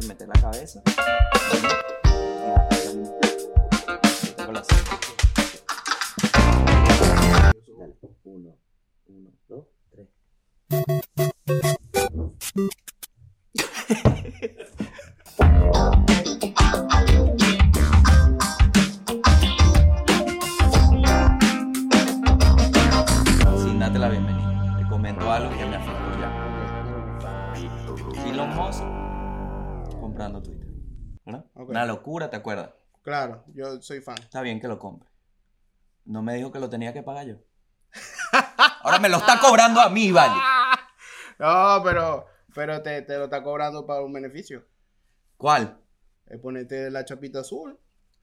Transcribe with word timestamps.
que 0.00 0.06
meter 0.06 0.28
la 0.28 0.40
cabeza. 0.40 0.82
Yo 33.76 33.82
soy 33.82 34.00
fan. 34.00 34.16
Está 34.18 34.42
bien 34.42 34.60
que 34.60 34.68
lo 34.68 34.78
compre. 34.78 35.08
No 36.04 36.22
me 36.22 36.34
dijo 36.34 36.52
que 36.52 36.58
lo 36.58 36.68
tenía 36.70 36.92
que 36.92 37.02
pagar 37.02 37.26
yo. 37.26 37.36
Ahora 38.82 38.98
me 38.98 39.08
lo 39.08 39.18
está 39.18 39.40
cobrando 39.40 39.80
a 39.80 39.88
mí, 39.88 40.12
vale. 40.12 40.34
No, 41.38 41.82
pero, 41.84 42.24
pero 42.54 42.82
te, 42.82 43.02
te 43.02 43.18
lo 43.18 43.24
está 43.24 43.42
cobrando 43.42 43.86
para 43.86 44.00
un 44.00 44.10
beneficio. 44.10 44.64
¿Cuál? 45.36 45.78
Es 46.26 46.40
ponerte 46.40 46.90
la 46.90 47.04
chapita 47.04 47.40
azul. 47.40 47.78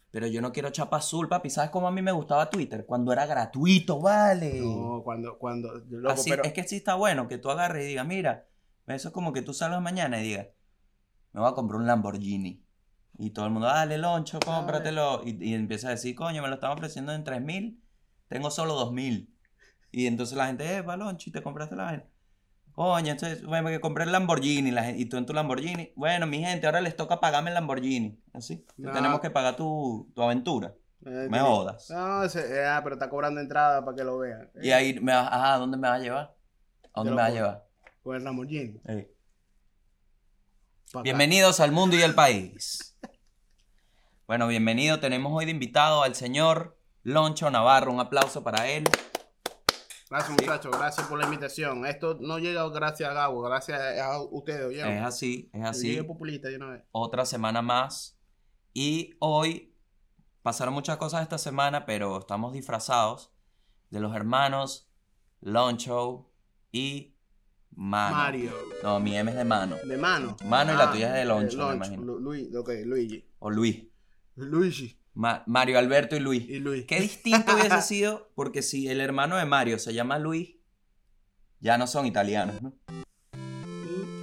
Pero 0.10 0.28
yo 0.28 0.42
no 0.42 0.52
quiero 0.52 0.70
chapa 0.70 0.98
azul, 0.98 1.28
papi. 1.28 1.50
¿Sabes 1.50 1.72
cómo 1.72 1.88
a 1.88 1.92
mí 1.92 2.02
me 2.02 2.12
gustaba 2.12 2.50
Twitter? 2.50 2.86
Cuando 2.86 3.12
era 3.12 3.26
gratuito, 3.26 4.00
vale. 4.00 4.62
No, 4.62 5.02
cuando, 5.04 5.38
cuando, 5.38 5.74
loco, 5.90 6.14
Así, 6.14 6.30
pero, 6.30 6.44
Es 6.44 6.54
que 6.54 6.64
sí 6.64 6.78
está 6.78 6.96
bueno 6.96 7.28
que 7.28 7.38
tú 7.38 7.50
agarres 7.50 7.86
y 7.86 7.88
digas, 7.90 8.06
mira, 8.06 8.48
eso 8.88 9.08
es 9.08 9.14
como 9.14 9.34
que 9.34 9.42
tú 9.42 9.54
salgas 9.54 9.82
mañana 9.82 10.20
y 10.20 10.24
digas, 10.24 10.48
me 11.32 11.42
voy 11.42 11.50
a 11.50 11.56
comprar 11.56 11.80
un 11.80 11.88
Lamborghini. 11.88 12.63
Y 13.18 13.30
todo 13.32 13.46
el 13.46 13.52
mundo, 13.52 13.68
dale, 13.68 13.98
loncho, 13.98 14.40
cómpratelo. 14.40 15.22
Y, 15.26 15.50
y 15.52 15.54
empieza 15.54 15.88
a 15.88 15.92
decir, 15.92 16.16
coño, 16.16 16.42
me 16.42 16.48
lo 16.48 16.56
están 16.56 16.72
ofreciendo 16.72 17.14
en 17.14 17.24
3000, 17.24 17.82
tengo 18.28 18.50
solo 18.52 18.74
2000. 18.74 19.34
Y 19.92 20.08
entonces 20.08 20.36
la 20.38 20.48
gente, 20.48 20.76
eh, 20.76 20.82
va, 20.82 20.98
loncho, 20.98 21.30
y 21.30 21.34
te 21.34 21.44
compraste 21.44 21.76
la 21.76 21.84
vaina. 21.84 22.06
Coño, 22.74 23.12
entonces, 23.12 23.46
bueno, 23.46 23.70
que 23.70 23.80
compré 23.80 24.04
el 24.06 24.12
Lamborghini, 24.12 24.72
la 24.72 24.90
y 24.90 25.06
tú 25.06 25.18
en 25.18 25.28
tu 25.28 25.34
Lamborghini. 25.34 25.94
Bueno, 25.96 26.26
mi 26.26 26.40
gente, 26.44 26.66
ahora 26.66 26.82
les 26.82 26.96
toca 26.96 27.20
pagarme 27.20 27.52
el 27.52 27.54
Lamborghini. 27.54 28.20
Así, 28.34 28.66
tenemos 28.94 29.20
que 29.22 29.30
pagar 29.30 29.56
tu, 29.56 30.12
tu 30.16 30.22
aventura. 30.24 30.74
eh, 31.06 31.28
Me 31.30 31.38
jodas. 31.40 31.90
No, 31.92 32.24
ese- 32.24 32.52
eh, 32.62 32.66
ah, 32.66 32.82
pero 32.84 32.96
está 32.96 33.10
cobrando 33.12 33.40
entrada 33.42 33.86
para 33.86 33.96
que 33.96 34.04
lo 34.04 34.18
vean. 34.18 34.50
Y 34.60 34.72
ahí, 34.72 35.00
me 35.00 35.12
ajá, 35.12 35.54
¿a 35.54 35.58
dónde 35.60 35.78
me 35.78 35.88
vas 35.88 36.00
a 36.00 36.04
llevar? 36.04 36.36
¿A 36.96 37.02
dónde 37.02 37.12
me 37.12 37.18
vas 37.18 37.30
a 37.30 37.34
llevar? 37.34 37.68
Con 38.02 38.16
el 38.16 38.24
Lamborghini. 38.24 38.82
Acá. 40.94 41.02
Bienvenidos 41.02 41.60
al 41.60 41.72
mundo 41.72 41.96
y 41.96 42.04
al 42.04 42.14
país. 42.14 42.96
Bueno, 44.28 44.48
bienvenido. 44.48 45.00
Tenemos 45.00 45.34
hoy 45.34 45.46
de 45.46 45.52
invitado 45.52 46.04
al 46.04 46.14
señor 46.14 46.78
Loncho 47.02 47.50
Navarro. 47.50 47.92
Un 47.92 48.00
aplauso 48.00 48.44
para 48.44 48.70
él. 48.70 48.84
Gracias, 50.08 50.30
muchachos. 50.30 50.72
Gracias 50.78 51.08
por 51.08 51.18
la 51.18 51.26
invitación. 51.26 51.88
Esto 51.88 52.20
no 52.22 52.38
llega 52.38 52.70
gracias 52.70 53.10
a 53.10 53.14
Gabo, 53.14 53.42
gracias 53.42 53.82
a 54.00 54.22
ustedes, 54.22 54.68
¿oyeron? 54.68 54.92
Es 54.92 55.02
así, 55.02 55.50
es 55.52 55.62
Yo 55.62 55.68
así. 55.68 56.02
populista 56.04 56.50
una 56.56 56.70
vez. 56.70 56.84
Otra 56.92 57.26
semana 57.26 57.64
más. 57.64 58.16
Y 58.72 59.16
hoy 59.18 59.76
pasaron 60.44 60.76
muchas 60.76 60.98
cosas 60.98 61.24
esta 61.24 61.40
semana, 61.40 61.88
pero 61.88 62.20
estamos 62.20 62.54
disfrazados 62.54 63.32
de 63.90 64.00
los 64.00 64.16
hermanos 64.16 64.88
Loncho 65.42 66.30
y 66.72 67.13
Mano. 67.76 68.16
Mario. 68.16 68.52
No, 68.84 69.00
mi 69.00 69.16
M 69.18 69.30
es 69.32 69.38
de 69.38 69.44
Mano. 69.46 69.78
De 69.84 69.98
mano. 69.98 70.38
Mano 70.46 70.74
y 70.74 70.78
la 70.78 70.84
Ah, 70.90 70.92
tuya 70.92 71.08
es 71.10 71.14
de 71.16 71.26
Loncho, 71.26 71.58
me 71.58 71.64
Loncho. 71.64 71.76
imagino. 71.76 72.04
Lu- 72.04 72.20
Luis, 72.20 72.56
ok, 72.56 72.70
Luigi. 72.86 73.26
O 73.40 73.50
Luis. 73.50 73.84
Luigi 74.36 75.00
Ma- 75.16 75.44
Mario 75.46 75.78
Alberto 75.80 76.16
y 76.16 76.20
Luis. 76.20 76.48
y 76.50 76.60
Luis. 76.60 76.86
Qué 76.86 77.00
distinto 77.00 77.54
hubiese 77.56 77.82
sido, 77.82 78.32
porque 78.36 78.62
si 78.62 78.88
el 78.88 79.00
hermano 79.02 79.38
de 79.38 79.46
Mario 79.46 79.78
se 79.80 79.94
llama 79.94 80.18
Luis, 80.20 80.56
ya 81.60 81.78
no 81.78 81.88
son 81.88 82.06
italianos, 82.06 82.62
¿no? 82.62 82.74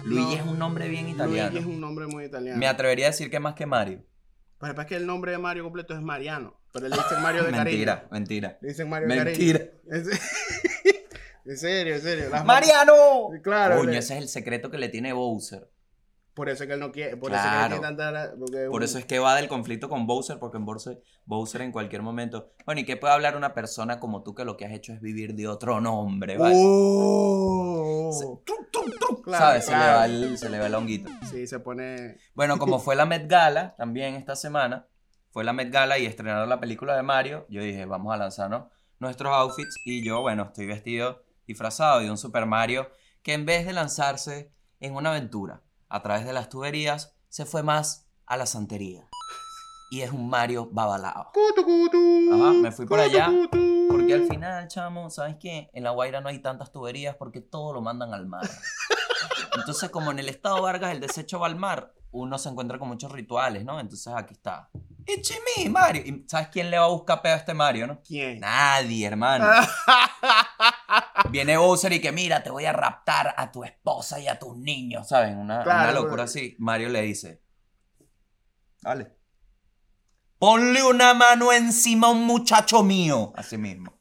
Luigi 0.04 0.34
es 0.34 0.42
un 0.42 0.58
nombre 0.58 0.88
bien 0.88 1.08
italiano. 1.08 1.50
Luigi 1.50 1.58
es 1.58 1.66
un 1.72 1.80
nombre 1.80 2.06
muy 2.06 2.24
italiano. 2.24 2.58
Me 2.58 2.66
atrevería 2.66 3.06
a 3.06 3.10
decir 3.10 3.30
que 3.30 3.38
más 3.40 3.54
que 3.54 3.66
Mario. 3.66 4.04
Pero 4.58 4.80
es 4.80 4.86
que 4.86 4.96
el 4.96 5.06
nombre 5.06 5.32
de 5.32 5.38
Mario 5.38 5.62
completo 5.62 5.94
es 5.94 6.02
Mariano. 6.02 6.60
Pero 6.72 6.88
le 6.88 6.96
dicen 6.96 7.22
Mario 7.22 7.44
de 7.44 7.50
cariño. 7.52 7.64
Mentira, 7.64 8.08
mentira. 8.10 8.58
Le 8.60 8.68
dicen 8.68 8.88
Mario 8.88 9.08
de 9.08 9.16
cariño. 9.16 9.30
Mentira. 9.38 9.70
En 11.44 11.56
se- 11.56 11.68
En 11.68 11.76
serio, 11.76 11.94
en 11.96 12.00
serio. 12.02 12.28
Las 12.30 12.44
¡Mariano! 12.44 12.92
Claro. 13.42 13.78
Coño, 13.78 13.92
ese 13.92 14.14
es 14.16 14.22
el 14.22 14.28
secreto 14.28 14.70
que 14.70 14.78
le 14.78 14.88
tiene 14.88 15.12
Bowser. 15.12 15.70
Por 16.34 16.48
eso 16.48 16.62
es 16.62 16.68
que 16.68 16.74
él 16.74 16.80
no 16.80 16.92
quiere. 16.92 17.16
Por 17.16 17.30
Claro. 17.30 17.74
eso 17.74 17.74
es 17.74 17.80
que 17.80 17.86
tanta. 17.96 18.32
porque 18.38 18.66
Por 18.70 18.76
un- 18.80 18.82
eso 18.82 18.98
es 18.98 19.04
que 19.04 19.18
va 19.18 19.34
del 19.34 19.48
conflicto 19.48 19.88
con 19.88 20.06
Bowser, 20.06 20.38
porque 20.38 20.58
en 20.58 20.64
Bowser, 20.64 21.02
Bowser 21.26 21.60
en 21.62 21.72
cualquier 21.72 22.02
momento. 22.02 22.52
Bueno, 22.64 22.80
¿y 22.80 22.84
qué 22.84 22.96
puede 22.96 23.12
hablar 23.12 23.36
una 23.36 23.52
persona 23.52 23.98
como 24.00 24.22
tú 24.22 24.34
que 24.34 24.44
lo 24.44 24.56
que 24.56 24.64
has 24.64 24.72
hecho 24.72 24.92
es 24.92 25.00
vivir 25.00 25.34
de 25.34 25.48
otro 25.48 25.80
nombre, 25.80 26.38
¿vale? 26.38 26.54
¡Oh! 26.56 28.10
Se- 28.12 28.26
Claro, 29.22 29.44
¿Sabes? 29.44 29.64
Se, 29.66 29.72
le 29.72 29.76
va 29.78 30.04
el, 30.06 30.38
se 30.38 30.48
le 30.48 30.58
va 30.58 30.66
el 30.66 30.74
honguito. 30.74 31.10
Sí, 31.30 31.46
se 31.46 31.60
pone. 31.60 32.16
Bueno, 32.34 32.58
como 32.58 32.78
fue 32.78 32.96
la 32.96 33.04
Met 33.06 33.28
Gala 33.28 33.74
también 33.76 34.14
esta 34.14 34.34
semana, 34.34 34.86
fue 35.30 35.44
la 35.44 35.52
Met 35.52 35.70
Gala 35.70 35.98
y 35.98 36.06
estrenaron 36.06 36.48
la 36.48 36.58
película 36.58 36.96
de 36.96 37.02
Mario, 37.02 37.46
yo 37.50 37.60
dije, 37.62 37.84
vamos 37.84 38.12
a 38.14 38.16
lanzarnos 38.16 38.64
nuestros 38.98 39.32
outfits 39.34 39.76
y 39.84 40.02
yo, 40.02 40.22
bueno, 40.22 40.44
estoy 40.44 40.66
vestido 40.66 41.22
disfrazado 41.50 41.98
de 42.00 42.10
un 42.10 42.16
Super 42.16 42.46
Mario 42.46 42.90
que 43.22 43.34
en 43.34 43.44
vez 43.44 43.66
de 43.66 43.72
lanzarse 43.72 44.52
en 44.78 44.94
una 44.94 45.10
aventura 45.10 45.62
a 45.88 46.00
través 46.00 46.24
de 46.24 46.32
las 46.32 46.48
tuberías, 46.48 47.16
se 47.28 47.44
fue 47.44 47.62
más 47.62 48.08
a 48.26 48.36
la 48.36 48.46
santería. 48.46 49.08
Y 49.90 50.02
es 50.02 50.12
un 50.12 50.30
Mario 50.30 50.68
babalao. 50.70 51.32
Ajá, 52.32 52.52
me 52.52 52.70
fui 52.70 52.86
por 52.86 53.00
allá. 53.00 53.28
Porque 53.88 54.14
al 54.14 54.28
final, 54.28 54.68
chamo, 54.68 55.10
¿sabes 55.10 55.36
qué? 55.40 55.68
En 55.72 55.82
La 55.82 55.90
Guaira 55.90 56.20
no 56.20 56.28
hay 56.28 56.38
tantas 56.38 56.70
tuberías 56.70 57.16
porque 57.16 57.40
todo 57.40 57.72
lo 57.72 57.82
mandan 57.82 58.14
al 58.14 58.26
mar. 58.26 58.48
Entonces, 59.56 59.90
como 59.90 60.12
en 60.12 60.20
el 60.20 60.28
estado 60.28 60.62
Vargas 60.62 60.92
el 60.92 61.00
desecho 61.00 61.40
va 61.40 61.48
al 61.48 61.56
mar, 61.56 61.92
uno 62.12 62.38
se 62.38 62.48
encuentra 62.48 62.78
con 62.78 62.86
muchos 62.86 63.10
rituales, 63.10 63.64
¿no? 63.64 63.80
Entonces 63.80 64.12
aquí 64.16 64.34
está. 64.34 64.70
It's 65.06 65.32
me, 65.56 65.68
Mario. 65.68 66.02
¿Y 66.06 66.24
sabes 66.28 66.48
quién 66.48 66.70
le 66.70 66.78
va 66.78 66.84
a 66.84 66.88
buscar 66.88 67.20
peo 67.20 67.34
a 67.34 67.36
este 67.36 67.52
Mario, 67.52 67.88
no? 67.88 68.00
¿Quién? 68.06 68.38
Nadie, 68.38 69.06
hermano. 69.06 69.46
Viene 71.28 71.56
Bowser 71.58 71.92
y 71.92 72.00
que 72.00 72.12
mira, 72.12 72.42
te 72.42 72.50
voy 72.50 72.64
a 72.64 72.72
raptar 72.72 73.34
a 73.36 73.52
tu 73.52 73.62
esposa 73.64 74.18
y 74.18 74.28
a 74.28 74.38
tus 74.38 74.56
niños, 74.56 75.08
¿saben? 75.08 75.36
Una, 75.38 75.62
Claro, 75.62 75.82
una 75.82 75.92
locura 75.92 76.12
pero- 76.12 76.22
así. 76.24 76.56
Mario 76.58 76.88
le 76.88 77.02
dice, 77.02 77.42
dale. 78.80 79.14
Ponle 80.38 80.82
una 80.82 81.12
mano 81.12 81.52
encima 81.52 82.06
a 82.06 82.10
un 82.10 82.24
muchacho 82.24 82.82
mío. 82.82 83.32
Así 83.36 83.58
mismo. 83.58 83.92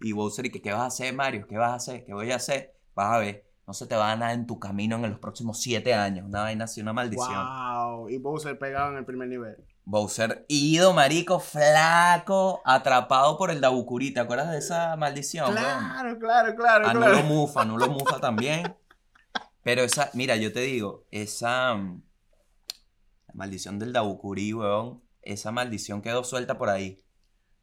Y 0.00 0.10
Bowser 0.10 0.46
y 0.46 0.50
que, 0.50 0.60
¿qué 0.60 0.72
vas 0.72 0.80
a 0.82 0.86
hacer, 0.86 1.14
Mario? 1.14 1.46
¿Qué 1.46 1.56
vas 1.56 1.70
a 1.70 1.74
hacer? 1.76 2.04
¿Qué 2.04 2.12
voy 2.12 2.32
a 2.32 2.36
hacer? 2.36 2.76
Vas 2.94 3.14
a 3.14 3.18
ver. 3.18 3.48
No 3.64 3.74
se 3.74 3.86
te 3.86 3.94
va 3.94 4.10
a 4.10 4.16
nada 4.16 4.32
en 4.32 4.48
tu 4.48 4.58
camino 4.58 4.96
en 4.96 5.08
los 5.08 5.20
próximos 5.20 5.60
siete 5.60 5.94
años. 5.94 6.26
Una 6.26 6.42
vaina 6.42 6.64
así, 6.64 6.80
una 6.80 6.92
maldición. 6.92 7.32
Wow. 7.32 8.08
Y 8.08 8.18
Bowser 8.18 8.58
pegado 8.58 8.90
en 8.90 8.98
el 8.98 9.04
primer 9.04 9.28
nivel. 9.28 9.56
Bowser 9.84 10.44
ido, 10.48 10.92
marico, 10.92 11.40
flaco, 11.40 12.62
atrapado 12.64 13.36
por 13.36 13.50
el 13.50 13.60
Dabukuri. 13.60 14.12
¿Te 14.12 14.20
acuerdas 14.20 14.50
de 14.52 14.58
esa 14.58 14.96
maldición? 14.96 15.46
weón? 15.46 15.56
Claro, 15.58 16.18
claro, 16.18 16.54
claro, 16.54 16.88
A 16.88 16.92
claro. 16.92 17.12
Nulo 17.16 17.24
Mufa, 17.24 17.64
Nulo 17.64 17.88
Mufa 17.88 18.20
también. 18.20 18.76
Pero 19.64 19.82
esa, 19.82 20.10
mira, 20.14 20.36
yo 20.36 20.52
te 20.52 20.60
digo, 20.60 21.04
esa 21.10 21.74
mm, 21.74 22.02
la 23.28 23.34
maldición 23.34 23.78
del 23.78 23.92
Dabukuri, 23.92 24.52
weón, 24.54 25.02
esa 25.22 25.50
maldición 25.52 26.00
quedó 26.02 26.24
suelta 26.24 26.58
por 26.58 26.68
ahí. 26.70 27.04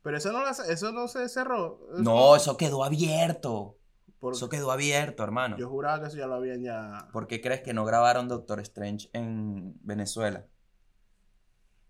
Pero 0.02 0.18
eso 0.18 0.32
no, 0.32 0.44
la- 0.44 0.52
eso 0.52 0.92
no 0.92 1.08
se 1.08 1.28
cerró. 1.30 1.80
No, 1.98 2.36
eso 2.36 2.58
quedó 2.58 2.84
abierto. 2.84 3.78
Por- 4.20 4.34
Eso 4.34 4.50
quedó 4.50 4.72
abierto, 4.74 5.24
hermano. 5.24 5.58
Yo 5.58 5.70
juraba 5.70 6.02
que 6.02 6.08
eso 6.08 6.18
ya 6.18 6.28
lo 6.28 6.36
habían 6.36 6.62
ya. 6.62 7.08
¿Por 7.14 7.28
qué 7.28 7.40
crees 7.40 7.62
que 7.62 7.74
no 7.74 7.86
grabaron 7.86 8.28
Doctor 8.28 8.60
Strange 8.60 9.10
en 9.14 9.76
Venezuela? 9.82 10.46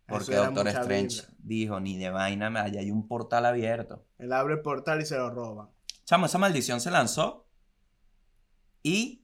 Porque 0.10 0.36
Doctor 0.36 0.68
Strange 0.68 1.24
dijo, 1.40 1.80
ni 1.80 1.98
de 1.98 2.10
vaina, 2.10 2.50
me- 2.50 2.60
allá 2.60 2.80
hay 2.80 2.92
un 2.92 3.08
portal 3.08 3.46
abierto. 3.46 4.06
Él 4.18 4.34
abre 4.34 4.56
el 4.56 4.62
portal 4.62 5.02
y 5.02 5.06
se 5.06 5.16
lo 5.18 5.30
roban. 5.30 5.70
Chamo, 6.06 6.26
esa 6.26 6.38
maldición 6.38 6.82
se 6.82 6.92
lanzó 6.92 7.48
y 8.84 9.24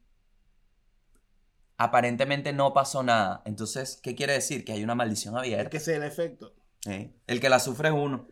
aparentemente 1.77 2.53
no 2.53 2.73
pasó 2.73 3.03
nada. 3.03 3.41
Entonces, 3.45 3.99
¿qué 4.01 4.15
quiere 4.15 4.33
decir? 4.33 4.63
Que 4.63 4.73
hay 4.73 4.83
una 4.83 4.95
maldición 4.95 5.33
Es 5.35 5.39
abierta. 5.39 5.69
que 5.69 5.77
ese 5.77 5.91
es 5.93 5.97
el 5.97 6.03
efecto. 6.03 6.53
¿eh? 6.88 7.13
El 7.27 7.39
que 7.39 7.49
la 7.49 7.59
sufre 7.59 7.89
es 7.89 7.93
uno. 7.95 8.27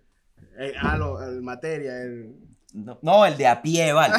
El, 0.58 0.74
ah, 0.82 0.98
lo- 0.98 1.22
el 1.24 1.42
materia, 1.42 2.02
el. 2.02 2.38
No, 2.74 3.00
no, 3.02 3.26
el 3.26 3.38
de 3.38 3.48
a 3.48 3.62
pie, 3.62 3.94
vale. 3.94 4.16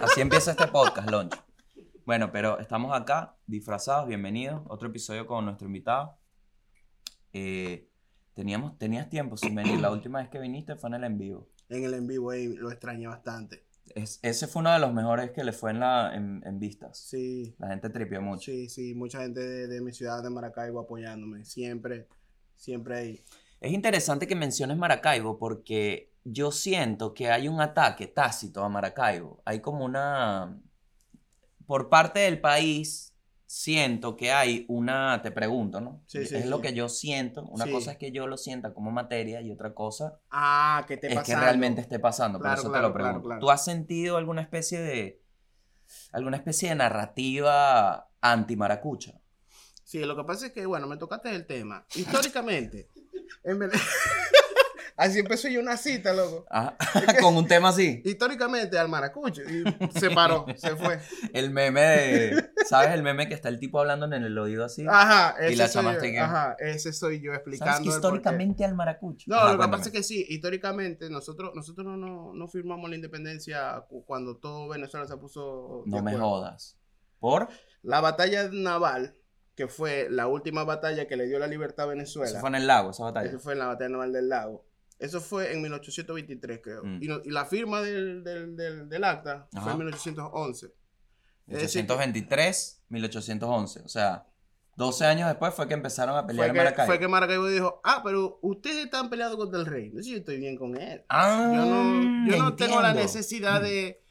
Así 0.00 0.20
empieza 0.20 0.52
este 0.52 0.66
podcast, 0.68 1.08
Loncho. 1.10 1.38
Bueno, 2.04 2.30
pero 2.32 2.58
estamos 2.58 2.94
acá, 2.94 3.36
disfrazados, 3.46 4.06
bienvenidos. 4.06 4.62
Otro 4.66 4.88
episodio 4.88 5.26
con 5.26 5.44
nuestro 5.46 5.66
invitado. 5.66 6.18
Eh, 7.34 7.88
teníamos, 8.34 8.78
tenías 8.78 9.08
tiempo 9.10 9.36
sin 9.36 9.54
venir. 9.54 9.80
La 9.80 9.90
última 9.92 10.20
vez 10.20 10.28
que 10.30 10.38
viniste 10.40 10.76
fue 10.76 10.88
en 10.90 10.94
el 10.94 11.04
en 11.04 11.18
vivo. 11.18 11.48
En 11.68 11.84
el 11.84 11.92
en 11.92 12.06
vivo, 12.06 12.30
ahí 12.30 12.48
lo 12.54 12.70
extrañé 12.70 13.06
bastante. 13.06 13.64
Es- 13.94 14.18
ese 14.22 14.46
fue 14.46 14.60
uno 14.60 14.72
de 14.72 14.78
los 14.78 14.92
mejores 14.92 15.30
que 15.32 15.44
le 15.44 15.52
fue 15.52 15.70
en, 15.70 15.80
la, 15.80 16.14
en, 16.14 16.42
en 16.46 16.58
vistas. 16.58 16.98
Sí, 16.98 17.54
La 17.58 17.68
gente 17.68 17.90
tripió 17.90 18.20
mucho. 18.22 18.50
sí, 18.50 18.68
sí, 18.68 18.94
mucha 18.94 19.20
gente 19.22 19.40
de, 19.40 19.66
de 19.68 19.80
mi 19.80 19.92
ciudad 19.92 20.22
de 20.22 20.30
Maracaibo 20.30 20.80
apoyándome, 20.80 21.44
siempre, 21.44 22.08
siempre 22.56 22.96
ahí. 22.98 23.24
Es 23.60 23.72
interesante 23.72 24.26
que 24.26 24.34
menciones 24.36 24.76
Maracaibo 24.76 25.38
porque 25.38 26.12
yo 26.24 26.52
siento 26.52 27.14
que 27.14 27.30
hay 27.30 27.48
un 27.48 27.60
ataque 27.60 28.06
tácito 28.06 28.62
a 28.62 28.68
Maracaibo. 28.68 29.42
Hay 29.44 29.60
como 29.60 29.84
una... 29.84 30.60
Por 31.66 31.88
parte 31.88 32.20
del 32.20 32.40
país, 32.40 33.13
siento 33.56 34.16
que 34.16 34.32
hay 34.32 34.64
una... 34.68 35.22
Te 35.22 35.30
pregunto, 35.30 35.80
¿no? 35.80 36.02
Sí, 36.06 36.26
sí, 36.26 36.34
es 36.34 36.46
lo 36.46 36.60
que 36.60 36.72
yo 36.74 36.88
siento. 36.88 37.44
Una 37.44 37.70
cosa 37.70 37.92
es 37.92 37.98
que 37.98 38.10
yo 38.10 38.26
lo 38.26 38.36
sienta 38.36 38.74
como 38.74 38.90
materia 38.90 39.40
y 39.40 39.52
otra 39.52 39.74
cosa 39.74 40.18
Ah, 40.30 40.84
¿qué 40.88 40.96
te 40.96 41.12
es 41.12 41.22
que 41.22 41.36
realmente 41.36 41.80
esté 41.80 42.00
pasando. 42.00 42.40
Claro, 42.40 42.56
por 42.56 42.58
eso 42.64 42.70
claro, 42.72 42.86
te 42.86 42.88
lo 42.88 42.94
pregunto. 42.94 43.22
claro. 43.28 43.40
¿Tú 43.40 43.50
has 43.52 43.64
sentido 43.64 44.16
alguna 44.16 44.42
especie 44.42 44.80
de... 44.80 45.22
alguna 46.12 46.36
especie 46.36 46.70
de 46.70 46.74
narrativa 46.74 48.10
anti-maracucha? 48.20 49.20
Sí, 49.84 50.00
lo 50.00 50.16
que 50.16 50.24
pasa 50.24 50.46
es 50.46 50.52
que, 50.52 50.66
bueno, 50.66 50.88
me 50.88 50.96
tocaste 50.96 51.32
el 51.32 51.46
tema. 51.46 51.86
Históricamente, 51.94 52.90
en 53.44 53.58
Vene- 53.60 53.70
así 54.96 55.18
empezó 55.18 55.48
yo 55.48 55.60
una 55.60 55.76
cita, 55.76 56.12
loco. 56.12 56.44
Ajá. 56.50 56.76
Con 57.20 57.36
un 57.36 57.46
tema 57.46 57.70
así. 57.70 58.00
Históricamente 58.04 58.78
al 58.78 58.88
maracucho. 58.88 59.42
Y 59.42 59.64
se 59.98 60.10
paró, 60.10 60.46
se 60.56 60.76
fue. 60.76 60.98
El 61.32 61.50
meme 61.50 61.80
de. 61.80 62.50
¿Sabes 62.66 62.90
el 62.92 63.02
meme 63.02 63.28
que 63.28 63.34
está 63.34 63.48
el 63.50 63.58
tipo 63.60 63.78
hablando 63.80 64.06
en 64.06 64.14
el 64.14 64.38
oído 64.38 64.64
así? 64.64 64.86
Ajá, 64.88 65.34
Y 65.42 65.46
ese 65.52 65.56
la 65.56 65.68
soy 65.68 65.84
yo. 65.94 66.00
que- 66.00 66.18
Ajá, 66.18 66.56
ese 66.58 66.92
soy 66.94 67.20
yo 67.20 67.32
¿Sabes 67.32 67.38
explicando. 67.40 67.72
que 67.72 67.78
el 67.78 67.82
porqué. 67.84 67.96
históricamente 68.16 68.64
al 68.64 68.74
maracucho? 68.74 69.24
No, 69.28 69.36
Ajá, 69.36 69.52
lo 69.52 69.58
que 69.60 69.68
pasa 69.68 69.84
es 69.84 69.90
que 69.92 70.02
sí, 70.02 70.24
históricamente 70.28 71.10
nosotros, 71.10 71.50
nosotros 71.54 71.86
no, 71.86 71.96
no, 71.98 72.32
no 72.32 72.48
firmamos 72.48 72.88
la 72.88 72.96
independencia 72.96 73.84
cu- 73.88 74.04
cuando 74.06 74.38
todo 74.38 74.68
Venezuela 74.68 75.06
se 75.06 75.16
puso. 75.18 75.82
No 75.86 76.02
me 76.02 76.16
jodas. 76.16 76.78
¿Por? 77.18 77.48
La 77.82 78.00
batalla 78.00 78.48
naval, 78.50 79.14
que 79.54 79.68
fue 79.68 80.08
la 80.10 80.26
última 80.26 80.64
batalla 80.64 81.06
que 81.06 81.16
le 81.16 81.26
dio 81.26 81.38
la 81.38 81.46
libertad 81.46 81.84
a 81.84 81.88
Venezuela. 81.90 82.30
Eso 82.30 82.40
fue 82.40 82.48
en 82.48 82.54
el 82.54 82.66
lago, 82.66 82.90
esa 82.92 83.04
batalla. 83.04 83.28
Eso 83.28 83.38
fue 83.40 83.52
en 83.52 83.58
la 83.58 83.66
batalla 83.66 83.90
naval 83.90 84.12
del 84.12 84.28
lago. 84.30 84.64
Eso 84.98 85.20
fue 85.20 85.52
en 85.52 85.60
1823, 85.62 86.60
creo. 86.62 86.84
Mm. 86.84 87.02
Y, 87.02 87.06
no- 87.08 87.20
y 87.24 87.30
la 87.30 87.44
firma 87.44 87.80
del, 87.82 88.22
del, 88.24 88.56
del, 88.56 88.88
del 88.88 89.04
acta 89.04 89.48
Ajá. 89.52 89.62
fue 89.62 89.72
en 89.72 89.78
1811. 89.78 90.66
Es 91.46 91.60
decir, 91.60 91.82
1823, 91.82 92.82
1811. 92.88 93.80
O 93.84 93.88
sea, 93.88 94.26
12 94.76 95.04
años 95.06 95.28
después 95.28 95.52
fue 95.54 95.68
que 95.68 95.74
empezaron 95.74 96.16
a 96.16 96.26
pelear 96.26 96.46
Fue 96.46 96.48
en 96.48 96.52
que, 96.54 96.58
Maracaibo. 96.64 96.86
fue 96.86 96.98
que 96.98 97.08
Maracaibo 97.08 97.46
dijo, 97.48 97.80
ah, 97.84 98.00
pero 98.04 98.38
ustedes 98.42 98.84
están 98.86 99.10
peleando 99.10 99.36
contra 99.36 99.60
el 99.60 99.66
rey. 99.66 99.86
Entonces 99.86 100.10
yo 100.12 100.18
estoy 100.18 100.38
bien 100.38 100.56
con 100.56 100.76
él. 100.80 101.04
Ah, 101.08 101.52
Yo 101.54 101.64
no, 101.66 102.30
yo 102.30 102.36
no 102.42 102.54
tengo 102.56 102.80
la 102.80 102.94
necesidad 102.94 103.60
de, 103.60 104.03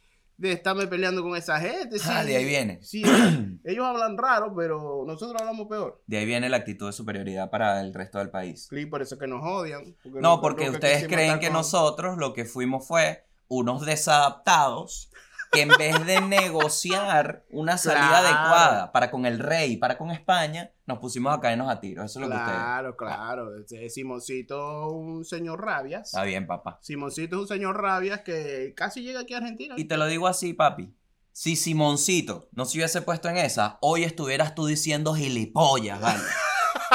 de 0.49 0.53
estarme 0.53 0.87
peleando 0.87 1.21
con 1.23 1.35
esa 1.35 1.59
gente. 1.59 1.97
Ah, 2.03 2.21
Sí, 2.23 2.27
de 2.29 2.37
ahí 2.37 2.45
viene. 2.45 2.79
Sí, 2.81 3.01
ellos 3.63 3.85
hablan 3.85 4.17
raro, 4.17 4.53
pero 4.55 5.03
nosotros 5.05 5.39
hablamos 5.41 5.67
peor. 5.67 6.01
De 6.07 6.17
ahí 6.17 6.25
viene 6.25 6.49
la 6.49 6.57
actitud 6.57 6.87
de 6.87 6.93
superioridad 6.93 7.49
para 7.49 7.79
el 7.81 7.93
resto 7.93 8.19
del 8.19 8.29
país. 8.29 8.67
Sí, 8.69 8.85
por 8.85 9.01
eso 9.01 9.17
que 9.17 9.27
nos 9.27 9.41
odian. 9.43 9.95
No, 10.05 10.41
porque 10.41 10.69
ustedes 10.69 11.07
creen 11.07 11.39
que 11.39 11.47
con- 11.47 11.53
nosotros 11.57 12.17
lo 12.17 12.33
que 12.33 12.45
fuimos 12.45 12.87
fue 12.87 13.25
unos 13.47 13.85
desadaptados 13.85 15.09
que 15.53 15.61
en 15.61 15.69
vez 15.69 16.05
de 16.05 16.19
negociar 16.21 17.45
una 17.51 17.77
salida 17.77 18.09
Claro. 18.09 18.27
adecuada 18.27 18.91
para 18.91 19.11
con 19.11 19.25
el 19.25 19.39
rey, 19.39 19.77
para 19.77 19.97
con 19.97 20.11
España, 20.11 20.71
nos 20.85 20.99
pusimos 20.99 21.33
a 21.33 21.39
caernos 21.39 21.69
a 21.69 21.79
tiros. 21.79 22.05
Eso 22.05 22.19
es 22.19 22.25
lo 22.27 22.31
que 22.31 22.37
ustedes. 22.37 22.57
Claro, 22.59 22.97
claro. 22.97 23.57
Ese 23.59 23.89
Simoncito, 23.89 24.89
un 24.89 25.23
señor 25.25 25.63
rabias. 25.63 26.07
Está 26.07 26.23
bien, 26.23 26.47
papá. 26.47 26.79
Simoncito 26.81 27.35
es 27.37 27.41
un 27.43 27.47
señor 27.47 27.81
rabias 27.81 28.21
que 28.21 28.73
casi 28.75 29.01
llega 29.01 29.21
aquí 29.21 29.33
a 29.33 29.37
Argentina. 29.37 29.75
Y 29.77 29.85
te 29.85 29.97
lo 29.97 30.05
digo 30.07 30.27
así, 30.27 30.53
papi. 30.53 30.93
Si 31.31 31.55
Simoncito 31.55 32.47
no 32.51 32.65
se 32.65 32.77
hubiese 32.77 33.01
puesto 33.01 33.27
en 33.29 33.37
esa, 33.37 33.77
hoy 33.81 34.03
estuvieras 34.03 34.53
tú 34.55 34.65
diciendo 34.67 35.13
gilipollas, 35.15 35.99
¿vale? 35.99 36.19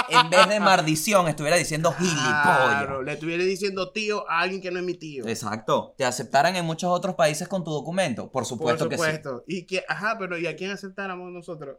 en 0.09 0.31
vez 0.31 0.49
de 0.49 0.61
maldición, 0.61 1.29
estuviera 1.29 1.57
diciendo 1.57 1.93
gilipollas. 1.93 2.43
Claro, 2.43 3.03
le 3.03 3.13
estuviera 3.13 3.43
diciendo 3.45 3.91
tío 3.93 4.29
a 4.31 4.41
alguien 4.41 4.61
que 4.61 4.71
no 4.71 4.79
es 4.79 4.85
mi 4.85 4.95
tío. 4.95 5.27
Exacto. 5.27 5.95
¿Te 5.97 6.05
aceptaran 6.05 6.57
en 6.57 6.65
muchos 6.65 6.91
otros 6.91 7.15
países 7.15 7.49
con 7.49 7.65
tu 7.65 7.71
documento? 7.71 8.25
Por 8.25 8.33
Por 8.43 8.47
supuesto, 8.47 8.89
que 8.89 8.97
sí. 8.97 9.03
supuesto. 9.03 9.45
Y 9.47 9.67
que, 9.67 9.85
ajá, 9.89 10.17
pero 10.19 10.39
¿y 10.39 10.47
a 10.47 10.57
quién 10.57 10.71
aceptáramos 10.71 11.31
nosotros? 11.31 11.77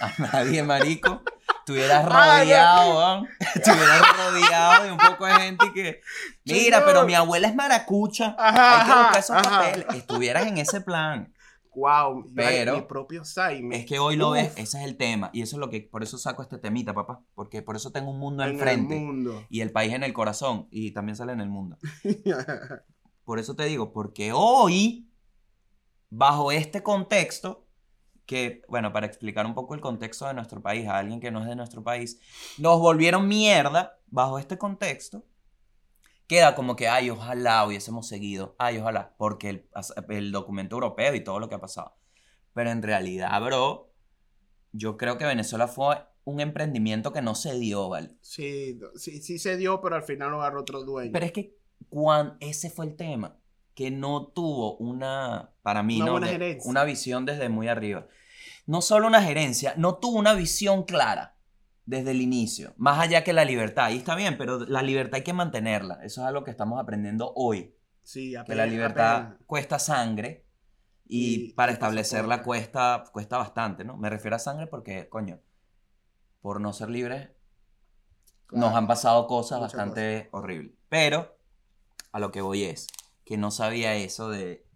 A 0.00 0.12
nadie, 0.18 0.62
marico. 0.64 1.22
Estuvieras 1.60 2.04
rodeado, 2.04 2.90
weón. 2.96 3.28
Estuvieras 3.54 4.02
rodeado 4.16 4.84
de 4.84 4.92
un 4.92 4.98
poco 4.98 5.26
de 5.26 5.32
gente 5.32 5.72
que. 5.72 6.00
Mira, 6.44 6.84
pero 6.84 7.04
mi 7.04 7.14
abuela 7.14 7.48
es 7.48 7.54
maracucha. 7.54 8.34
Ajá, 8.38 8.80
Hay 8.80 8.86
que 8.86 8.92
buscar 8.98 9.18
esos 9.18 9.36
ajá. 9.36 9.60
papeles. 9.60 9.86
Estuvieras 9.94 10.46
en 10.46 10.58
ese 10.58 10.80
plan. 10.80 11.32
Wow, 11.74 12.24
Pero- 12.34 12.74
mi 12.76 12.82
propio 12.82 13.24
Saime. 13.24 13.76
Es 13.76 13.86
que 13.86 13.98
hoy 13.98 14.16
lo 14.16 14.28
Uf. 14.30 14.34
ves, 14.34 14.52
ese 14.56 14.78
es 14.78 14.84
el 14.84 14.96
tema. 14.96 15.30
Y 15.32 15.42
eso 15.42 15.56
es 15.56 15.60
lo 15.60 15.70
que. 15.70 15.80
Por 15.82 16.02
eso 16.02 16.18
saco 16.18 16.42
este 16.42 16.58
temita, 16.58 16.92
papá. 16.94 17.22
Porque 17.34 17.62
por 17.62 17.76
eso 17.76 17.92
tengo 17.92 18.10
un 18.10 18.18
mundo 18.18 18.42
en 18.42 18.50
enfrente. 18.50 18.96
el 18.98 19.04
mundo. 19.04 19.44
Y 19.48 19.60
el 19.60 19.70
país 19.70 19.92
en 19.92 20.02
el 20.02 20.12
corazón. 20.12 20.66
Y 20.70 20.90
también 20.92 21.16
sale 21.16 21.32
en 21.32 21.40
el 21.40 21.48
mundo. 21.48 21.76
Por 23.24 23.38
eso 23.38 23.54
te 23.54 23.64
digo, 23.66 23.92
porque 23.92 24.32
hoy, 24.34 25.08
bajo 26.08 26.50
este 26.50 26.82
contexto, 26.82 27.68
que, 28.26 28.62
bueno, 28.68 28.92
para 28.92 29.06
explicar 29.06 29.46
un 29.46 29.54
poco 29.54 29.74
el 29.74 29.80
contexto 29.80 30.26
de 30.26 30.34
nuestro 30.34 30.60
país 30.60 30.88
a 30.88 30.98
alguien 30.98 31.20
que 31.20 31.30
no 31.30 31.40
es 31.40 31.46
de 31.48 31.54
nuestro 31.54 31.84
país, 31.84 32.20
nos 32.58 32.80
volvieron 32.80 33.28
mierda 33.28 33.98
bajo 34.08 34.38
este 34.40 34.58
contexto. 34.58 35.24
Queda 36.30 36.54
como 36.54 36.76
que, 36.76 36.86
ay, 36.86 37.10
ojalá 37.10 37.66
hubiésemos 37.66 38.06
seguido, 38.06 38.54
ay, 38.56 38.78
ojalá, 38.78 39.16
porque 39.18 39.48
el, 39.48 39.68
el 40.10 40.30
documento 40.30 40.76
europeo 40.76 41.12
y 41.16 41.24
todo 41.24 41.40
lo 41.40 41.48
que 41.48 41.56
ha 41.56 41.60
pasado. 41.60 41.96
Pero 42.54 42.70
en 42.70 42.84
realidad, 42.84 43.42
bro, 43.42 43.92
yo 44.70 44.96
creo 44.96 45.18
que 45.18 45.24
Venezuela 45.24 45.66
fue 45.66 45.96
un 46.22 46.38
emprendimiento 46.38 47.12
que 47.12 47.20
no 47.20 47.34
se 47.34 47.58
dio, 47.58 47.88
¿vale? 47.88 48.12
sí, 48.20 48.78
sí, 48.94 49.20
sí 49.20 49.40
se 49.40 49.56
dio, 49.56 49.80
pero 49.80 49.96
al 49.96 50.04
final 50.04 50.30
lo 50.30 50.40
agarró 50.40 50.60
otro 50.60 50.84
dueño. 50.84 51.10
Pero 51.12 51.26
es 51.26 51.32
que 51.32 51.56
cuan- 51.88 52.36
ese 52.38 52.70
fue 52.70 52.86
el 52.86 52.94
tema, 52.94 53.36
que 53.74 53.90
no 53.90 54.28
tuvo 54.28 54.76
una, 54.76 55.52
para 55.62 55.82
mí, 55.82 55.96
Una 55.96 56.06
¿no? 56.06 56.12
buena 56.12 56.26
De- 56.28 56.32
gerencia. 56.34 56.70
una 56.70 56.84
visión 56.84 57.26
desde 57.26 57.48
muy 57.48 57.66
arriba. 57.66 58.06
No 58.66 58.82
solo 58.82 59.08
una 59.08 59.20
gerencia, 59.20 59.74
no 59.76 59.96
tuvo 59.96 60.20
una 60.20 60.34
visión 60.34 60.84
clara 60.84 61.34
desde 61.86 62.12
el 62.12 62.20
inicio, 62.20 62.74
más 62.76 62.98
allá 63.00 63.24
que 63.24 63.32
la 63.32 63.44
libertad. 63.44 63.90
Y 63.90 63.98
está 63.98 64.14
bien, 64.14 64.36
pero 64.38 64.60
la 64.60 64.82
libertad 64.82 65.16
hay 65.16 65.24
que 65.24 65.32
mantenerla. 65.32 65.94
Eso 66.04 66.20
es 66.22 66.26
algo 66.28 66.44
que 66.44 66.50
estamos 66.52 66.80
aprendiendo 66.80 67.32
hoy, 67.36 67.74
sí, 68.02 68.30
que 68.32 68.38
apenas, 68.38 68.56
la 68.56 68.66
libertad 68.66 69.16
apenas. 69.16 69.40
cuesta 69.46 69.78
sangre 69.78 70.46
y, 71.06 71.46
Y- 71.46 71.52
para 71.54 71.72
establecerla 71.72 72.42
cuesta, 72.42 73.04
cuesta 73.12 73.38
bastante, 73.38 73.84
¿no? 73.84 73.96
Me 73.96 74.10
refiero 74.10 74.36
a 74.36 74.38
sangre 74.38 74.66
porque, 74.66 75.08
coño, 75.08 75.40
por 76.40 76.60
no 76.60 76.72
ser 76.72 76.90
libres 76.90 77.30
nos 78.52 78.74
han 78.74 78.86
pasado 78.86 79.26
cosas 79.26 79.60
Muchas 79.60 79.72
bastante 79.74 80.28
horribles. 80.32 80.72
Pero 80.88 81.36
a 82.12 82.18
lo 82.18 82.32
que 82.32 82.40
voy 82.40 82.64
es 82.64 82.88
que 83.24 83.36
no 83.36 83.50
sabía 83.50 83.94
eso 83.94 84.28
de, 84.28 84.66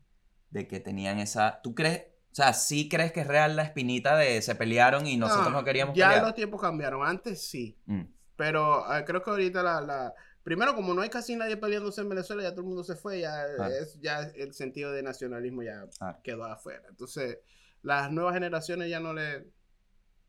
de 0.51 0.69
que 0.69 0.81
tenían 0.81 1.19
esa... 1.19 1.61
¿Tú 1.63 1.75
crees? 1.75 2.05
O 2.35 2.37
sea, 2.37 2.53
¿sí 2.53 2.89
crees 2.89 3.13
que 3.13 3.21
es 3.21 3.29
real 3.29 3.55
la 3.55 3.63
espinita 3.63 4.17
de 4.17 4.43
se 4.43 4.57
pelearon 4.57 5.07
y 5.07 5.17
nosotros 5.17 5.53
no, 5.53 5.63
queríamos 5.63 5.95
Ya 5.97 6.09
pelear? 6.09 6.25
los 6.25 6.35
tiempos 6.35 6.61
cambiaron. 6.61 7.07
Antes 7.07 7.47
sí. 7.47 7.79
Mm, 7.87 8.03
Pero 8.35 8.93
eh, 8.93 9.05
creo 9.05 9.23
que 9.23 9.31
ahorita 9.31 9.63
la, 9.63 9.81
la- 9.81 10.13
Primero, 10.43 10.75
como 10.75 10.93
no 10.95 11.01
hay 11.03 11.11
casi 11.11 11.37
nadie 11.37 11.57
peleándose 11.57 12.01
en 12.01 12.09
Venezuela, 12.09 12.43
ya 12.43 12.51
todo 12.51 12.63
el 12.63 12.67
mundo 12.67 12.83
se 12.83 12.97
fue, 12.97 13.21
ya, 13.21 13.45
es, 13.81 14.01
ya 14.01 14.19
el 14.35 14.53
sentido 14.53 14.91
de 14.91 15.05
nacionalismo 15.05 15.63
ya 15.63 15.87
quedó 16.25 16.45
afuera. 16.45 16.83
Entonces, 16.91 17.39
las 17.83 18.11
nuevas 18.11 18.35
generaciones 18.35 18.91
ya 18.91 18.99
no 18.99 19.13
le... 19.15 19.47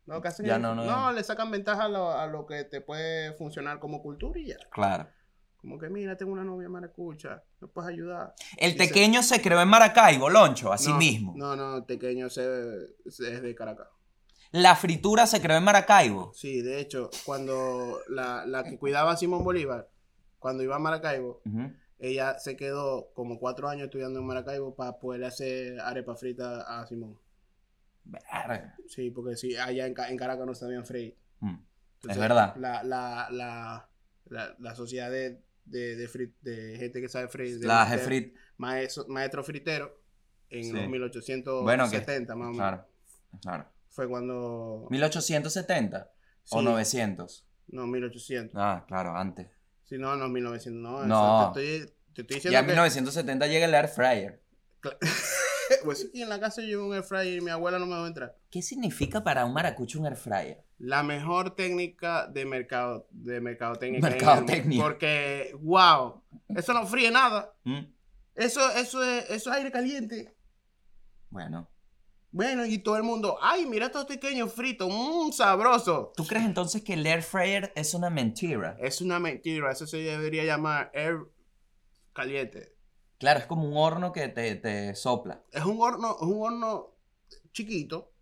No, 0.06 0.20
casi 0.20 0.44
Ya 0.44 0.56
ni- 0.58 0.62
no, 0.62 0.74
no. 0.76 1.10
le 1.12 1.24
sacan 1.24 1.50
ventaja 1.50 1.86
a 1.86 1.88
lo, 1.88 2.12
a 2.12 2.28
lo 2.28 2.46
que 2.46 2.62
te 2.62 2.80
puede 2.80 3.32
funcionar 3.32 3.80
como 3.80 4.00
cultura 4.00 4.38
y 4.38 4.46
ya. 4.46 4.56
claro. 4.70 5.08
Como 5.66 5.80
que, 5.80 5.88
mira, 5.88 6.16
tengo 6.16 6.30
una 6.32 6.44
novia 6.44 6.68
maracucha, 6.68 7.42
¿me 7.60 7.66
puedes 7.66 7.90
ayudar? 7.90 8.34
El 8.56 8.70
Y 8.70 8.72
se- 8.74 8.78
tequeño 8.86 9.20
se 9.24 9.42
creó 9.42 9.60
en 9.60 9.66
Maracaibo, 9.68 10.30
Loncho, 10.30 10.72
así 10.72 10.90
No, 10.92 10.96
mismo. 10.96 11.34
No, 11.36 11.56
no, 11.56 11.82
Tequeño 11.82 12.30
se, 12.30 12.44
se- 13.10 13.32
es 13.34 13.42
de 13.42 13.52
Caracas. 13.56 13.88
La 14.52 14.76
fritura 14.76 15.26
se 15.26 15.40
creó 15.42 15.56
en 15.56 15.64
Maracaibo. 15.64 16.32
Sí, 16.34 16.62
de 16.62 16.78
hecho, 16.78 17.10
cuando 17.24 17.98
la, 18.08 18.46
la 18.46 18.62
que 18.62 18.78
cuidaba 18.78 19.10
a 19.10 19.16
Simón 19.16 19.42
Bolívar, 19.42 19.88
cuando 20.38 20.62
iba 20.62 20.76
a 20.76 20.78
Maracaibo, 20.78 21.42
ella 21.98 22.38
se 22.38 22.54
quedó 22.56 23.10
como 23.12 23.40
cuatro 23.40 23.68
años 23.68 23.86
estudiando 23.86 24.20
en 24.20 24.26
Maracaibo 24.26 24.76
para 24.76 24.98
poder 25.00 25.24
hacer 25.24 25.80
arepa 25.80 26.14
frita 26.14 26.60
a 26.80 26.86
Simón. 26.86 27.18
Verga. 28.04 28.76
Sí, 28.86 29.10
porque 29.10 29.34
sí, 29.36 29.56
allá 29.56 29.84
en, 29.84 29.94
Ca- 29.94 30.10
en 30.10 30.16
Caracas 30.16 30.46
no 30.46 30.54
sabían 30.54 30.86
freír. 30.86 31.16
Mm. 31.40 31.56
Entonces, 31.96 32.20
verdad. 32.20 32.54
La, 32.56 32.84
la, 32.84 33.26
la, 33.32 33.88
la, 34.26 34.54
la 34.60 34.74
sociedad 34.76 35.10
de, 35.10 35.42
de, 35.66 35.96
de, 35.96 36.32
de 36.42 36.76
gente 36.78 37.00
que 37.00 37.08
sabe 37.08 37.28
freír, 37.28 37.58
de, 37.58 37.66
La 37.66 37.84
de 37.84 37.90
jefrit... 37.98 38.34
maestro, 38.56 39.04
maestro 39.08 39.44
fritero, 39.44 40.00
en 40.50 40.64
Sí. 40.64 40.72
los 40.72 40.88
1870 40.88 41.50
Bueno, 41.62 41.90
que- 41.90 41.98
más 42.00 42.08
o 42.28 42.36
menos, 42.36 42.56
Claro, 42.56 42.86
claro. 43.42 43.66
fue 43.90 44.08
cuando... 44.08 44.86
1870 44.90 46.10
o 46.50 46.58
Sí, 46.60 46.64
900. 46.64 47.46
No, 47.68 47.86
1800. 47.86 48.54
Ah, 48.56 48.84
claro, 48.86 49.16
antes. 49.16 49.48
Sí, 49.84 49.98
no, 49.98 50.14
no, 50.16 50.28
1900. 50.28 50.80
No, 50.80 51.04
No. 51.04 51.42
Eso 51.42 51.52
te 51.52 51.74
estoy, 51.76 51.94
te 52.14 52.20
estoy 52.22 52.34
diciendo 52.36 52.52
Ya 52.52 52.60
en 52.60 52.66
que... 52.66 52.72
1970 52.72 53.46
llega 53.48 53.66
el 53.66 53.74
air 53.74 53.88
fryer. 53.88 54.42
pues 55.84 56.06
aquí 56.08 56.22
en 56.22 56.28
la 56.28 56.40
casa 56.40 56.62
yo 56.62 56.68
llevo 56.68 56.86
un 56.86 56.94
air 56.94 57.02
fryer 57.02 57.38
y 57.38 57.40
mi 57.40 57.50
abuela 57.50 57.78
no 57.78 57.86
me 57.86 57.94
dejó 57.94 58.06
entrar. 58.06 58.36
¿Qué 58.50 58.62
significa 58.62 59.22
para 59.22 59.44
un 59.44 59.52
maracucho 59.52 59.98
un 59.98 60.06
air 60.06 60.16
fryer? 60.16 60.64
La 60.78 61.02
mejor 61.02 61.54
técnica 61.54 62.26
de 62.26 62.44
mercado 62.44 63.06
de 63.10 63.40
mercadotecnia. 63.40 64.00
Mercadotecnia. 64.00 64.82
Porque, 64.82 65.56
wow, 65.60 66.22
eso 66.54 66.72
no 66.72 66.86
fríe 66.86 67.10
nada. 67.10 67.54
¿Mm? 67.64 67.84
Eso, 68.34 68.70
eso, 68.72 69.02
es, 69.02 69.30
eso 69.30 69.50
es 69.50 69.56
aire 69.56 69.70
caliente. 69.70 70.36
Bueno. 71.30 71.70
Bueno, 72.30 72.66
y 72.66 72.78
todo 72.78 72.98
el 72.98 73.02
mundo, 73.02 73.38
ay, 73.40 73.64
mira 73.64 73.86
estos 73.86 74.04
pequeños 74.04 74.52
fritos, 74.52 74.92
mmm, 74.92 75.32
sabroso. 75.32 76.12
¿Tú 76.14 76.26
crees 76.26 76.44
entonces 76.44 76.82
que 76.82 76.92
el 76.92 77.06
air 77.06 77.22
fryer 77.22 77.72
es 77.74 77.94
una 77.94 78.10
mentira? 78.10 78.76
Es 78.78 79.00
una 79.00 79.18
mentira, 79.18 79.72
eso 79.72 79.86
se 79.86 79.96
debería 79.96 80.44
llamar 80.44 80.90
air 80.92 81.16
caliente. 82.12 82.75
Claro, 83.18 83.40
es 83.40 83.46
como 83.46 83.66
un 83.68 83.76
horno 83.76 84.12
que 84.12 84.28
te, 84.28 84.54
te 84.56 84.94
sopla. 84.94 85.42
Es 85.52 85.64
un 85.64 85.80
horno, 85.80 86.16
es 86.16 86.26
un 86.26 86.42
horno 86.42 86.92
chiquito. 87.52 88.12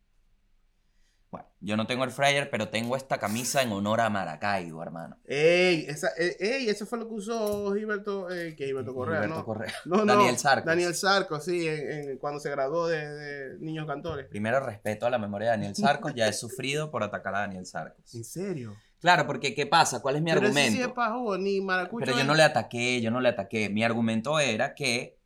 Yo 1.64 1.78
no 1.78 1.87
tengo 1.87 2.04
air 2.04 2.11
fryer, 2.11 2.50
pero 2.50 2.68
tengo 2.68 2.94
esta 2.94 3.16
camisa 3.16 3.62
en 3.62 3.73
honor 3.73 4.02
a 4.02 4.11
Maracaibo, 4.11 4.83
hermano. 4.83 5.16
Ey, 5.25 5.87
esa, 5.88 6.09
eh, 6.18 6.37
ey, 6.38 6.68
eso 6.68 6.85
fue 6.85 6.99
lo 6.99 7.09
que 7.09 7.14
usó 7.14 7.73
Gilberto, 7.75 8.30
eh, 8.30 8.54
que 8.54 8.66
Gilberto 8.66 8.94
Correa, 8.94 9.23
Gilberto 9.23 9.38
¿no? 9.40 9.44
Correa. 9.47 9.73
No, 9.87 10.04
no, 10.04 10.12
Daniel 10.14 10.37
Sarcos. 10.37 10.66
Daniel 10.66 10.94
Sarco, 10.94 11.40
sí, 11.40 11.66
en- 11.66 12.11
en- 12.11 12.18
cuando 12.18 12.38
se 12.38 12.50
graduó 12.50 12.87
de, 12.87 13.09
de 13.09 13.59
Niños 13.61 13.87
Cantores. 13.87 14.26
Primero 14.26 14.61
respeto 14.61 15.06
a 15.06 15.11
la 15.11 15.18
memoria 15.18 15.49
de 15.49 15.56
Daniel 15.56 15.75
Sarcos, 15.75 16.14
ya 16.14 16.28
he 16.28 16.35
sufrido 16.35 16.90
por 16.90 17.02
atacar 17.02 17.35
a 17.35 17.40
Daniel 17.40 17.64
Sarcos. 17.64 18.14
¿En 18.14 18.25
serio? 18.25 18.76
Claro, 19.00 19.26
porque 19.26 19.54
¿qué 19.54 19.66
pasa? 19.66 20.00
¿Cuál 20.02 20.16
es 20.16 20.23
mi 20.23 20.33
Pero 20.33 20.47
ese 20.47 20.49
argumento? 20.49 20.76
sí 20.76 20.83
es 20.83 20.94
pajugo, 20.94 21.38
ni 21.38 21.61
maracucho. 21.62 22.04
Pero 22.04 22.18
yo 22.18 22.25
no 22.25 22.35
le 22.35 22.42
ataqué, 22.42 23.00
yo 23.00 23.11
no 23.11 23.21
le 23.21 23.30
ataqué. 23.30 23.71
Mi 23.71 23.85
argumento 23.85 24.38
era 24.38 24.75
que 24.75 25.18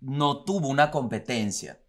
no 0.00 0.44
tuvo 0.44 0.68
una 0.68 0.90
competencia. 0.90 1.79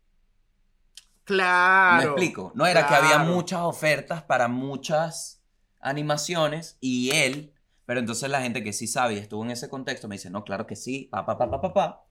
Claro. 1.32 1.98
¿Me 1.98 2.04
explico? 2.04 2.52
No 2.56 2.66
era 2.66 2.86
que 2.86 2.94
había 2.94 3.16
claro. 3.16 3.32
muchas 3.32 3.62
ofertas 3.62 4.22
para 4.24 4.50
muchas 4.50 5.42
animaciones 5.80 6.78
y 6.82 7.12
él, 7.12 7.54
pero 7.86 8.02
entonces 8.02 8.30
la 8.30 8.42
gente 8.42 8.64
que 8.66 8.74
sí 8.74 8.86
sabe 8.86 9.14
y 9.14 9.18
estuvo 9.18 9.42
en 9.46 9.52
ese 9.52 9.70
contexto 9.70 10.10
me 10.10 10.16
dice, 10.16 10.30
no, 10.30 10.44
claro 10.44 10.68
que 10.68 10.76
sí, 10.76 11.08
pa, 11.10 11.26
pa, 11.26 11.38
pa, 11.38 11.50
pa, 11.50 11.62
pa, 11.62 11.74
pa. 11.74 12.06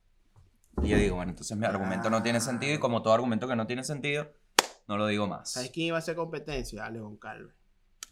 Y 0.83 0.89
yo 0.89 0.97
digo, 0.97 1.17
bueno, 1.17 1.33
entonces 1.33 1.55
mi 1.55 1.67
argumento 1.67 2.09
no 2.09 2.23
tiene 2.23 2.41
sentido 2.41 2.75
y 2.75 2.79
como 2.79 3.03
todo 3.03 3.13
argumento 3.13 3.47
que 3.47 3.57
no 3.57 3.67
tiene 3.67 3.85
sentido, 3.85 4.33
no 4.89 4.97
lo 4.97 5.07
digo 5.07 5.27
más. 5.27 5.51
¿Sabes 5.51 5.71
quién 5.71 5.89
iba 5.89 5.97
a 5.97 5.99
hacer 5.99 6.17
competencia? 6.17 6.87
A 6.87 6.91
León 6.91 7.19
Calve. 7.19 7.53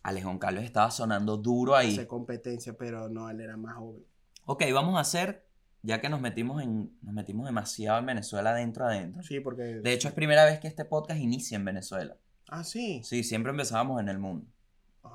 Alejón 0.03 0.39
Carlos 0.39 0.63
estaba 0.63 0.91
sonando 0.91 1.39
duro 1.39 1.75
ahí. 1.75 1.95
Hacer 1.95 2.07
competencia, 2.07 2.77
pero 2.77 3.09
no, 3.09 3.31
él 3.31 3.41
era 3.41 3.57
más 3.57 3.77
joven. 3.77 4.05
Ok, 4.45 4.65
vamos 4.75 4.97
a 4.97 5.01
hacer, 5.01 5.48
ya 5.83 6.01
que 6.01 6.09
nos 6.09 6.21
metimos 6.21 6.63
en, 6.63 6.97
nos 7.03 7.15
metimos 7.15 7.47
demasiado 7.47 7.99
en 7.99 8.07
Venezuela 8.07 8.51
adentro 8.51 8.87
adentro. 8.87 9.23
Sí, 9.23 9.41
porque. 9.41 9.63
De 9.63 9.93
hecho, 9.93 10.09
es 10.09 10.15
primera 10.15 10.45
vez 10.45 10.59
que 10.61 10.69
este 10.69 10.85
podcast 10.85 11.21
inicia 11.21 11.57
en 11.57 11.65
Venezuela. 11.65 12.17
Ah, 12.49 12.65
sí. 12.65 13.03
Sí, 13.05 13.23
siempre 13.25 13.51
empezábamos 13.51 14.01
en 14.01 14.09
el 14.09 14.19
mundo. 14.19 14.47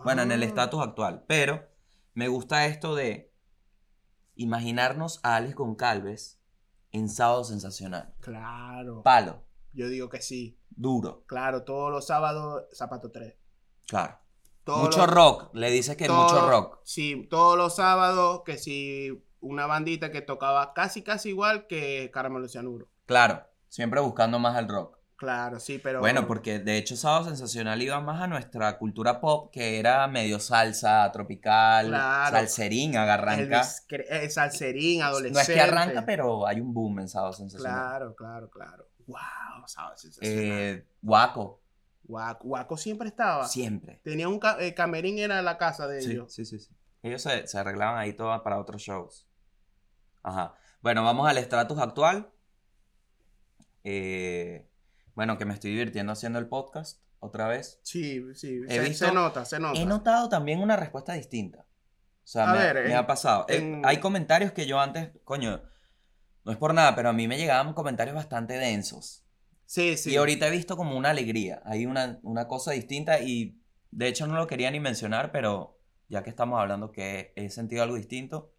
Bueno, 0.04 0.22
en 0.22 0.32
el 0.32 0.42
Ah. 0.42 0.46
estatus 0.46 0.82
actual. 0.82 1.24
Pero 1.28 1.68
me 2.14 2.28
gusta 2.28 2.66
esto 2.66 2.96
de 2.96 3.32
imaginarnos 4.36 5.20
a 5.24 5.36
Alex 5.38 5.56
Goncalves 5.56 6.40
en 6.92 7.10
Sábado 7.10 7.44
Sensacional. 7.44 8.14
Claro. 8.20 9.02
Palo, 9.04 9.44
Yo 9.74 9.90
digo 9.90 10.10
que 10.10 10.22
sí. 10.22 10.58
duro, 10.70 11.24
Claro, 11.28 11.64
todos 11.64 11.92
los 11.92 12.06
sábados, 12.08 12.64
Zapato 12.76 13.12
3. 13.12 13.36
claro. 13.88 14.18
Todos 14.64 14.84
mucho 14.84 15.00
los- 15.06 15.10
rock, 15.14 15.50
le 15.56 15.70
dices 15.72 15.98
que 15.98 16.08
todo- 16.08 16.24
mucho 16.24 16.50
rock. 16.50 16.80
Sí, 16.86 17.28
todos 17.30 17.58
los 17.58 17.76
sábados, 17.76 18.44
que 18.46 18.58
si 18.58 19.22
una 19.44 19.66
bandita 19.68 20.12
que 20.12 20.22
tocaba 20.22 20.74
casi, 20.74 21.04
casi 21.04 21.30
igual 21.30 21.68
que 21.68 22.10
Caramelo 22.14 22.48
Cianuro. 22.48 22.88
Claro, 23.06 23.46
siempre 23.70 24.00
buscando 24.02 24.40
más 24.40 24.58
el 24.58 24.68
rock. 24.68 24.98
Claro, 25.16 25.60
sí, 25.60 25.80
pero. 25.82 26.00
Bueno, 26.02 26.28
porque 26.28 26.60
de 26.60 26.78
hecho 26.78 26.98
Sábado 26.98 27.26
Sensacional 27.26 27.82
iba 27.82 28.00
más 28.02 28.22
a 28.22 28.28
nuestra 28.28 28.78
cultura 28.78 29.22
pop, 29.22 29.52
que 29.54 29.80
era 29.80 30.06
medio 30.08 30.40
salsa, 30.40 31.10
tropical, 31.14 31.88
Claro. 31.88 32.36
salserín, 32.36 32.98
arranca. 32.98 33.42
Elvis 33.42 33.86
Cre- 33.88 34.06
eh, 34.10 34.30
salserín, 34.30 35.00
No 35.00 35.06
adolescente. 35.06 35.42
es 35.54 35.58
que 35.58 35.62
arranca, 35.62 36.04
pero 36.06 36.46
hay 36.48 36.60
un 36.60 36.74
boom 36.74 37.00
en 37.02 37.08
Sábado 37.08 37.32
Sensacional. 37.34 37.74
Claro, 37.80 38.16
claro, 38.16 38.50
claro. 38.50 38.88
Wow, 39.06 39.68
sábado 39.68 39.96
sensacional. 39.98 40.40
Eh, 40.40 40.86
Guaco, 41.02 41.62
Guaco, 42.04 42.48
Guaco 42.48 42.78
siempre 42.78 43.08
estaba. 43.10 43.48
siempre. 43.48 44.02
Tenía 44.04 44.28
un 44.28 44.40
ca- 44.40 44.58
eh, 44.60 44.74
camerín, 44.74 45.20
era 45.20 45.42
la 45.42 45.58
casa 45.58 45.88
de 45.88 46.02
Sí, 46.02 46.12
ellos. 46.12 46.34
sí, 46.34 46.44
sí, 46.46 46.60
sí. 46.60 46.74
Ellos 47.02 47.22
se, 47.22 47.48
se 47.48 47.58
arreglaban 47.58 47.98
ahí 47.98 48.14
todo 48.14 48.42
para 48.44 48.60
otros 48.60 48.82
shows. 48.82 49.28
Ajá. 50.24 50.56
Bueno, 50.82 51.04
vamos 51.04 51.28
al 51.30 51.38
estatus 51.38 51.78
actual. 51.80 52.30
Eh, 53.84 54.70
bueno, 55.16 55.38
que 55.38 55.46
me 55.46 55.54
estoy 55.54 55.72
divirtiendo 55.72 56.12
haciendo 56.14 56.40
el 56.40 56.48
podcast 56.48 57.02
otra 57.20 57.48
vez. 57.48 57.80
Sí, 57.84 58.22
sí. 58.36 58.62
He 58.68 58.76
se, 58.76 58.80
visto- 58.82 59.06
se 59.08 59.14
nota, 59.14 59.46
se 59.46 59.60
nota. 59.60 59.80
He 59.80 59.86
notado 59.86 60.30
también 60.30 60.60
una 60.60 60.76
respuesta 60.76 61.14
distinta. 61.14 61.66
O 62.24 62.26
sea, 62.28 62.50
A 62.50 62.54
me, 62.54 62.60
ver, 62.60 62.76
me 62.86 62.92
en- 62.92 62.98
ha 62.98 63.06
pasado. 63.08 63.46
Eh, 63.50 63.82
hay 63.84 63.98
comentarios 64.00 64.52
que 64.54 64.66
yo 64.66 64.80
antes, 64.80 65.10
coño, 65.26 65.62
no 66.46 66.52
es 66.52 66.58
por 66.58 66.74
nada, 66.74 66.96
pero 66.96 67.10
a 67.10 67.14
mí 67.14 67.28
me 67.28 67.38
llegaban 67.38 67.74
comentarios 67.74 68.16
bastante 68.16 68.54
densos. 68.58 69.24
Sí, 69.66 69.98
sí. 69.98 70.12
Y 70.12 70.16
ahorita 70.18 70.48
he 70.48 70.52
visto 70.52 70.78
como 70.78 70.98
una 70.98 71.10
alegría. 71.10 71.62
Hay 71.66 71.86
una, 71.86 72.20
una 72.24 72.48
cosa 72.48 72.72
distinta 72.72 73.20
y 73.20 73.60
de 73.92 74.08
hecho 74.08 74.28
no 74.28 74.36
lo 74.36 74.48
quería 74.48 74.72
ni 74.72 74.80
mencionar, 74.80 75.32
pero 75.32 75.80
ya 76.10 76.24
que 76.24 76.30
estamos 76.30 76.60
hablando 76.60 76.92
que 76.92 77.34
he 77.36 77.50
sentido 77.50 77.84
algo 77.84 77.96
distinto, 77.96 78.53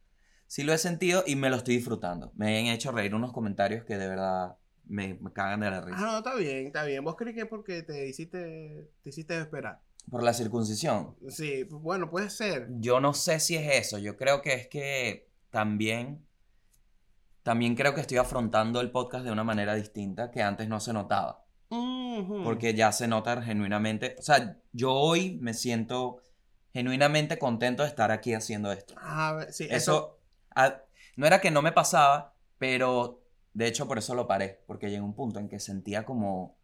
sí 0.47 0.63
lo 0.63 0.73
he 0.73 0.79
sentido 0.79 1.25
y 1.27 1.37
me 1.37 1.51
lo 1.51 1.57
estoy 1.57 1.77
disfrutando. 1.77 2.33
Me 2.37 2.59
han 2.59 2.67
hecho 2.67 2.93
reír 2.93 3.15
unos 3.15 3.33
comentarios 3.33 3.85
que 3.85 3.97
de 3.99 4.09
verdad 4.09 4.57
me, 4.87 5.15
me 5.15 5.33
cagan 5.33 5.61
de 5.61 5.71
la 5.71 5.79
Ah, 5.79 5.81
risa. 5.83 6.01
no, 6.01 6.19
está 6.19 6.35
bien, 6.35 6.67
está 6.67 6.85
bien. 6.85 7.03
¿Vos 7.05 7.17
crees 7.17 7.35
que 7.35 7.43
es 7.43 7.49
porque 7.49 7.83
te 7.83 8.07
hiciste, 8.09 8.91
te 9.03 9.09
hiciste 9.09 9.39
esperar? 9.41 9.81
Por 10.11 10.23
la 10.23 10.35
circuncisión. 10.35 11.17
Sí, 11.29 11.65
bueno, 11.71 12.11
puede 12.11 12.29
ser. 12.29 12.69
Yo 12.79 13.01
no 13.01 13.15
sé 13.15 13.41
si 13.41 13.57
es 13.57 13.87
eso. 13.87 13.99
Yo 13.99 14.17
creo 14.17 14.43
que 14.43 14.53
es 14.53 14.69
que 14.69 15.31
también, 15.51 16.27
también 17.43 17.75
creo 17.75 17.95
que 17.95 18.01
estoy 18.03 18.19
afrontando 18.19 18.81
el 18.81 18.91
podcast 18.91 19.25
de 19.25 19.33
una 19.33 19.45
manera 19.45 19.75
distinta 19.75 20.31
que 20.31 20.43
antes 20.43 20.69
no 20.69 20.81
se 20.81 20.93
notaba. 20.93 21.41
Porque 22.45 22.75
ya 22.75 22.93
se 22.93 23.09
nota 23.09 23.43
genuinamente. 23.43 24.15
O 24.19 24.23
sea, 24.23 24.59
yo 24.73 24.93
hoy 24.93 25.39
me 25.41 25.53
siento 25.55 26.21
genuinamente 26.73 27.39
contento 27.39 27.83
de 27.83 27.89
estar 27.89 28.13
aquí 28.13 28.35
haciendo 28.35 28.71
esto. 28.71 28.95
A 28.99 29.33
ver, 29.33 29.53
sí, 29.53 29.65
eso. 29.65 29.75
Eso, 29.75 30.19
ah, 30.55 30.83
no 31.17 31.27
era 31.27 31.41
que 31.41 31.51
no 31.51 31.63
me 31.63 31.73
pasaba, 31.73 32.35
pero 32.59 33.23
de 33.53 33.67
hecho 33.67 33.87
por 33.87 33.99
eso 33.99 34.15
lo 34.15 34.27
paré. 34.27 34.63
Porque 34.67 34.91
llegó 34.91 35.05
un 35.05 35.15
punto 35.15 35.39
en 35.39 35.49
que 35.49 35.61
sentía 35.61 36.05
como, 36.05 36.57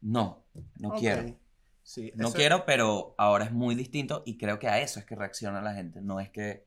no, 0.00 0.44
no 0.78 0.90
quiero. 0.94 1.36
Sí, 1.82 2.12
No 2.14 2.28
eso- 2.28 2.36
quiero, 2.36 2.64
pero 2.64 3.14
ahora 3.18 3.44
es 3.46 3.52
muy 3.52 3.74
distinto 3.74 4.22
y 4.24 4.38
creo 4.38 4.58
que 4.58 4.68
a 4.68 4.80
eso 4.80 5.00
es 5.00 5.04
que 5.04 5.16
reacciona 5.16 5.60
la 5.60 5.74
gente. 5.74 6.00
No 6.00 6.20
es 6.20 6.30
que, 6.30 6.64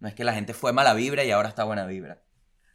no 0.00 0.08
es 0.08 0.14
que 0.14 0.24
la 0.24 0.32
gente 0.34 0.54
fue 0.54 0.72
mala 0.72 0.94
vibra 0.94 1.24
y 1.24 1.30
ahora 1.30 1.48
está 1.50 1.64
buena 1.64 1.86
vibra. 1.86 2.22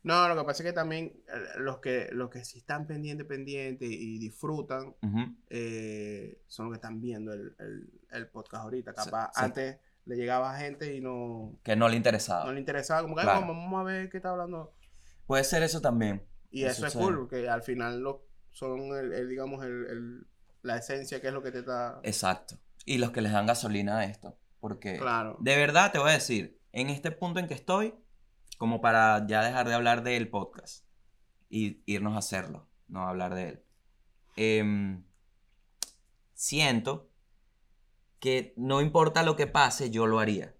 No, 0.03 0.27
lo 0.27 0.35
que 0.35 0.43
pasa 0.45 0.63
es 0.63 0.69
que 0.69 0.73
también 0.73 1.13
eh, 1.27 1.59
los 1.59 1.77
que, 1.79 2.09
los 2.11 2.29
que 2.31 2.43
sí 2.43 2.57
están 2.59 2.87
pendientes, 2.87 3.27
pendientes 3.27 3.87
y 3.91 4.17
disfrutan 4.17 4.95
eh, 5.49 6.41
son 6.47 6.65
los 6.67 6.73
que 6.73 6.77
están 6.77 7.01
viendo 7.01 7.33
el, 7.33 7.55
el- 7.59 7.89
el 8.11 8.27
podcast 8.27 8.63
ahorita. 8.63 8.93
Capaz 8.93 9.31
antes 9.35 9.77
le 10.05 10.15
llegaba 10.15 10.57
gente 10.57 10.95
y 10.95 11.01
no, 11.01 11.59
Que 11.63 11.75
no 11.75 11.87
le 11.89 11.95
interesaba. 11.95 12.45
no 12.45 12.53
le 12.53 12.59
interesaba. 12.59 13.01
Como 13.03 13.15
que 13.15 13.21
"Ay, 13.21 13.25
Claro. 13.27 13.41
vamos, 13.47 13.79
a 13.79 13.83
ver 13.83 14.09
qué 14.09 14.17
está 14.17 14.29
hablando. 14.31 14.73
Puede 15.27 15.43
ser 15.43 15.63
eso 15.63 15.79
también. 15.81 16.25
Y 16.49 16.63
Eso 16.63 16.85
eso, 16.85 16.87
es 16.87 16.93
cool, 17.05 17.17
porque 17.19 17.47
al 17.47 17.61
final 17.63 17.99
lo, 18.01 18.25
son, 18.51 18.79
el, 18.97 19.13
el, 19.13 19.29
digamos, 19.29 19.63
el, 19.65 19.85
el- 19.87 20.27
la 20.63 20.77
esencia 20.77 21.21
que 21.21 21.27
es 21.27 21.33
lo 21.33 21.41
que 21.41 21.51
te 21.51 21.59
está... 21.59 21.99
Exacto. 22.03 22.59
Y 22.85 22.97
los 22.97 23.11
que 23.11 23.21
les 23.21 23.31
dan 23.31 23.45
gasolina 23.47 23.99
a 23.99 24.05
esto. 24.05 24.37
Porque 24.59 24.97
Claro. 24.97 25.37
de 25.39 25.55
verdad 25.55 25.91
te 25.91 25.97
voy 25.99 26.09
a 26.11 26.13
decir, 26.13 26.59
en 26.71 26.89
este 26.89 27.09
punto 27.11 27.39
en 27.39 27.47
que 27.47 27.53
estoy, 27.55 27.95
como 28.59 28.79
para 28.81 29.25
ya 29.25 29.43
dejar 29.43 29.67
de 29.67 29.73
hablar 29.73 30.03
del 30.03 30.29
podcast 30.29 30.85
y 31.49 31.81
irnos 31.85 32.13
a 32.15 32.19
hacerlo, 32.19 32.67
no 32.87 33.07
hablar 33.07 33.33
de 33.35 33.49
él. 33.49 33.63
em, 34.35 35.03
siento 36.33 37.10
que 38.21 38.53
no 38.55 38.79
importa 38.81 39.23
lo 39.23 39.35
que 39.35 39.47
pase, 39.47 39.89
yo 39.89 40.07
lo 40.07 40.19
haría. 40.19 40.55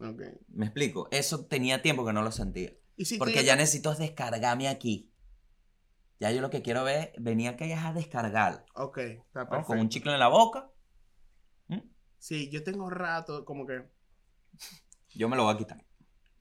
Ok. 0.00 0.22
¿Me 0.48 0.64
explico? 0.66 1.08
Eso 1.10 1.44
tenía 1.44 1.82
tiempo 1.82 2.06
que 2.06 2.12
no 2.14 2.22
lo 2.22 2.32
sentía. 2.32 2.72
Y 2.96 3.04
si 3.04 3.18
Porque 3.18 3.34
te- 3.40 3.44
ya 3.44 3.56
necesito 3.56 3.94
descargarme 3.94 4.68
aquí. 4.68 5.12
Ya 6.20 6.30
yo 6.30 6.40
lo 6.40 6.50
que 6.50 6.62
quiero 6.62 6.84
ver, 6.84 7.12
venía 7.18 7.56
que 7.56 7.74
a 7.74 7.92
descargar. 7.92 8.64
Ok, 8.74 8.98
está 8.98 9.44
¿no? 9.44 9.48
perfecto. 9.50 9.66
Con 9.66 9.78
un 9.80 9.88
chicle 9.88 10.12
en 10.12 10.18
la 10.20 10.28
boca. 10.28 10.70
¿Mm? 11.68 11.80
Sí, 12.18 12.48
yo 12.50 12.62
tengo 12.62 12.88
rato 12.90 13.44
como 13.44 13.66
que... 13.66 13.90
Yo 15.14 15.28
me 15.28 15.36
lo 15.36 15.44
voy 15.44 15.54
a 15.54 15.58
quitar. 15.58 15.84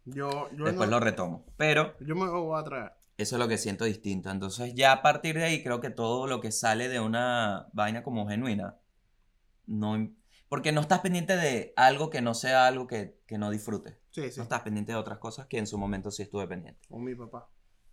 Yo, 0.06 0.50
yo, 0.56 0.66
Después 0.66 0.88
no- 0.90 0.98
lo 0.98 1.00
retomo. 1.00 1.46
Pero 1.58 1.98
yo 2.00 2.16
me 2.16 2.26
lo 2.26 2.44
voy 2.44 2.60
a 2.60 2.64
traer. 2.64 2.92
eso 3.18 3.36
es 3.36 3.40
lo 3.40 3.48
que 3.48 3.58
siento 3.58 3.86
distinto. 3.86 4.30
Entonces 4.30 4.74
ya 4.76 4.92
a 4.92 5.02
partir 5.02 5.36
de 5.36 5.46
ahí 5.46 5.64
creo 5.64 5.80
que 5.82 5.90
todo 5.90 6.28
lo 6.28 6.42
que 6.42 6.52
sale 6.52 6.88
de 6.90 7.00
una 7.00 7.68
vaina 7.74 8.04
como 8.04 8.28
genuina, 8.28 8.78
no, 9.66 9.96
porque 10.50 10.72
no 10.72 10.82
estás 10.82 11.00
pendiente 11.00 11.38
de 11.38 11.74
algo 11.78 12.10
que 12.10 12.22
no 12.22 12.34
sea 12.34 12.68
algo 12.68 12.88
que, 12.88 13.18
que 13.26 13.38
no 13.38 13.50
disfrutes. 13.50 13.96
Sí, 14.12 14.30
sí. 14.32 14.38
No 14.38 14.44
estás 14.44 14.62
pendiente 14.62 14.92
de 14.92 14.98
otras 14.98 15.20
cosas 15.20 15.48
que 15.48 15.58
en 15.58 15.68
su 15.68 15.78
momento 15.78 16.12
sí 16.12 16.24
estuve 16.24 16.48
pendiente. 16.48 16.88
Con 16.90 17.04
mi 17.04 17.16
papá. 17.16 17.50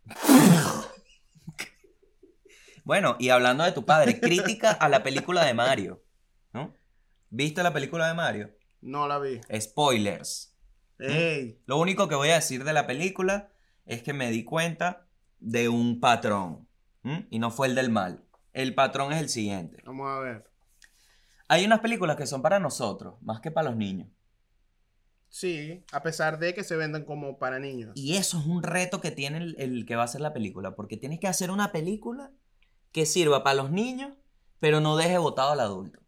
Bueno, 2.86 3.16
y 3.18 3.30
hablando 3.30 3.64
de 3.64 3.72
tu 3.72 3.84
padre, 3.84 4.20
crítica 4.20 4.70
a 4.70 4.88
la 4.88 5.02
película 5.02 5.44
de 5.44 5.54
Mario. 5.54 6.04
¿No? 6.52 6.72
¿Viste 7.30 7.64
la 7.64 7.72
película 7.72 8.06
de 8.06 8.14
Mario? 8.14 8.56
No 8.80 9.08
la 9.08 9.18
vi. 9.18 9.40
Spoilers. 9.58 10.56
Ey. 11.00 11.60
Lo 11.66 11.78
único 11.78 12.06
que 12.06 12.14
voy 12.14 12.28
a 12.28 12.36
decir 12.36 12.62
de 12.62 12.72
la 12.72 12.86
película 12.86 13.50
es 13.86 14.04
que 14.04 14.12
me 14.12 14.30
di 14.30 14.44
cuenta 14.44 15.08
de 15.40 15.68
un 15.68 15.98
patrón. 15.98 16.68
Y 17.28 17.40
no 17.40 17.50
fue 17.50 17.66
el 17.66 17.74
del 17.74 17.90
mal. 17.90 18.24
El 18.52 18.72
patrón 18.76 19.12
es 19.12 19.20
el 19.20 19.30
siguiente. 19.30 19.82
Vamos 19.84 20.08
a 20.08 20.20
ver. 20.20 20.48
Hay 21.48 21.64
unas 21.64 21.80
películas 21.80 22.16
que 22.16 22.26
son 22.26 22.42
para 22.42 22.58
nosotros, 22.58 23.14
más 23.22 23.40
que 23.40 23.50
para 23.50 23.70
los 23.70 23.76
niños. 23.78 24.08
Sí, 25.28 25.84
a 25.92 26.02
pesar 26.02 26.38
de 26.38 26.54
que 26.54 26.64
se 26.64 26.76
venden 26.76 27.04
como 27.04 27.38
para 27.38 27.58
niños. 27.58 27.92
Y 27.94 28.16
eso 28.16 28.38
es 28.38 28.46
un 28.46 28.62
reto 28.62 29.00
que 29.00 29.10
tiene 29.10 29.38
el, 29.38 29.56
el 29.58 29.86
que 29.86 29.96
va 29.96 30.02
a 30.02 30.06
hacer 30.06 30.20
la 30.20 30.32
película. 30.32 30.74
Porque 30.74 30.96
tienes 30.96 31.20
que 31.20 31.28
hacer 31.28 31.50
una 31.50 31.72
película 31.72 32.32
que 32.92 33.06
sirva 33.06 33.42
para 33.44 33.56
los 33.56 33.70
niños, 33.70 34.16
pero 34.60 34.80
no 34.80 34.96
deje 34.96 35.18
votado 35.18 35.52
al 35.52 35.60
adulto. 35.60 36.00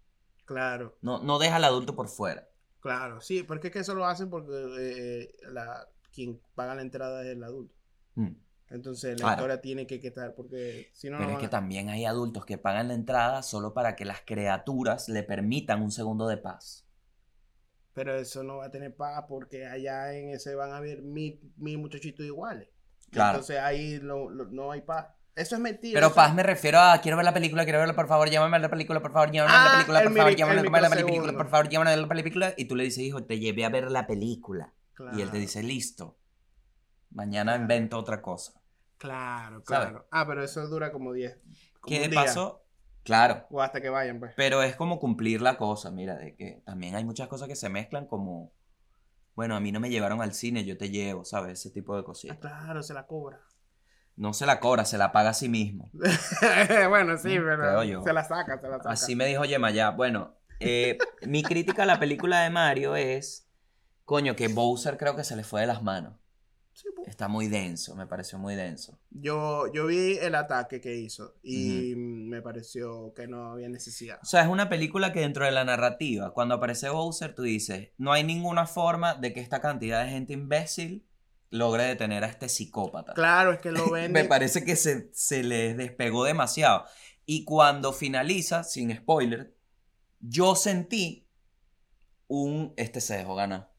Claro, 0.44 0.96
No, 1.02 1.18
no 1.22 1.38
deja 1.38 1.56
al 1.56 1.64
adulto 1.64 1.94
por 1.94 2.08
fuera. 2.08 2.48
claro. 2.80 3.20
Sí, 3.20 3.42
porque 3.42 3.66
es 3.68 3.72
que 3.72 3.80
eso 3.80 3.94
lo 3.94 4.06
hacen 4.06 4.30
porque 4.30 4.52
eh, 4.78 5.28
la, 5.52 5.86
quien 6.10 6.40
paga 6.54 6.74
la 6.74 6.80
entrada 6.82 7.22
es 7.22 7.28
el 7.28 7.44
adulto. 7.44 7.74
Mm. 8.14 8.32
Entonces 8.70 9.12
la 9.18 9.24
Claro. 9.24 9.32
historia 9.36 9.60
tiene 9.60 9.86
que 9.86 9.98
quitar 9.98 10.34
porque 10.34 10.90
si 10.92 11.08
no... 11.08 11.16
Pero 11.18 11.30
no 11.30 11.34
es 11.36 11.40
que 11.40 11.46
a- 11.46 11.50
también 11.50 11.88
hay 11.88 12.04
adultos 12.04 12.44
que 12.44 12.58
pagan 12.58 12.88
la 12.88 12.94
entrada 12.94 13.42
solo 13.42 13.72
para 13.72 13.96
que 13.96 14.04
las 14.04 14.20
criaturas 14.20 15.08
le 15.08 15.22
permitan 15.22 15.80
un 15.82 15.90
segundo 15.90 16.28
de 16.28 16.36
paz. 16.36 16.84
Pero 17.94 18.14
eso 18.16 18.42
no 18.42 18.58
va 18.58 18.66
a 18.66 18.70
tener 18.70 18.94
paz 18.94 19.24
porque 19.28 19.66
allá 19.66 20.12
en 20.14 20.30
ese 20.30 20.54
van 20.54 20.72
a 20.72 20.76
haber 20.76 21.02
mil, 21.02 21.40
mil 21.56 21.78
muchachitos 21.78 22.24
iguales. 22.26 22.68
Claro. 23.10 23.38
Entonces 23.38 23.58
ahí 23.58 23.98
no, 24.02 24.30
no- 24.30 24.44
no 24.44 24.70
hay 24.70 24.82
paz. 24.82 25.06
Eso 25.34 25.54
es 25.54 25.60
mentira. 25.60 25.94
Pero 25.96 26.08
eso- 26.08 26.14
paz 26.16 26.34
me 26.34 26.42
refiero 26.42 26.78
a 26.78 27.00
quiero 27.00 27.16
ver 27.16 27.24
la 27.24 27.32
película, 27.32 27.64
quiero 27.64 27.78
verla, 27.78 27.94
por 27.94 28.06
favor, 28.06 28.28
llámame 28.28 28.56
a 28.56 28.60
la 28.60 28.68
película, 28.68 29.00
por 29.00 29.12
favor, 29.12 29.30
llámame 29.32 29.54
a 29.54 29.58
la 29.58 29.64
Ah, 29.70 29.72
película, 29.74 29.98
el 30.00 30.04
por 30.08 30.16
favor, 30.16 30.36
llámame 30.36 30.60
a 30.60 30.80
la 30.82 30.90
película, 30.90 31.32
por 31.32 31.48
favor, 31.48 31.68
llámame 31.70 31.90
a 31.92 31.96
la 31.96 32.08
película. 32.08 32.54
Y 32.56 32.64
tú 32.66 32.76
le 32.76 32.84
dices, 32.84 32.98
hijo, 33.04 33.24
te 33.24 33.38
llevé 33.38 33.64
a 33.64 33.68
ver 33.70 33.90
la 33.90 34.06
película. 34.06 34.74
Y 34.98 35.02
él 35.02 35.06
te 35.10 35.14
Claro. 35.24 35.38
dice, 35.38 35.62
listo. 35.62 36.18
Mañana 37.18 37.52
Claro. 37.54 37.62
invento 37.62 37.98
otra 37.98 38.22
cosa. 38.22 38.52
Claro, 38.96 39.62
claro. 39.64 40.06
Ah, 40.12 40.24
pero 40.24 40.44
eso 40.44 40.64
dura 40.68 40.92
como 40.92 41.12
10. 41.12 41.36
como 41.80 41.96
¿Qué 41.96 42.08
día, 42.08 42.22
pasó? 42.24 42.64
Claro. 43.02 43.44
O 43.50 43.60
hasta 43.60 43.80
que 43.80 43.88
vayan, 43.88 44.20
pues. 44.20 44.34
Pero 44.36 44.62
es 44.62 44.76
como 44.76 45.00
cumplir 45.00 45.42
la 45.42 45.56
cosa, 45.56 45.90
mira, 45.90 46.14
de 46.16 46.36
que 46.36 46.62
también 46.64 46.94
hay 46.94 47.04
muchas 47.04 47.26
cosas 47.26 47.48
que 47.48 47.56
se 47.56 47.68
mezclan 47.68 48.06
como, 48.06 48.52
bueno, 49.34 49.56
a 49.56 49.60
mí 49.60 49.72
no 49.72 49.80
me 49.80 49.90
llevaron 49.90 50.22
al 50.22 50.32
cine, 50.32 50.64
yo 50.64 50.78
te 50.78 50.90
llevo, 50.90 51.24
¿sabes? 51.24 51.58
Ese 51.58 51.70
tipo 51.70 51.94
de 51.96 52.02
Ah, 52.02 52.04
cositas. 52.04 52.38
claro, 52.38 52.82
se 52.84 52.94
la 52.94 53.06
cobra. 53.06 53.40
No 54.14 54.32
se 54.32 54.46
la 54.46 54.60
cobra, 54.60 54.84
se 54.84 54.96
la 54.98 55.10
paga 55.10 55.30
a 55.30 55.34
sí 55.34 55.48
mismo. 55.48 55.90
bueno, 56.88 57.16
sí, 57.18 57.36
Mm, 57.38 57.44
pero 57.44 57.82
yo. 57.84 58.02
se 58.04 58.12
la 58.12 58.22
saca, 58.22 58.60
se 58.60 58.68
la 58.68 58.76
saca. 58.78 58.90
Así 58.90 59.16
me 59.16 59.26
dijo 59.26 59.44
Yemayá. 59.44 59.90
Bueno, 59.90 60.36
eh, 60.60 60.98
mi 61.26 61.42
crítica 61.42 61.82
a 61.82 61.86
la 61.86 61.98
película 61.98 62.42
de 62.42 62.50
Mario 62.50 62.94
es, 62.94 63.48
coño, 64.04 64.36
que 64.36 64.46
Bowser 64.48 64.96
creo 64.98 65.16
que 65.16 65.24
se 65.24 65.34
le 65.34 65.42
fue 65.42 65.62
de 65.62 65.66
las 65.66 65.82
manos. 65.82 66.14
Sí, 66.78 66.86
pues. 66.94 67.08
Está 67.08 67.26
muy 67.26 67.48
denso, 67.48 67.96
me 67.96 68.06
pareció 68.06 68.38
muy 68.38 68.54
denso. 68.54 69.00
Yo, 69.10 69.64
yo 69.72 69.86
vi 69.86 70.16
el 70.18 70.36
ataque 70.36 70.80
que 70.80 70.94
hizo 70.94 71.34
y 71.42 71.94
me 71.96 72.40
pareció 72.40 73.12
que 73.14 73.26
no 73.26 73.50
había 73.50 73.68
necesidad. 73.68 74.20
O 74.22 74.26
sea, 74.26 74.42
es 74.42 74.48
una 74.48 74.68
película 74.68 75.12
que 75.12 75.18
dentro 75.18 75.44
de 75.44 75.50
la 75.50 75.64
narrativa, 75.64 76.32
cuando 76.32 76.54
aparece 76.54 76.88
Bowser, 76.88 77.34
tú 77.34 77.42
dices, 77.42 77.88
no 77.98 78.12
hay 78.12 78.22
ninguna 78.22 78.64
forma 78.64 79.16
de 79.16 79.32
que 79.32 79.40
esta 79.40 79.60
cantidad 79.60 80.04
de 80.04 80.10
gente 80.10 80.34
imbécil 80.34 81.04
logre 81.50 81.82
detener 81.82 82.22
a 82.22 82.28
este 82.28 82.48
psicópata. 82.48 83.12
Claro, 83.14 83.50
es 83.54 83.58
que 83.58 83.72
lo 83.72 83.86
Me 83.90 84.02
venden. 84.02 84.28
parece 84.28 84.64
que 84.64 84.76
se, 84.76 85.10
se 85.12 85.42
les 85.42 85.76
despegó 85.76 86.22
demasiado. 86.22 86.84
Y 87.26 87.44
cuando 87.44 87.92
finaliza, 87.92 88.62
sin 88.62 88.96
spoiler, 88.96 89.52
yo 90.20 90.54
sentí 90.54 91.26
un... 92.28 92.72
Este 92.76 93.00
se 93.00 93.16
dejó 93.16 93.34
ganar. 93.34 93.72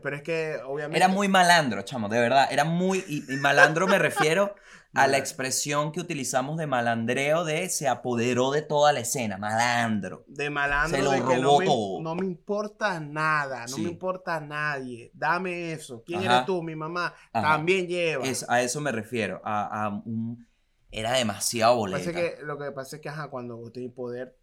Pero 0.00 0.16
es 0.16 0.22
que 0.22 0.56
obviamente. 0.66 0.96
Era 0.96 1.08
muy 1.08 1.28
malandro, 1.28 1.82
chamo, 1.82 2.08
de 2.08 2.18
verdad. 2.18 2.48
Era 2.50 2.64
muy... 2.64 3.04
Y, 3.08 3.30
y 3.32 3.36
malandro 3.36 3.86
me 3.86 3.98
refiero 3.98 4.54
a 4.94 5.06
la 5.06 5.18
expresión 5.18 5.92
que 5.92 6.00
utilizamos 6.00 6.56
de 6.58 6.66
malandreo 6.66 7.44
de 7.44 7.68
se 7.68 7.88
apoderó 7.88 8.50
de 8.52 8.62
toda 8.62 8.92
la 8.92 9.00
escena. 9.00 9.36
Malandro. 9.38 10.24
de 10.28 10.48
malandro 10.50 10.98
Se 10.98 11.02
lo 11.04 11.10
de 11.10 11.18
que 11.18 11.36
no 11.38 11.42
robó 11.42 11.58
me, 11.60 11.66
todo. 11.66 12.00
no 12.02 12.14
me 12.14 12.26
importa 12.26 13.00
nada, 13.00 13.62
no 13.62 13.68
Sí. 13.76 13.82
me 13.82 13.90
importa 13.90 14.40
nadie. 14.40 15.10
Dame 15.14 15.72
eso. 15.72 16.02
¿Quién 16.06 16.20
Ajá. 16.20 16.34
eres 16.36 16.46
tú? 16.46 16.62
Mi 16.62 16.74
mamá. 16.76 17.14
Ajá. 17.32 17.56
También 17.56 17.86
lleva. 17.86 18.24
Es, 18.24 18.48
a 18.48 18.62
eso 18.62 18.80
me 18.80 18.92
refiero. 18.92 19.40
A, 19.44 19.84
a 19.86 19.88
un... 19.90 20.46
Era 20.90 21.12
demasiado 21.12 21.76
boleta. 21.76 21.98
Pasa 21.98 22.12
que, 22.12 22.36
lo 22.42 22.58
que 22.58 22.70
pasa 22.72 22.96
es 22.96 23.02
que 23.02 23.08
ajá, 23.08 23.28
cuando 23.28 23.70
tenés 23.70 23.92
poder, 23.92 24.36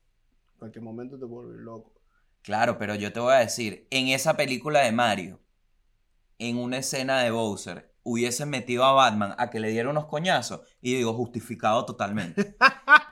en 0.53 0.59
cualquier 0.59 0.83
momento 0.83 1.17
te 1.19 1.25
vuelves 1.25 1.57
loco. 1.59 1.93
Claro, 2.41 2.77
pero 2.77 2.95
yo 2.95 3.11
te 3.11 3.19
voy 3.19 3.33
a 3.33 3.39
decir, 3.39 3.87
en 3.91 4.07
esa 4.07 4.35
película 4.35 4.81
de 4.81 4.91
Mario, 4.91 5.39
en 6.37 6.57
una 6.57 6.77
escena 6.77 7.21
de 7.21 7.31
Bowser, 7.31 7.93
hubiesen 8.03 8.49
metido 8.49 8.85
a 8.85 8.93
Batman 8.93 9.35
a 9.37 9.49
que 9.49 9.59
le 9.59 9.69
diera 9.69 9.89
unos 9.89 10.05
coñazos, 10.05 10.61
y 10.81 10.95
digo, 10.95 11.13
justificado 11.13 11.85
totalmente. 11.85 12.55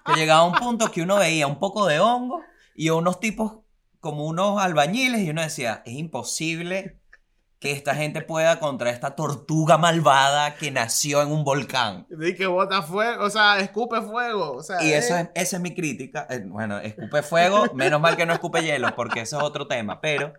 que 0.05 0.13
llegaba 0.15 0.45
un 0.45 0.53
punto 0.53 0.91
que 0.91 1.01
uno 1.01 1.17
veía 1.17 1.45
un 1.45 1.59
poco 1.59 1.85
de 1.85 1.99
hongo 1.99 2.41
y 2.75 2.89
unos 2.89 3.19
tipos 3.19 3.59
como 3.99 4.25
unos 4.25 4.61
albañiles, 4.61 5.21
y 5.21 5.29
uno 5.29 5.41
decía, 5.41 5.83
es 5.85 5.93
imposible 5.93 6.99
que 7.59 7.71
esta 7.71 7.95
gente 7.95 8.21
pueda 8.21 8.59
contra 8.59 8.91
esta 8.91 9.15
tortuga 9.15 9.77
malvada 9.77 10.55
que 10.55 10.69
nació 10.69 11.21
en 11.23 11.31
un 11.31 11.43
volcán. 11.43 12.05
Y 12.19 12.35
que 12.35 12.45
bota 12.45 12.83
fuego, 12.83 13.23
o 13.23 13.29
sea, 13.29 13.59
escupe 13.59 14.01
fuego. 14.01 14.53
O 14.53 14.63
sea, 14.63 14.83
Y 14.83 14.93
eso 14.93 15.15
eh, 15.15 15.31
es, 15.33 15.47
esa 15.47 15.57
es 15.57 15.61
mi 15.61 15.73
crítica. 15.73 16.27
Eh, 16.29 16.43
Bueno, 16.45 16.77
escupe 16.79 17.23
fuego, 17.23 17.65
menos 17.73 17.99
mal 17.99 18.15
que 18.15 18.25
no 18.25 18.33
escupe 18.33 18.61
hielo, 18.63 18.95
porque 18.95 19.21
eso 19.21 19.37
es 19.37 19.43
otro 19.43 19.67
tema. 19.67 20.01
Pero 20.01 20.33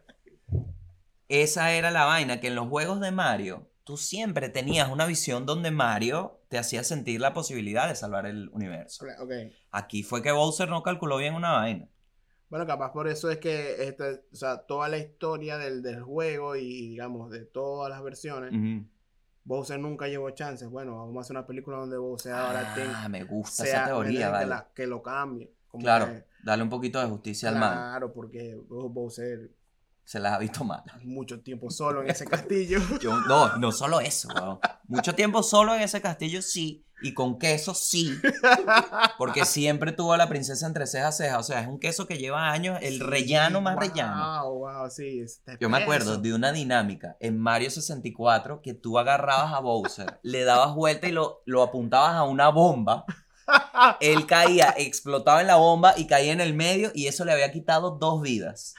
esa 1.28 1.72
era 1.72 1.90
la 1.90 2.04
vaina, 2.04 2.40
que 2.40 2.48
en 2.48 2.54
los 2.54 2.68
juegos 2.68 3.00
de 3.00 3.10
Mario, 3.10 3.68
tú 3.82 3.96
siempre 3.96 4.48
tenías 4.48 4.88
una 4.88 5.06
visión 5.06 5.44
donde 5.44 5.70
Mario 5.70 6.40
te 6.48 6.58
hacía 6.58 6.84
sentir 6.84 7.20
la 7.20 7.34
posibilidad 7.34 7.88
de 7.88 7.96
salvar 7.96 8.26
el 8.26 8.48
universo. 8.52 9.04
Ok. 9.20 9.32
Aquí 9.72 10.02
fue 10.02 10.22
que 10.22 10.30
Bowser 10.30 10.68
no 10.68 10.82
calculó 10.82 11.16
bien 11.16 11.34
una 11.34 11.52
vaina. 11.52 11.88
Bueno, 12.50 12.66
capaz 12.66 12.92
por 12.92 13.08
eso 13.08 13.30
es 13.30 13.38
que 13.38 13.84
este, 13.88 14.22
o 14.32 14.36
sea, 14.36 14.58
toda 14.58 14.88
la 14.88 14.96
historia 14.98 15.58
del, 15.58 15.82
del 15.82 16.02
juego 16.02 16.56
y 16.56 16.88
digamos 16.90 17.30
de 17.30 17.44
todas 17.44 17.90
las 17.90 18.02
versiones. 18.02 18.52
Bowser 19.44 19.78
nunca 19.80 20.08
llevó 20.08 20.30
chances. 20.30 20.68
Bueno, 20.68 20.96
vamos 20.98 21.16
a 21.16 21.20
hacer 21.20 21.36
una 21.36 21.46
película 21.46 21.78
donde 21.78 21.96
Bowser 21.96 22.32
ahora 22.32 22.74
tenga 22.74 23.04
Ah, 23.04 23.08
me 23.08 23.24
gusta 23.24 23.64
sea, 23.64 23.72
esa 23.82 23.86
teoría, 23.86 24.26
que, 24.26 24.32
vale. 24.32 24.46
la- 24.46 24.68
que 24.74 24.86
lo 24.86 25.02
cambie. 25.02 25.50
Como 25.68 25.82
Claro, 25.84 26.06
que- 26.06 26.24
dale 26.42 26.62
un 26.62 26.68
poquito 26.68 27.00
de 27.00 27.06
justicia 27.06 27.48
al 27.50 27.56
mal. 27.56 27.72
claro, 27.72 28.12
porque 28.12 28.58
Bowser 28.68 29.50
Se 30.08 30.18
las 30.18 30.32
ha 30.32 30.38
visto 30.38 30.64
mal. 30.64 30.82
mucho 31.04 31.40
tiempo 31.40 31.68
solo 31.68 32.00
en 32.02 32.08
ese 32.08 32.24
castillo. 32.24 32.80
Yo, 33.02 33.14
no, 33.28 33.58
no 33.58 33.70
solo 33.72 34.00
eso, 34.00 34.30
weón. 34.34 34.58
Mucho 34.86 35.14
tiempo 35.14 35.42
solo 35.42 35.74
en 35.74 35.82
ese 35.82 36.00
castillo, 36.00 36.40
sí. 36.40 36.82
Y 37.02 37.12
con 37.12 37.38
queso, 37.38 37.74
sí. 37.74 38.18
Porque 39.18 39.44
siempre 39.44 39.92
tuvo 39.92 40.14
a 40.14 40.16
la 40.16 40.26
princesa 40.26 40.66
entre 40.66 40.86
ceja 40.86 41.08
a 41.08 41.12
ceja. 41.12 41.38
O 41.38 41.42
sea, 41.42 41.60
es 41.60 41.68
un 41.68 41.78
queso 41.78 42.06
que 42.06 42.16
lleva 42.16 42.50
años, 42.50 42.78
el 42.80 42.94
Sí, 42.94 43.00
rellano 43.00 43.60
más 43.60 43.74
wow, 43.74 43.82
rellano. 43.82 44.50
Wow, 44.54 44.90
sí. 44.90 45.20
está 45.20 45.58
Yo 45.60 45.68
me 45.68 45.76
acuerdo 45.76 46.16
de 46.16 46.32
una 46.32 46.52
dinámica 46.52 47.18
en 47.20 47.38
Mario 47.38 47.70
64 47.70 48.62
que 48.62 48.72
tú 48.72 48.98
agarrabas 48.98 49.52
a 49.52 49.60
Bowser, 49.60 50.18
le 50.22 50.44
dabas 50.44 50.74
vuelta 50.74 51.06
y 51.06 51.12
lo, 51.12 51.42
lo 51.44 51.62
apuntabas 51.62 52.14
a 52.14 52.22
una 52.22 52.48
bomba. 52.48 53.04
Él 54.00 54.26
caía, 54.26 54.74
explotaba 54.76 55.40
en 55.40 55.46
la 55.46 55.56
bomba 55.56 55.94
y 55.96 56.06
caía 56.06 56.32
en 56.32 56.40
el 56.40 56.54
medio 56.54 56.90
y 56.94 57.06
eso 57.06 57.24
le 57.24 57.32
había 57.32 57.50
quitado 57.52 57.92
dos 57.92 58.20
vidas. 58.22 58.74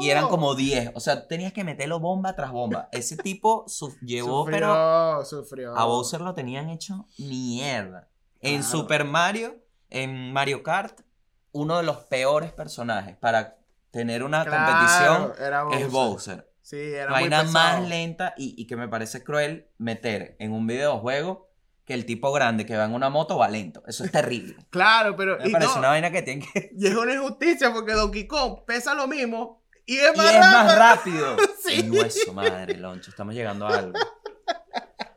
Y 0.00 0.10
eran 0.10 0.28
como 0.28 0.54
10. 0.54 0.90
O 0.94 1.00
sea, 1.00 1.26
tenías 1.28 1.52
que 1.52 1.64
meterlo 1.64 2.00
bomba 2.00 2.34
tras 2.34 2.50
bomba. 2.52 2.88
Ese 2.92 3.16
tipo 3.16 3.64
su- 3.68 3.94
llevó, 4.00 4.40
sufrió, 4.44 4.58
pero 4.58 5.24
sufrió. 5.24 5.76
a 5.76 5.84
Bowser 5.84 6.20
lo 6.20 6.34
tenían 6.34 6.68
hecho 6.70 7.06
mierda. 7.18 8.08
En 8.40 8.60
Claro. 8.62 8.70
Super 8.78 9.04
Mario, 9.04 9.56
en 9.90 10.32
Mario 10.32 10.62
Kart, 10.62 11.00
uno 11.52 11.76
de 11.76 11.82
los 11.84 11.98
peores 11.98 12.52
personajes 12.52 13.16
para 13.16 13.58
tener 13.90 14.22
una 14.24 14.44
Claro, 14.44 14.64
competición 14.66 15.32
era 15.38 15.66
es 15.78 15.90
Bowser. 15.92 16.50
Sí, 16.62 16.76
era 16.78 17.12
Vaina 17.12 17.44
muy 17.44 17.52
más 17.52 17.88
lenta 17.88 18.34
y, 18.38 18.54
y 18.60 18.66
que 18.66 18.74
me 18.76 18.88
parece 18.88 19.22
cruel 19.22 19.68
meter 19.78 20.34
en 20.40 20.52
un 20.52 20.66
videojuego 20.66 21.48
que 21.84 21.94
el 21.94 22.06
tipo 22.06 22.32
grande 22.32 22.64
que 22.66 22.76
va 22.76 22.84
en 22.84 22.94
una 22.94 23.10
moto 23.10 23.36
va 23.38 23.48
lento. 23.48 23.82
Eso 23.86 24.04
es 24.04 24.10
terrible. 24.12 24.56
Claro, 24.70 25.14
pero 25.16 25.38
Me 25.38 25.48
y, 25.48 25.52
parece 25.52 25.72
no, 25.74 25.78
una 25.80 25.88
vaina 25.88 26.10
que 26.10 26.22
tiene 26.22 26.46
que... 26.52 26.70
y 26.76 26.86
es 26.86 26.94
una 26.94 27.14
injusticia 27.14 27.72
porque 27.72 27.92
Donkey 27.92 28.26
Kong 28.26 28.60
pesa 28.66 28.94
lo 28.94 29.06
mismo 29.06 29.62
y 29.86 29.96
es 29.98 30.12
Y 30.14 30.16
más 30.16 30.32
es 30.34 30.40
más 30.40 30.78
rápido. 30.78 31.36
rápido. 31.36 31.48
Sí. 31.64 31.80
El 31.80 31.90
hueso, 31.92 32.32
madre, 32.34 32.76
Loncho. 32.76 33.10
Estamos 33.10 33.34
llegando 33.34 33.66
a 33.66 33.78
algo. 33.78 33.98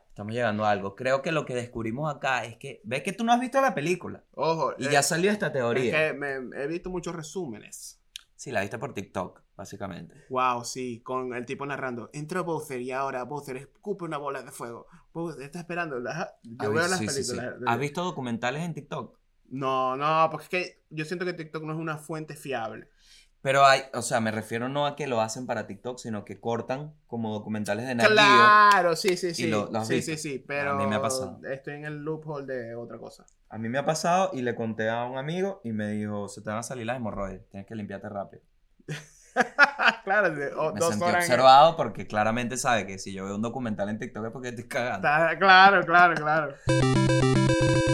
Estamos 0.08 0.32
llegando 0.32 0.64
a 0.64 0.70
algo. 0.70 0.94
Creo 0.96 1.22
que 1.22 1.30
lo 1.30 1.44
que 1.46 1.54
descubrimos 1.54 2.12
acá 2.14 2.44
es 2.44 2.56
que... 2.56 2.80
¿Ves 2.84 3.02
que 3.02 3.12
tú 3.12 3.22
no 3.24 3.32
has 3.32 3.40
visto 3.40 3.60
la 3.60 3.74
película? 3.74 4.24
Ojo, 4.34 4.72
Y 4.78 4.86
eh, 4.86 4.90
ya 4.90 5.02
salió 5.02 5.30
esta 5.30 5.46
es 5.48 5.52
teoría. 5.52 5.92
que 6.08 6.12
me- 6.14 6.62
he 6.62 6.66
visto 6.66 6.90
muchos 6.90 7.14
resúmenes. 7.14 8.00
Sí, 8.34 8.50
la 8.50 8.60
viste 8.62 8.78
por 8.78 8.94
TikTok, 8.94 9.42
básicamente. 9.58 10.14
Wow, 10.30 10.64
sí, 10.64 11.00
con 11.02 11.34
el 11.34 11.44
tipo 11.44 11.66
narrando. 11.66 12.08
Entró 12.14 12.44
Bowser 12.44 12.80
y 12.80 12.92
ahora 12.92 13.24
Bowser 13.24 13.58
escupe 13.58 14.04
una 14.04 14.16
bola 14.16 14.42
de 14.42 14.50
fuego. 14.52 14.86
Bowser 15.12 15.42
está 15.42 15.58
esperando. 15.58 15.98
la- 15.98 16.34
Yo 16.44 16.68
¿Has 16.68 16.74
veo 16.74 16.88
las 16.88 16.98
sí, 17.00 17.08
sí, 17.08 17.22
sí. 17.24 17.36
películas. 17.36 17.54
¿Has 17.66 17.78
visto 17.78 18.04
documentales 18.04 18.62
en 18.62 18.72
TikTok? 18.72 19.18
No, 19.50 19.96
no, 19.96 20.28
porque 20.30 20.44
es 20.44 20.48
que 20.50 20.82
yo 20.90 21.04
siento 21.04 21.24
que 21.24 21.32
TikTok 21.32 21.62
no 21.64 21.72
es 21.72 21.78
una 21.78 21.98
fuente 21.98 22.36
fiable. 22.36 22.88
Pero 23.40 23.64
hay, 23.64 23.82
o 23.94 24.02
sea, 24.02 24.20
me 24.20 24.30
refiero 24.32 24.68
no 24.68 24.84
a 24.86 24.96
que 24.96 25.06
lo 25.06 25.20
hacen 25.20 25.46
para 25.46 25.66
TikTok, 25.66 25.98
sino 25.98 26.24
que 26.24 26.40
cortan 26.40 26.92
como 27.06 27.32
documentales 27.32 27.86
de 27.86 27.94
Nat. 27.94 28.08
Claro, 28.08 28.96
sí, 28.96 29.16
sí, 29.16 29.32
sí. 29.32 29.48
lo- 29.48 29.70
lo 29.70 29.78
has 29.78 29.86
sí, 29.88 29.94
visto. 29.94 30.12
sí, 30.12 30.18
sí, 30.18 30.44
pero 30.46 30.72
A 30.72 30.74
mí 30.74 30.86
me 30.86 30.96
ha 30.96 31.02
pasado. 31.02 31.40
estoy 31.48 31.74
en 31.74 31.84
el 31.84 31.98
loophole 32.04 32.52
de 32.52 32.74
otra 32.74 32.98
cosa. 32.98 33.24
A 33.48 33.56
mí 33.58 33.68
me 33.68 33.78
ha 33.78 33.84
pasado 33.86 34.30
y 34.34 34.42
le 34.42 34.54
conté 34.54 34.88
a 34.90 35.04
un 35.04 35.16
amigo 35.18 35.60
y 35.64 35.72
me 35.72 35.88
dijo, 35.92 36.28
se 36.28 36.42
te 36.42 36.50
van 36.50 36.58
a 36.58 36.62
salir 36.62 36.84
las 36.86 36.96
hemorroides, 36.96 37.48
tienes 37.48 37.66
que 37.66 37.74
limpiarte 37.76 38.08
rápido. 38.08 38.42
claro, 40.04 40.30
de- 40.34 40.52
o- 40.54 40.72
Me 40.72 40.80
dos 40.80 40.90
sentí 40.90 41.04
horas 41.04 41.24
en- 41.26 41.32
observado 41.32 41.76
porque 41.76 42.06
claramente 42.06 42.56
sabe 42.56 42.86
que 42.86 42.98
si 42.98 43.12
yo 43.12 43.24
veo 43.24 43.34
un 43.36 43.42
documental 43.42 43.88
en 43.88 43.98
TikTok 43.98 44.26
es 44.26 44.32
porque 44.32 44.48
estoy 44.48 44.68
cagando. 44.68 45.06
Está- 45.08 45.38
Claro, 45.38 45.84
claro, 45.84 46.14
claro. 46.14 46.54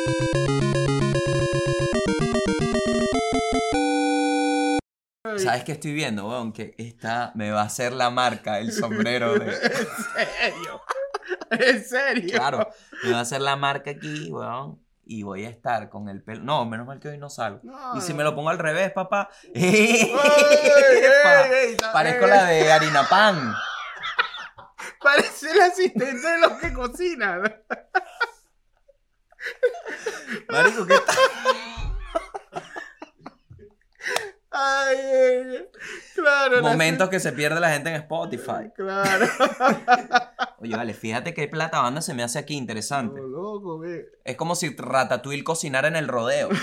¿Sabes 5.39 5.65
qué 5.65 5.73
estoy 5.73 5.93
viendo, 5.95 6.29
weón? 6.29 6.53
Que 6.53 6.75
esta 6.79 7.33
me 7.35 7.51
va 7.51 7.63
a 7.63 7.65
hacer 7.65 7.93
la 7.93 8.11
marca, 8.11 8.61
el 8.61 8.71
sombrero 8.73 9.35
de... 9.35 9.47
¿En 9.51 9.53
serio? 9.53 10.81
¿En 11.51 11.85
serio? 11.85 12.39
Claro, 12.39 12.69
me 13.03 13.11
va 13.13 13.19
a 13.19 13.23
hacer 13.23 13.41
la 13.41 13.57
marca 13.57 13.91
aquí, 13.91 14.31
weón. 14.31 14.84
Y 15.07 15.23
voy 15.23 15.45
a 15.45 15.51
estar 15.51 15.91
con 15.91 16.09
el 16.09 16.23
pelo... 16.23 16.43
No, 16.43 16.65
menos 16.65 16.87
mal 16.87 16.99
que 16.99 17.09
hoy 17.09 17.19
no 17.19 17.29
salgo. 17.29 17.61
No, 17.63 17.97
Y 17.97 18.01
si 18.01 18.15
me 18.15 18.25
lo 18.25 18.35
pongo 18.35 18.49
al 18.51 18.59
revés, 18.59 18.93
papá... 18.93 19.29
Parezco 21.93 22.27
la 22.27 22.47
de 22.47 22.73
harina 22.73 23.09
pan. 23.09 23.55
Parece 25.01 25.51
el 25.51 25.61
asistente 25.61 26.27
de 26.27 26.39
los 26.39 26.53
que 26.53 26.73
cocinan. 26.73 27.43
Marico, 30.49 30.87
¿qué 30.87 30.99
tal? 30.99 31.17
Ay, 34.57 35.67
claro. 36.15 36.63
Momentos 36.63 37.09
que 37.09 37.19
se 37.19 37.33
pierde 37.33 37.59
la 37.59 37.71
gente 37.71 37.91
en 37.91 37.97
Spotify. 37.97 38.71
Claro. 38.77 39.27
Oye, 40.59 40.77
vale, 40.77 40.95
fíjate 40.95 41.35
qué 41.35 41.49
plata 41.49 41.81
banda 41.81 42.01
se 42.01 42.15
me 42.15 42.23
hace 42.23 42.39
aquí 42.39 42.55
interesante. 42.55 43.21
Loco, 43.21 43.81
ve. 43.81 44.07
Es 44.25 44.37
como 44.37 44.55
si 44.55 44.75
Ratatouille 44.77 45.43
cocinara 45.43 45.89
en 45.89 45.97
el 45.97 46.07
rodeo. 46.07 46.51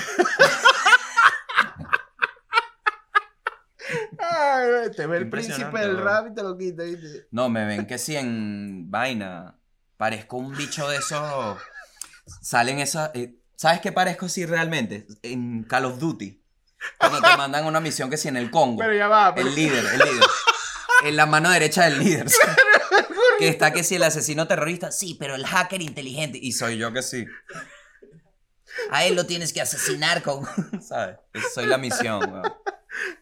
Ay, 4.19 4.91
te 4.95 5.07
ve 5.07 5.17
el 5.17 5.29
príncipe 5.29 5.79
del 5.79 5.97
rap 5.97 6.27
y 6.31 6.33
te 6.33 6.43
lo 6.43 6.57
quita, 6.57 6.83
¿viste? 6.83 7.27
No, 7.31 7.49
me 7.49 7.65
ven 7.65 7.85
que 7.85 7.97
si 7.97 8.15
en 8.15 8.89
vaina 8.89 9.57
parezco 9.97 10.37
un 10.37 10.55
bicho 10.55 10.87
de 10.89 10.97
esos. 10.97 11.57
Salen 12.41 12.79
esas. 12.79 13.11
eh, 13.15 13.35
¿Sabes 13.55 13.81
qué 13.81 13.91
parezco 13.91 14.27
así 14.27 14.45
realmente? 14.45 15.05
En 15.23 15.63
Call 15.63 15.85
of 15.85 15.99
Duty. 15.99 16.40
Cuando 16.97 17.21
te 17.21 17.37
mandan 17.37 17.65
una 17.65 17.79
misión 17.79 18.09
que 18.09 18.17
si 18.17 18.27
en 18.27 18.37
el 18.37 18.49
Congo. 18.51 18.79
Pero 18.79 18.93
ya 18.93 19.07
va, 19.07 19.33
pero 19.35 19.47
El 19.47 19.55
líder, 19.55 19.85
el 19.85 19.99
líder. 19.99 20.23
En 21.03 21.15
la 21.15 21.25
mano 21.25 21.49
derecha 21.49 21.83
del 21.85 21.99
líder. 21.99 22.27
que 23.39 23.47
está 23.47 23.71
que 23.71 23.83
si 23.83 23.95
el 23.95 24.03
asesino 24.03 24.47
terrorista. 24.47 24.91
Sí, 24.91 25.15
pero 25.19 25.35
el 25.35 25.45
hacker 25.45 25.81
inteligente. 25.81 26.37
Y 26.41 26.51
soy 26.51 26.77
yo 26.77 26.91
que 26.93 27.01
sí. 27.01 27.25
A 28.91 29.05
él 29.05 29.15
lo 29.15 29.25
tienes 29.25 29.51
que 29.53 29.61
asesinar 29.61 30.21
con. 30.21 30.45
¿Sabes? 30.81 31.17
Soy 31.53 31.65
la 31.65 31.77
misión, 31.77 32.31
weón. 32.31 32.53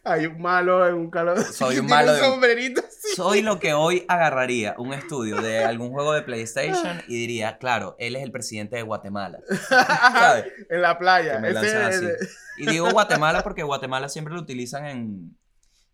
hay 0.04 0.26
un 0.26 0.40
malo 0.40 0.86
en 0.86 0.94
un 0.94 1.10
calor. 1.10 1.42
Soy 1.52 1.78
un 1.78 1.86
malo 1.88 2.12
de 2.12 2.20
un- 2.22 2.28
sombrerito 2.30 2.80
así. 2.86 2.99
Soy 3.16 3.42
lo 3.42 3.58
que 3.58 3.72
hoy 3.74 4.04
agarraría 4.08 4.74
un 4.78 4.92
estudio 4.92 5.40
de 5.40 5.64
algún 5.64 5.90
juego 5.90 6.12
de 6.12 6.22
PlayStation 6.22 7.00
y 7.08 7.14
diría, 7.16 7.58
claro, 7.58 7.96
él 7.98 8.16
es 8.16 8.22
el 8.22 8.32
presidente 8.32 8.76
de 8.76 8.82
Guatemala. 8.82 9.40
¿Sabes? 9.68 10.46
en 10.68 10.82
la 10.82 10.98
playa. 10.98 11.34
Que 11.34 11.38
me 11.40 11.50
Ese 11.50 11.76
así. 11.76 12.06
Y 12.58 12.66
digo 12.66 12.90
Guatemala 12.90 13.42
porque 13.42 13.62
Guatemala 13.62 14.08
siempre 14.08 14.34
lo 14.34 14.40
utilizan 14.40 14.86
en... 14.86 15.36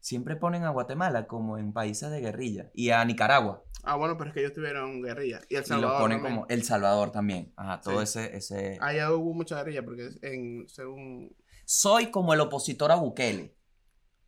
Siempre 0.00 0.36
ponen 0.36 0.62
a 0.64 0.70
Guatemala 0.70 1.26
como 1.26 1.58
en 1.58 1.72
países 1.72 2.10
de 2.10 2.20
guerrilla. 2.20 2.70
Y 2.74 2.90
a 2.90 3.04
Nicaragua. 3.04 3.64
Ah, 3.82 3.96
bueno, 3.96 4.16
pero 4.16 4.30
es 4.30 4.34
que 4.34 4.40
ellos 4.40 4.52
tuvieron 4.52 5.02
guerrilla. 5.02 5.40
Y 5.48 5.56
El 5.56 5.64
Y 5.64 5.66
Salvador. 5.66 5.94
lo 5.94 5.98
ponen 6.00 6.18
también. 6.18 6.34
como 6.36 6.46
El 6.48 6.62
Salvador 6.62 7.10
también. 7.10 7.52
Ajá, 7.56 7.80
todo 7.80 7.98
Sí. 8.06 8.20
ese... 8.20 8.36
ese... 8.36 8.78
Allá 8.80 9.12
hubo 9.12 9.34
mucha 9.34 9.56
guerrilla 9.56 9.84
porque 9.84 10.10
en, 10.22 10.68
según... 10.68 11.34
Soy 11.64 12.12
como 12.12 12.34
el 12.34 12.40
opositor 12.40 12.92
a 12.92 12.94
Bukele. 12.94 13.55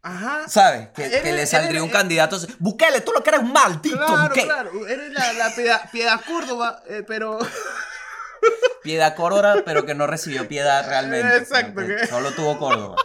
Ajá. 0.02 0.48
¿Sabes? 0.48 0.88
Que, 0.90 1.06
Eres- 1.06 1.22
que 1.22 1.32
le 1.32 1.46
saldría 1.46 1.82
un 1.82 1.88
eres- 1.88 1.98
candidato... 1.98 2.38
Bukele, 2.58 3.00
tú 3.00 3.12
lo 3.12 3.22
que 3.22 3.30
eres 3.30 3.40
un 3.42 3.52
maldito 3.52 3.96
Claro, 3.96 4.28
Bukele. 4.28 4.46
claro. 4.46 4.86
Eres 4.86 5.12
la, 5.12 5.32
la 5.34 5.54
piedad, 5.54 5.90
piedad 5.90 6.20
Córdoba, 6.26 6.82
eh, 6.88 7.02
pero... 7.06 7.38
Piedad 8.82 9.16
Córdoba, 9.16 9.56
pero 9.64 9.84
que 9.84 9.94
no 9.94 10.06
recibió 10.06 10.46
piedad 10.48 10.86
realmente. 10.88 11.36
Exacto, 11.38 11.80
que 11.84 12.06
Solo 12.06 12.30
tuvo 12.32 12.58
Córdoba. 12.58 12.96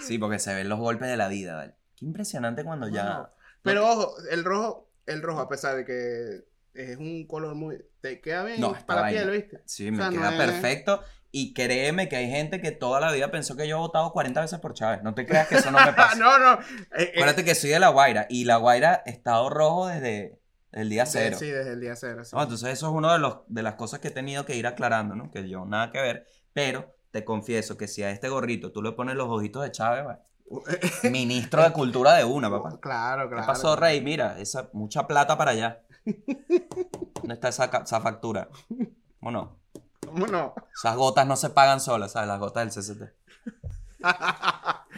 Sí, 0.06 0.18
porque 0.18 0.38
se 0.40 0.54
ven 0.54 0.68
los 0.68 0.80
golpes 0.80 1.08
de 1.08 1.16
la 1.16 1.30
vida, 1.30 1.56
¿vale? 1.56 1.76
Qué 1.96 2.06
impresionante 2.06 2.64
cuando 2.66 2.90
ya. 2.90 3.30
Pero 3.62 3.88
ojo, 3.90 4.16
el 4.30 4.44
rojo, 4.44 4.90
el 5.06 5.22
rojo, 5.22 5.40
a 5.40 5.48
pesar 5.48 5.78
de 5.78 5.86
que 5.86 6.44
es 6.74 6.98
un 6.98 7.26
color 7.26 7.56
muy... 7.56 7.78
Te 8.02 8.20
queda 8.20 8.44
bien 8.44 8.60
No, 8.60 8.74
para 8.86 9.04
la 9.04 9.10
piel, 9.10 9.30
¿viste? 9.32 9.62
Sí, 9.66 9.90
me 9.92 9.98
O 9.98 10.02
sea, 10.02 10.12
no 10.12 10.18
queda 10.18 10.32
es- 10.32 10.38
perfecto. 10.52 11.04
Y 11.36 11.56
créeme 11.56 12.10
que 12.10 12.16
hay 12.16 12.30
gente 12.30 12.62
que 12.62 12.70
toda 12.70 13.00
la 13.00 13.12
vida 13.12 13.32
pensó 13.32 13.56
que 13.58 13.68
yo 13.68 13.78
he 13.78 13.80
votado 13.80 14.12
40 14.14 14.40
veces 14.40 14.60
por 14.60 14.76
Chávez. 14.76 15.02
No 15.02 15.16
te 15.16 15.26
creas 15.26 15.48
que 15.48 15.56
eso 15.56 15.72
no 15.72 15.84
me 15.84 15.92
pasa. 15.94 16.16
no, 16.16 16.38
no. 16.38 16.54
eh, 16.54 16.60
eh, 16.96 17.12
Acuérdate 17.16 17.44
que 17.44 17.56
soy 17.56 17.72
de 17.72 17.80
La 17.80 17.90
Guaira. 17.90 18.28
Y 18.30 18.46
La 18.46 18.58
Guaira 18.58 19.02
estado 19.08 19.50
rojo 19.50 19.88
desde 19.88 20.40
el 20.72 20.90
día 20.90 21.08
cero. 21.08 21.36
Sí, 21.40 21.50
desde 21.50 21.74
el 21.74 21.82
día 21.82 21.96
cero. 21.96 22.24
sí. 22.24 22.36
No, 22.36 22.44
entonces 22.44 22.70
eso 22.70 22.88
es 22.88 22.94
una 22.94 23.14
de, 23.14 23.18
los, 23.20 23.38
de 23.48 23.64
las 23.64 23.74
cosas 23.74 24.00
que 24.00 24.10
he 24.10 24.12
tenido 24.12 24.46
que 24.46 24.56
ir 24.56 24.68
aclarando, 24.68 25.16
¿no? 25.16 25.32
Que 25.32 25.50
yo 25.50 25.66
nada 25.66 25.92
que 25.92 26.00
ver. 26.00 26.28
Pero 26.54 26.96
te 27.10 27.26
confieso 27.26 27.78
que 27.78 27.88
si 27.88 28.04
a 28.04 28.12
este 28.12 28.30
gorrito 28.30 28.72
tú 28.72 28.84
le 28.84 28.92
pones 28.92 29.16
los 29.16 29.28
ojitos 29.28 29.64
de 29.64 29.72
Chávez, 29.72 30.06
va, 30.06 30.20
ministro 31.10 31.64
de 31.64 31.72
cultura 31.72 32.14
de 32.14 32.26
una, 32.26 32.52
papá. 32.52 32.80
Claro, 32.80 33.28
claro. 33.28 33.42
¿Qué 33.42 33.48
pasó, 33.48 33.76
Rey? 33.76 34.02
Mira, 34.02 34.38
esa, 34.40 34.70
mucha 34.74 35.08
plata 35.08 35.36
para 35.36 35.50
allá. 35.50 35.82
¿Dónde 36.06 37.34
está 37.34 37.48
esa, 37.48 37.66
esa 37.84 38.02
factura? 38.02 38.50
¿Cómo 39.20 39.63
no? 40.14 40.54
Esas 40.74 40.96
gotas 40.96 41.28
no 41.28 41.36
se 41.36 41.50
pagan 41.50 41.80
solas, 41.80 42.14
¿sabes? 42.14 42.28
Las 42.28 42.40
gotas 42.40 42.76
del 42.76 42.84
CCT. 42.84 43.04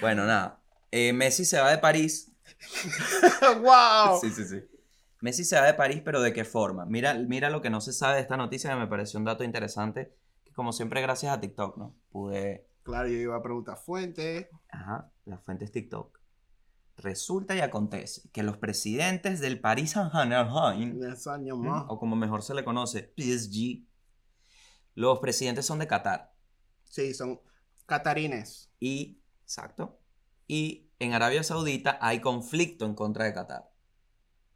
Bueno, 0.01 0.25
nada. 0.25 0.60
Eh, 0.91 1.13
Messi 1.13 1.45
se 1.45 1.60
va 1.60 1.71
de 1.71 1.78
París. 1.78 2.32
¡Wow! 3.62 4.19
Sí, 4.21 4.30
sí, 4.32 4.45
sí. 4.45 4.63
Messi 5.21 5.43
se 5.43 5.60
va 5.60 5.65
de 5.65 5.73
París, 5.73 6.01
pero 6.04 6.21
¿de 6.21 6.34
qué 6.34 6.45
forma? 6.45 6.86
Mira, 6.86 7.13
mira 7.13 7.49
lo 7.49 7.62
que 7.62 7.69
no 7.69 7.82
se 7.82 7.93
sabe 7.93 8.15
de 8.15 8.21
esta 8.21 8.38
noticia, 8.38 8.69
que 8.69 8.75
me 8.75 8.88
pareció 8.88 9.19
un 9.19 9.25
dato 9.25 9.43
interesante. 9.43 10.15
Que 10.43 10.54
como 10.54 10.71
siempre, 10.73 11.01
gracias 11.01 11.34
a 11.34 11.39
TikTok, 11.39 11.78
¿no? 11.78 11.95
Pude. 12.12 12.67
Claro, 12.84 13.08
yo 13.08 13.15
iba 13.15 13.36
a 13.36 13.41
preguntar 13.41 13.78
fuente. 13.78 14.49
Ajá, 14.69 15.12
la 15.25 15.38
fuente 15.39 15.65
es 15.65 15.71
TikTok. 15.71 16.19
Resulta 16.97 17.56
y 17.56 17.60
acontece 17.60 18.30
que 18.32 18.43
los 18.43 18.58
presidentes 18.58 19.39
del 19.39 19.60
Paris 19.60 19.91
Saint-Germain, 19.91 21.86
o 21.88 21.99
como 21.99 22.15
mejor 22.15 22.41
se 22.41 22.54
le 22.54 22.63
conoce, 22.63 23.13
PSG, 23.17 23.86
los 24.95 25.19
presidentes 25.19 25.65
son 25.65 25.79
de 25.79 25.88
Qatar. 25.88 26.34
Sí, 26.89 27.13
son 27.13 27.41
catarines. 27.86 28.71
Y, 28.79 29.19
exacto. 29.43 29.99
Y 30.47 30.89
en 30.99 31.13
Arabia 31.13 31.43
Saudita 31.43 31.97
hay 32.01 32.21
conflicto 32.21 32.86
en 32.86 32.95
contra 32.95 33.25
de 33.25 33.34
Qatar. 33.34 33.69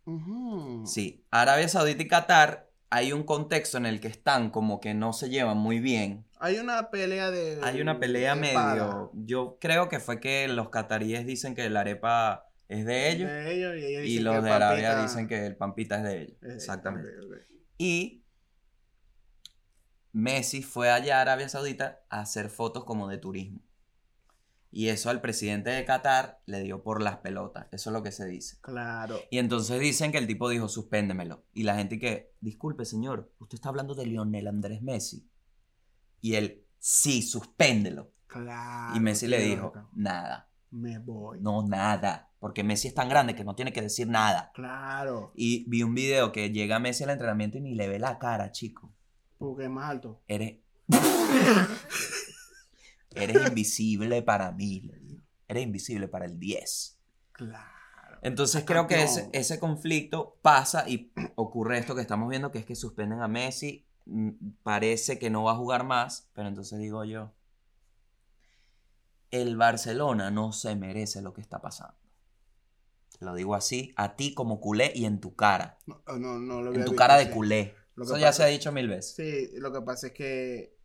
Ujú. 0.06 0.86
Sí, 0.88 1.26
Arabia 1.30 1.68
Saudita 1.68 2.02
y 2.02 2.08
Qatar 2.08 2.70
hay 2.90 3.14
un 3.14 3.24
contexto 3.24 3.78
en 3.78 3.86
el 3.86 4.00
que 4.00 4.08
están 4.08 4.50
como 4.50 4.80
que 4.80 4.94
no 4.94 5.14
se 5.14 5.30
llevan 5.30 5.58
muy 5.58 5.80
bien. 5.80 6.26
Hay 6.40 6.58
una 6.58 6.90
pelea 6.90 7.30
de. 7.30 7.60
Hay 7.62 7.82
una 7.82 8.00
pelea 8.00 8.34
medio... 8.36 9.12
Yo 9.14 9.58
creo 9.60 9.90
que 9.90 10.00
fue 10.00 10.20
que 10.20 10.48
los 10.48 10.70
cataríes 10.70 11.26
dicen 11.26 11.54
que 11.54 11.70
la 11.70 11.82
arepa 11.82 12.48
es 12.70 12.86
de 12.86 13.10
ellos 13.10 13.30
De 13.30 13.52
ellos 13.52 13.76
y 13.78 13.86
ellos 13.86 14.04
y 14.04 14.08
dicen 14.08 14.24
los 14.24 14.44
de 14.44 14.52
Arabia 14.52 15.02
dicen 15.02 15.28
que 15.28 15.46
el 15.46 15.56
pampita 15.56 15.98
es 15.98 16.04
de 16.04 16.22
ellos. 16.22 16.38
Eh, 16.44 16.54
Exactamente. 16.56 17.10
Y 17.78 18.24
Messi 20.12 20.64
fue 20.64 20.90
allá 20.90 21.20
a 21.20 21.22
Arabia 21.22 21.50
Saudita 21.50 22.02
a 22.10 22.22
hacer 22.22 22.50
fotos 22.50 22.84
como 22.84 23.08
de 23.08 23.18
turismo. 23.18 23.62
Y 24.72 24.90
eso 24.90 25.10
al 25.10 25.20
presidente 25.22 25.72
de 25.72 25.84
Qatar 25.84 26.42
le 26.46 26.62
dio 26.62 26.84
por 26.84 27.02
las 27.02 27.18
pelotas. 27.18 27.68
Eso 27.72 27.90
es 27.90 27.94
lo 27.94 28.04
que 28.04 28.12
se 28.12 28.28
dice. 28.28 28.58
Claro. 28.62 29.20
Y 29.32 29.40
entonces 29.40 29.80
dicen 29.80 30.12
que 30.12 30.20
el 30.20 30.28
tipo 30.28 30.48
dijo, 30.48 30.68
suspéndemelo. 30.70 31.44
Y 31.54 31.64
la 31.64 31.76
gente 31.76 31.98
que, 31.98 32.36
disculpe 32.40 32.86
señor, 32.86 33.32
usted 33.40 33.56
está 33.56 33.70
hablando 33.70 33.96
de 33.96 34.06
Lionel 34.06 34.48
Andrés 34.48 34.84
Messi. 34.84 35.28
Y 36.22 36.36
él, 36.36 36.66
sí, 36.78 37.22
suspéndelo. 37.24 38.12
Claro. 38.28 38.96
y 38.96 39.00
Messi 39.00 39.26
le 39.26 39.40
dijo, 39.40 39.74
nada, 39.94 40.52
Me 40.70 41.00
voy. 41.00 41.40
no, 41.42 41.64
nada. 41.68 42.32
Porque 42.38 42.64
Messi 42.64 42.88
es 42.90 42.94
tan 42.94 43.10
grande 43.10 43.34
que 43.36 43.44
no 43.44 43.56
tiene 43.56 43.74
que 43.74 43.82
decir 43.82 44.08
nada. 44.08 44.52
Claro. 44.54 45.32
Y 45.36 45.68
vi 45.68 45.82
un 45.82 45.96
video 45.96 46.32
que 46.32 46.52
llega 46.52 46.78
Messi 46.78 47.04
al 47.04 47.10
entrenamiento 47.10 47.58
y 47.58 47.62
ni 47.62 47.74
le 47.74 47.88
ve 47.88 47.98
la 47.98 48.20
cara, 48.20 48.52
chico. 48.52 48.94
Porque 49.40 49.64
es 49.64 49.70
más 49.70 49.90
alto. 49.90 50.22
Eres... 50.28 50.60
Eres 53.16 53.48
invisible 53.48 54.22
para 54.22 54.52
mí, 54.52 54.82
le 54.82 55.00
digo. 55.00 55.24
eres 55.48 55.64
invisible 55.64 56.08
para 56.08 56.26
el 56.26 56.40
10. 56.40 57.00
Claro. 57.32 58.20
Entonces 58.22 58.64
creo 58.66 58.86
que 58.86 59.02
ese, 59.02 59.30
ese 59.34 59.60
conflicto 59.60 60.38
pasa 60.42 60.88
y 60.88 61.12
ocurre 61.36 61.80
esto 61.80 61.96
que 61.96 62.02
estamos 62.02 62.30
viendo, 62.30 62.52
que 62.52 62.60
es 62.60 62.66
que 62.66 62.76
suspenden 62.76 63.22
a 63.22 63.28
Messi, 63.28 63.86
mm, 64.06 64.30
parece 64.62 65.18
que 65.18 65.30
no 65.30 65.44
va 65.44 65.54
a 65.54 65.56
jugar 65.56 65.86
más, 65.86 66.30
pero 66.34 66.48
entonces 66.48 66.80
digo 66.80 67.04
yo, 67.04 67.32
el 69.32 69.58
Barcelona 69.58 70.32
no 70.32 70.52
se 70.52 70.76
merece 70.76 71.22
lo 71.22 71.34
que 71.34 71.42
está 71.42 71.62
pasando. 71.62 71.96
Te 73.18 73.26
Lo 73.26 73.34
digo 73.34 73.56
así, 73.56 73.94
a 73.96 74.16
ti 74.16 74.34
como 74.34 74.60
culé 74.60 74.92
y 74.96 75.06
en 75.06 75.20
tu 75.20 75.36
cara, 75.36 75.78
No, 75.86 76.02
no, 76.18 76.40
no 76.40 76.62
lo 76.62 76.74
en 76.74 76.86
tu 76.86 76.96
cara 76.96 77.18
de 77.18 77.32
culé. 77.32 77.76
Lo 78.00 78.06
que 78.06 78.12
Eso 78.14 78.18
ya 78.18 78.34
se 78.34 78.44
ha 78.44 78.48
dicho 78.48 78.72
mil 78.72 78.88
veces. 78.88 79.16
Sí, 79.16 79.50
lo 79.60 79.72
que 79.72 79.82
pasa 79.82 80.08
es 80.08 80.14
que. 80.14 80.78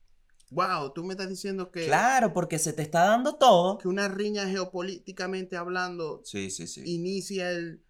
Wow, 0.51 0.93
tú 0.93 1.03
me 1.05 1.15
estás 1.15 1.29
diciendo 1.29 1.71
que, 1.73 1.87
Claro, 1.87 2.33
porque 2.33 2.59
se 2.59 2.73
te 2.73 2.83
está 2.83 3.05
dando 3.05 3.37
todo. 3.37 3.79
que 3.79 3.89
una 3.89 4.09
riña 4.09 4.47
geopolíticamente 4.47 5.57
hablando 5.57 6.21
Sí, 6.25 6.51
sí, 6.51 6.67
sí. 6.67 6.83
inicia 6.85 7.51
el. 7.51 7.83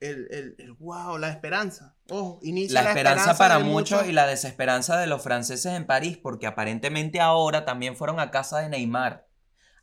El, 0.00 0.28
el, 0.30 0.54
el- 0.58 0.72
wow, 0.78 1.18
la 1.18 1.28
esperanza. 1.30 1.94
Ojo, 2.08 2.40
inicia 2.42 2.74
La 2.74 2.82
la, 2.84 2.88
esperanza 2.90 3.36
para 3.36 3.58
muchos 3.58 4.06
y 4.06 4.12
la 4.12 4.26
desesperanza 4.26 4.98
de 4.98 5.06
los 5.06 5.22
franceses 5.22 5.74
en 5.74 5.86
París, 5.86 6.16
porque 6.16 6.46
aparentemente 6.46 7.20
ahora 7.20 7.66
también 7.66 7.96
fueron 7.96 8.18
a 8.18 8.30
casa 8.30 8.60
de 8.60 8.70
Neymar 8.70 9.28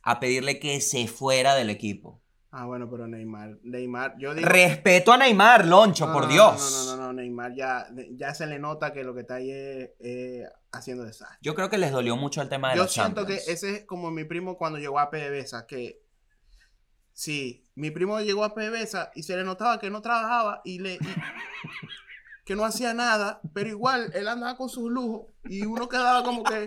a 0.02 0.18
pedirle 0.20 0.58
que 0.58 0.80
se 0.80 1.06
fuera 1.06 1.54
del 1.54 1.70
equipo. 1.70 2.20
Ah, 2.50 2.64
bueno, 2.64 2.88
pero 2.90 3.06
Neymar. 3.06 3.58
Neymar, 3.62 4.14
yo 4.18 4.34
digo. 4.34 4.48
Respeto 4.48 5.12
a 5.12 5.18
Neymar, 5.18 5.66
Loncho, 5.66 6.06
No, 6.06 6.12
por 6.14 6.22
no, 6.24 6.28
Dios. 6.30 6.72
No, 6.72 6.84
no, 6.84 6.96
no, 6.96 7.06
no, 7.08 7.12
Neymar 7.12 7.54
ya, 7.54 7.86
ya 8.12 8.32
se 8.34 8.46
le 8.46 8.58
nota 8.58 8.92
que 8.92 9.04
lo 9.04 9.14
que 9.14 9.20
está 9.20 9.34
ahí 9.34 9.50
es, 9.50 9.90
es 10.00 10.48
haciendo 10.72 11.04
desastre. 11.04 11.36
Yo 11.42 11.54
creo 11.54 11.68
que 11.68 11.76
les 11.76 11.92
dolió 11.92 12.16
mucho 12.16 12.40
el 12.40 12.48
tema 12.48 12.70
de 12.70 12.76
Yo 12.76 12.82
los 12.84 12.92
siento 12.92 13.26
que 13.26 13.34
ese 13.34 13.70
es 13.76 13.84
como 13.84 14.10
mi 14.10 14.24
primo 14.24 14.56
cuando 14.56 14.78
llegó 14.78 14.98
a 14.98 15.10
PDVSA, 15.10 15.66
que 15.66 16.00
sí, 17.12 17.64
mi 17.74 17.90
primo 17.90 18.18
llegó 18.20 18.44
a 18.44 18.54
PDVSA 18.54 19.10
y 19.14 19.24
se 19.24 19.36
le 19.36 19.44
notaba 19.44 19.78
que 19.78 19.90
no 19.90 20.00
trabajaba 20.00 20.62
y 20.64 20.78
le 20.78 20.94
y- 20.94 20.98
que 22.46 22.56
no 22.56 22.64
hacía 22.64 22.94
nada, 22.94 23.42
pero 23.52 23.68
igual 23.68 24.10
él 24.14 24.26
andaba 24.26 24.56
con 24.56 24.70
sus 24.70 24.90
lujos 24.90 25.26
y 25.44 25.66
uno 25.66 25.86
quedaba 25.86 26.22
como 26.24 26.42
que 26.44 26.64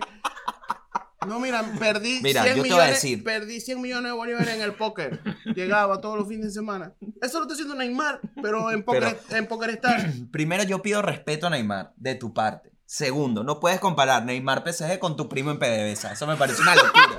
no, 1.26 1.40
mira, 1.40 1.64
perdí, 1.78 2.20
Mira, 2.22 2.42
100 2.42 2.56
yo 2.56 2.62
te 2.62 2.72
voy 2.72 2.80
a 2.80 2.86
decir. 2.86 3.24
perdí 3.24 3.60
100 3.60 3.80
millones 3.80 4.12
de 4.12 4.16
bolívares 4.16 4.48
en 4.54 4.62
el 4.62 4.74
póker. 4.74 5.20
Llegaba 5.54 6.00
todos 6.00 6.18
los 6.18 6.28
fines 6.28 6.46
de 6.46 6.52
semana. 6.52 6.92
Eso 7.20 7.38
lo 7.38 7.44
está 7.44 7.54
haciendo 7.54 7.74
Neymar, 7.74 8.20
pero 8.42 8.70
en 8.70 8.82
Poker, 8.82 9.18
en 9.30 9.46
Poker 9.46 9.70
Star. 9.70 10.12
Primero, 10.32 10.62
yo 10.64 10.82
pido 10.82 11.02
respeto 11.02 11.46
a 11.46 11.50
Neymar, 11.50 11.92
de 11.96 12.14
tu 12.14 12.32
parte. 12.32 12.72
Segundo, 12.86 13.42
no 13.42 13.58
puedes 13.58 13.80
comparar 13.80 14.24
Neymar 14.24 14.64
PSG 14.70 14.98
con 14.98 15.16
tu 15.16 15.28
primo 15.28 15.50
en 15.50 15.58
PDVSA. 15.58 16.12
Eso 16.12 16.26
me 16.26 16.36
parece 16.36 16.62
una 16.62 16.74
locura. 16.74 17.18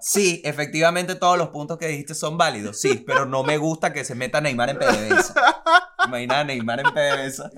Sí, 0.00 0.40
efectivamente 0.44 1.16
todos 1.16 1.36
los 1.36 1.48
puntos 1.48 1.78
que 1.78 1.88
dijiste 1.88 2.14
son 2.14 2.38
válidos, 2.38 2.78
sí, 2.80 3.02
pero 3.04 3.26
no 3.26 3.42
me 3.42 3.58
gusta 3.58 3.92
que 3.92 4.04
se 4.04 4.14
meta 4.14 4.40
Neymar 4.40 4.70
en 4.70 4.78
PDVSA. 4.78 5.34
Imagina 6.06 6.40
a 6.40 6.44
Neymar 6.44 6.80
en 6.80 6.92
PDVSA. 6.92 7.50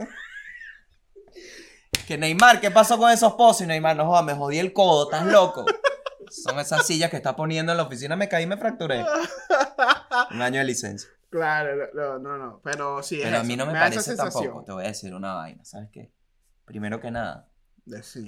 Que 2.08 2.16
Neymar, 2.16 2.58
¿qué 2.58 2.70
pasó 2.70 2.96
con 2.96 3.10
esos 3.10 3.34
pozos? 3.34 3.60
Y 3.60 3.66
Neymar, 3.66 3.94
no 3.94 4.06
jodas, 4.06 4.24
me 4.24 4.32
jodí 4.32 4.58
el 4.58 4.72
codo, 4.72 5.10
estás 5.10 5.26
loco. 5.26 5.66
Son 6.30 6.58
esas 6.58 6.86
sillas 6.86 7.10
que 7.10 7.18
está 7.18 7.36
poniendo 7.36 7.70
en 7.70 7.76
la 7.76 7.82
oficina, 7.84 8.16
me 8.16 8.30
caí 8.30 8.44
y 8.44 8.46
me 8.46 8.56
fracturé. 8.56 9.04
Un 10.30 10.40
año 10.40 10.58
de 10.58 10.64
licencia. 10.64 11.10
Claro, 11.28 11.76
no, 11.92 12.18
no, 12.18 12.38
no, 12.38 12.60
pero 12.64 13.02
sí. 13.02 13.16
es 13.16 13.24
Pero 13.24 13.40
a 13.40 13.42
mí 13.42 13.52
eso, 13.52 13.66
no 13.66 13.70
me, 13.70 13.78
parece 13.78 14.16
tampoco. 14.16 14.64
Te 14.64 14.72
voy 14.72 14.84
a 14.84 14.88
decir 14.88 15.14
una 15.14 15.34
vaina, 15.34 15.62
¿sabes 15.66 15.90
qué? 15.92 16.10
Primero 16.64 16.98
que 16.98 17.10
nada, 17.10 17.50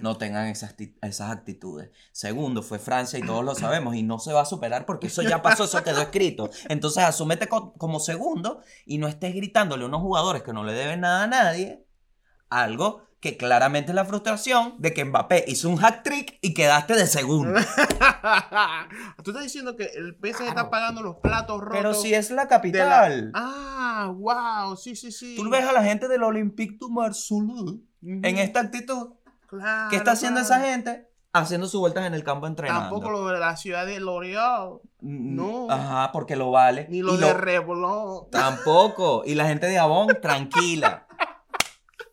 no 0.03 0.19
tengan 0.19 0.49
esas, 0.49 0.77
ti- 0.77 0.99
esas 1.01 1.31
actitudes. 1.31 1.89
Segundo, 2.13 2.63
fue 2.63 2.79
Francia 2.79 3.19
y 3.19 3.23
todos 3.23 3.43
lo 3.43 3.55
sabemos 3.55 3.95
y 3.95 4.03
no 4.03 4.19
se 4.19 4.35
va 4.35 4.43
a 4.43 4.45
superar 4.45 4.85
porque 4.85 5.07
eso 5.07 5.23
ya 5.23 5.41
pasó, 5.41 5.65
eso 5.65 5.83
quedó 5.83 6.03
escrito. 6.03 6.51
Entonces 6.69 7.03
asúmete 7.03 7.49
co- 7.49 7.73
como 7.79 7.99
segundo 7.99 8.61
y 8.85 8.99
no 8.99 9.09
estés 9.09 9.35
gritándole 9.35 9.85
a 9.85 9.87
unos 9.87 10.03
jugadores 10.03 10.43
que 10.43 10.53
no 10.53 10.65
le 10.65 10.75
deben 10.75 11.01
nada 11.01 11.23
a 11.23 11.27
nadie. 11.29 11.87
Algo 12.51 13.10
que 13.21 13.37
claramente 13.37 13.93
es 13.93 13.95
la 13.95 14.05
frustración 14.07 14.75
de 14.79 14.95
que 14.95 15.05
Mbappé 15.05 15.45
hizo 15.47 15.69
un 15.69 15.77
hack 15.77 16.03
trick 16.03 16.39
y 16.41 16.55
quedaste 16.55 16.95
de 16.95 17.07
segundo. 17.07 17.61
Tú 19.23 19.31
estás 19.31 19.43
diciendo 19.45 19.77
que 19.77 19.85
el 19.85 20.15
PSG 20.15 20.37
Claro. 20.37 20.49
está 20.49 20.71
pagando 20.71 21.03
los 21.03 21.17
platos 21.17 21.61
rotos. 21.61 21.77
Pero 21.77 21.95
si 21.95 22.15
es 22.15 22.31
la 22.31 22.49
capital. 22.49 23.31
Ah, 23.35 24.13
wow, 24.17 24.77
sí, 24.77 24.97
sí, 24.97 25.13
sí. 25.13 25.37
Tú 25.37 25.49
ves 25.51 25.65
a 25.67 25.73
la 25.73 25.83
gente 25.83 26.09
del 26.09 26.23
Olympique 26.23 26.77
du 26.79 26.89
Marseille 26.89 27.43
Ujú. 27.53 27.81
en 28.03 28.39
esta 28.39 28.61
actitud. 28.61 29.11
Claro, 29.47 29.91
¿Qué 29.91 29.97
está 29.97 30.13
haciendo 30.13 30.41
claro. 30.41 30.55
esa 30.63 30.71
gente? 30.71 31.07
Haciendo 31.33 31.69
sus 31.69 31.79
vueltas 31.81 32.07
en 32.07 32.15
el 32.15 32.25
campo 32.25 32.47
entrenando. 32.47 32.81
Tampoco 32.83 33.11
lo 33.11 33.27
de 33.29 33.39
la 33.39 33.57
ciudad 33.57 33.87
de 33.87 34.01
L'Oreal, 34.01 34.79
Mm, 35.03 35.35
no. 35.37 35.67
Ajá, 35.71 36.11
porque 36.13 36.37
lo 36.37 36.51
vale. 36.51 36.87
ni 36.91 37.01
lo 37.03 37.15
Y 37.15 37.19
de 37.19 37.33
Revlon. 37.33 38.29
Tampoco. 38.31 39.23
Y 39.25 39.35
la 39.35 39.47
gente 39.47 39.67
de 39.67 39.79
Avon, 39.79 40.09
tranquila. 40.21 41.07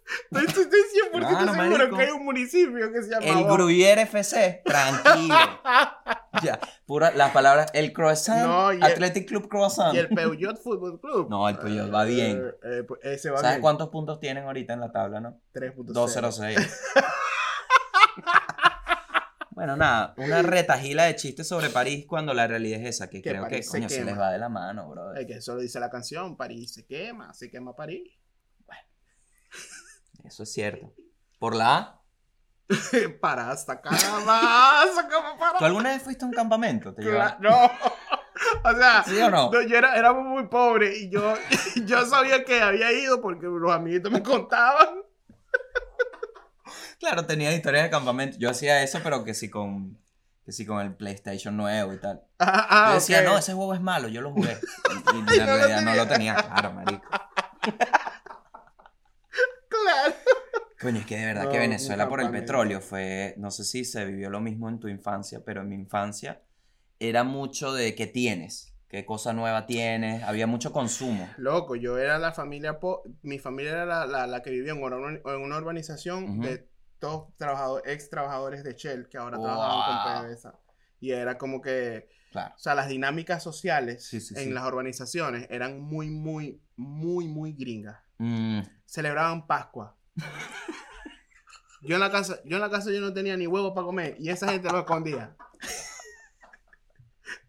Estoy, 0.31 0.45
estoy, 0.47 0.63
estoy 0.63 0.79
100% 1.11 1.19
Claro, 1.19 1.53
seguro 1.53 1.77
marico. 1.77 1.97
que 1.97 2.03
hay 2.03 2.11
un 2.11 2.23
municipio 2.25 2.91
que 2.93 3.03
se 3.03 3.09
llama 3.09 3.25
El 3.25 3.37
Avon. 3.39 3.57
Gruyère 3.59 4.01
FC, 4.03 4.61
tranquilo. 4.65 5.35
Ya, 6.43 6.59
pura, 6.85 7.09
las 7.15 7.31
palabras, 7.31 7.71
el 7.73 7.93
croissant, 7.93 8.45
No, 8.45 8.71
y 8.71 8.75
el- 8.77 8.83
Athletic 8.83 9.27
Club 9.27 9.47
Croissant. 9.49 9.95
Y 9.95 9.97
el 9.97 10.07
Peugeot 10.09 10.61
Football 10.61 10.99
Club. 11.01 11.27
No, 11.31 11.49
el 11.49 11.57
Peugeot 11.57 11.91
va 11.91 12.03
bien. 12.03 12.37
Eh, 12.63 12.77
eh, 12.79 12.83
pues 12.87 12.99
ese 13.03 13.31
va 13.31 13.37
¿Sabes 13.39 13.53
bien. 13.55 13.61
cuántos 13.61 13.89
puntos 13.89 14.19
tienen 14.19 14.43
ahorita 14.43 14.73
en 14.73 14.79
la 14.81 14.91
tabla, 14.91 15.19
no? 15.19 15.41
3.0. 15.53 15.93
206. 15.93 16.57
Bueno, 19.51 19.75
nada, 19.75 20.13
una 20.17 20.43
retajila 20.43 21.05
de 21.05 21.15
chistes 21.15 21.47
sobre 21.47 21.71
París 21.71 22.05
cuando 22.07 22.31
la 22.35 22.45
realidad 22.45 22.79
es 22.81 22.89
esa, 22.89 23.09
que 23.09 23.23
Que 23.23 23.31
creo 23.31 23.43
que 23.45 23.49
París 23.49 23.69
coño 23.71 23.89
se 23.89 24.05
les 24.05 24.15
va 24.17 24.29
de 24.31 24.37
la 24.37 24.49
mano, 24.49 24.87
bro. 24.87 25.15
Es 25.15 25.25
que 25.25 25.33
eso 25.37 25.55
lo 25.55 25.61
dice 25.61 25.79
la 25.79 25.89
canción. 25.89 26.37
París 26.37 26.73
se 26.75 26.85
quema, 26.85 27.33
se 27.33 27.49
quema 27.49 27.75
París. 27.75 28.03
Eso 30.27 30.43
es 30.43 30.51
cierto. 30.51 30.93
Por 31.39 31.55
la 31.55 31.77
A, 31.77 32.01
para 33.21 33.55
sacar 33.55 33.93
más, 34.25 34.89
para. 35.39 35.57
¿tú 35.57 35.65
alguna 35.65 35.91
vez 35.91 36.03
fuiste 36.03 36.25
a 36.25 36.27
un 36.27 36.33
campamento? 36.33 36.93
No. 37.39 37.71
O 38.63 38.71
sea, 38.71 39.03
¿Sí 39.03 39.19
o 39.19 39.31
no? 39.31 39.51
yo 39.63 39.77
era, 39.77 39.95
éramos 39.95 40.23
muy 40.23 40.47
pobres 40.47 40.95
y 41.01 41.09
yo, 41.09 41.33
yo 41.85 42.05
sabía 42.05 42.45
que 42.45 42.61
había 42.61 42.91
ido 42.91 43.19
porque 43.19 43.47
los 43.47 43.71
amiguitos 43.71 44.11
me 44.11 44.21
contaban. 44.21 44.89
Claro, 46.99 47.25
tenía 47.25 47.51
historias 47.51 47.85
de 47.85 47.89
campamento. 47.89 48.37
Yo 48.39 48.49
hacía 48.49 48.83
eso, 48.83 48.99
pero 49.03 49.23
que 49.23 49.33
sí 49.33 49.49
con, 49.49 49.97
que 50.45 50.51
sí 50.51 50.67
con 50.67 50.81
el 50.81 50.95
PlayStation 50.95 51.57
nuevo 51.57 51.93
y 51.93 51.99
tal. 51.99 52.21
Ah, 52.37 52.67
ah, 52.69 52.87
Yo 52.89 52.95
decía, 52.95 53.21
no, 53.23 53.37
ese 53.37 53.53
juego 53.53 53.73
es 53.73 53.81
malo, 53.81 54.07
yo 54.07 54.21
lo 54.21 54.31
jugué. 54.31 54.57
Y, 55.13 55.15
y 55.15 55.19
en 55.19 55.25
no 55.25 55.45
lo 55.45 55.57
realidad 55.57 55.81
no 55.81 55.95
lo 55.95 56.07
tenía, 56.07 56.35
claro, 56.35 56.73
marico. 56.73 57.09
Claro. 59.69 60.13
Coño, 60.79 60.99
es 60.99 61.05
que 61.05 61.17
de 61.17 61.25
verdad 61.25 61.45
No, 61.45 61.51
que 61.51 61.59
Venezuela 61.59 62.07
por 62.07 62.21
el 62.21 62.29
petróleo 62.29 62.81
fue, 62.81 63.33
no 63.37 63.49
sé 63.51 63.63
si 63.63 63.83
se 63.83 64.05
vivió 64.05 64.29
lo 64.29 64.39
mismo 64.41 64.69
en 64.69 64.79
tu 64.79 64.87
infancia, 64.87 65.43
pero 65.43 65.61
en 65.61 65.69
mi 65.69 65.75
infancia 65.75 66.41
era 66.99 67.23
mucho 67.23 67.73
de 67.73 67.95
qué 67.95 68.05
tienes, 68.07 68.73
qué 68.87 69.05
cosa 69.05 69.33
nueva 69.33 69.65
tienes, 69.65 70.23
había 70.23 70.45
mucho 70.47 70.71
consumo. 70.71 71.27
Loco, 71.37 71.75
yo 71.75 71.97
era 71.97 72.19
la 72.19 72.31
familia, 72.31 72.79
po- 72.79 73.03
mi 73.23 73.39
familia 73.39 73.71
era 73.71 73.85
la, 73.85 74.05
la, 74.05 74.27
la 74.27 74.41
que 74.41 74.51
vivía 74.51 74.73
en 74.73 74.83
una, 74.83 75.19
en 75.19 75.41
una 75.41 75.57
urbanización 75.57 76.23
Ujú. 76.25 76.41
de 76.43 76.67
todos 76.99 77.35
trabajadores, 77.37 77.91
ex 77.93 78.09
trabajadores 78.09 78.63
de 78.63 78.73
Shell 78.73 79.07
que 79.09 79.17
ahora 79.17 79.37
Wow. 79.37 79.45
trabajaban 79.45 79.83
con 79.83 80.03
PDVSA. 80.03 80.59
Y 80.99 81.11
era 81.11 81.37
como 81.37 81.61
que, 81.61 82.07
Claro. 82.31 82.53
o 82.55 82.59
sea, 82.59 82.75
las 82.75 82.87
dinámicas 82.87 83.41
sociales 83.43 84.03
Sí, 84.05 84.19
sí, 84.19 84.35
en 84.35 84.45
sí. 84.45 84.49
las 84.53 84.65
urbanizaciones 84.67 85.47
eran 85.49 85.79
muy, 85.79 86.09
muy, 86.09 86.61
muy, 86.75 87.27
muy 87.27 87.53
gringas. 87.53 87.97
Mm, 88.19 88.61
Celebraban 88.85 89.45
Pascua. 89.47 89.96
Yo 91.81 91.95
en 91.95 92.01
la 92.01 92.11
casa, 92.11 92.39
yo 92.43 92.57
en 92.57 92.61
la 92.61 92.69
casa 92.69 92.91
yo 92.91 92.99
no 93.01 93.13
tenía 93.13 93.37
ni 93.37 93.47
huevo 93.47 93.73
para 93.73 93.85
comer 93.85 94.15
y 94.19 94.29
esa 94.29 94.49
gente 94.49 94.69
lo 94.69 94.79
escondía. 94.79 95.35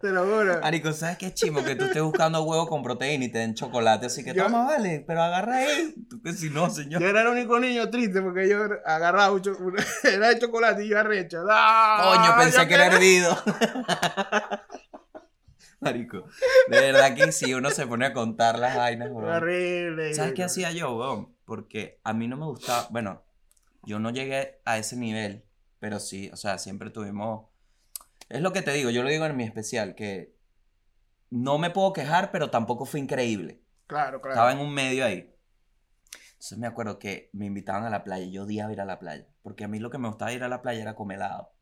Te 0.00 0.10
lo 0.10 0.24
juro. 0.24 0.60
Marico, 0.60 0.92
¿sabes 0.92 1.18
qué 1.18 1.34
chimo? 1.34 1.64
Que 1.64 1.74
tú 1.74 1.84
estés 1.84 2.02
buscando 2.02 2.40
huevo 2.42 2.68
con 2.68 2.84
proteína 2.84 3.24
y 3.24 3.32
te 3.32 3.38
den 3.38 3.54
chocolate, 3.54 4.06
así 4.06 4.22
que 4.24 4.32
Yo- 4.32 4.44
toma, 4.44 4.64
vale, 4.64 5.02
pero 5.04 5.22
agarra 5.22 5.56
ahí. 5.58 5.94
Tú 6.08 6.22
que 6.22 6.32
si 6.32 6.50
no, 6.50 6.70
señor. 6.70 7.00
Yo 7.02 7.08
era 7.08 7.22
el 7.22 7.28
único 7.28 7.58
niño 7.58 7.90
triste 7.90 8.20
porque 8.22 8.48
yo 8.48 8.58
agarraba 8.84 9.32
un 9.32 9.42
era 10.04 10.28
de 10.28 10.38
chocolate 10.38 10.84
y 10.84 10.88
yo 10.88 10.98
arrecho. 11.00 11.44
¡Ah! 11.50 12.12
Coño, 12.14 12.36
pensé 12.44 12.68
que 12.68 12.74
era 12.74 12.86
hervido. 12.86 13.36
Marico, 15.80 16.24
de 16.68 16.80
verdad 16.80 17.14
que 17.14 17.30
si 17.30 17.54
uno 17.54 17.70
se 17.70 17.86
pone 17.86 18.06
a 18.06 18.12
contar 18.12 18.58
las 18.58 18.76
vainas, 18.76 19.10
weón. 19.10 19.28
Horrible. 19.28 20.12
¿Sabes 20.12 20.34
qué 20.34 20.42
hacía 20.42 20.72
yo, 20.72 20.96
weón? 20.96 21.36
Porque 21.44 22.00
a 22.02 22.12
mí 22.12 22.26
no 22.26 22.36
me 22.36 22.46
gustaba, 22.46 22.88
bueno, 22.90 23.22
yo 23.84 24.00
no 24.00 24.10
llegué 24.10 24.60
a 24.64 24.78
ese 24.78 24.96
nivel, 24.96 25.44
pero 25.78 26.00
sí, 26.00 26.30
o 26.32 26.36
sea, 26.36 26.58
siempre 26.58 26.90
tuvimos... 26.90 27.46
Es 28.28 28.42
lo 28.42 28.52
que 28.52 28.62
te 28.62 28.72
digo, 28.72 28.90
yo 28.90 29.02
lo 29.02 29.08
digo 29.08 29.24
en 29.24 29.36
mi 29.36 29.44
especial, 29.44 29.94
que 29.94 30.34
no 31.30 31.58
me 31.58 31.70
puedo 31.70 31.92
quejar, 31.92 32.30
pero 32.32 32.50
tampoco 32.50 32.84
fue 32.84 33.00
increíble. 33.00 33.62
Claro, 33.86 34.20
claro. 34.20 34.34
Estaba 34.34 34.52
en 34.52 34.58
un 34.58 34.74
medio 34.74 35.04
ahí. 35.04 35.34
Entonces 36.32 36.58
me 36.58 36.66
acuerdo 36.66 36.98
que 36.98 37.30
me 37.32 37.46
invitaban 37.46 37.84
a 37.84 37.90
la 37.90 38.04
playa 38.04 38.24
y 38.24 38.32
yo 38.32 38.42
odiaba 38.44 38.72
ir 38.72 38.80
a 38.80 38.84
la 38.84 38.98
playa. 38.98 39.26
Porque 39.42 39.64
a 39.64 39.68
mí 39.68 39.78
lo 39.78 39.90
que 39.90 39.98
me 39.98 40.08
gustaba 40.08 40.32
ir 40.32 40.44
a 40.44 40.48
la 40.48 40.62
playa 40.62 40.82
era 40.82 40.94
comer 40.94 41.16
helado. 41.16 41.52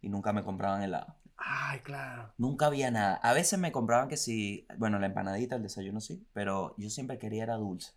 Y 0.00 0.08
nunca 0.08 0.32
me 0.32 0.42
compraban 0.42 0.82
helado. 0.82 1.16
Ay, 1.38 1.80
claro. 1.80 2.32
Nunca 2.38 2.66
había 2.66 2.90
nada. 2.90 3.16
A 3.16 3.32
veces 3.32 3.58
me 3.58 3.72
compraban 3.72 4.08
que 4.08 4.16
si, 4.16 4.66
bueno, 4.78 4.98
la 4.98 5.06
empanadita, 5.06 5.56
el 5.56 5.62
desayuno 5.62 6.00
sí, 6.00 6.26
pero 6.32 6.74
yo 6.78 6.88
siempre 6.90 7.18
quería 7.18 7.42
era 7.44 7.56
dulce. 7.56 7.92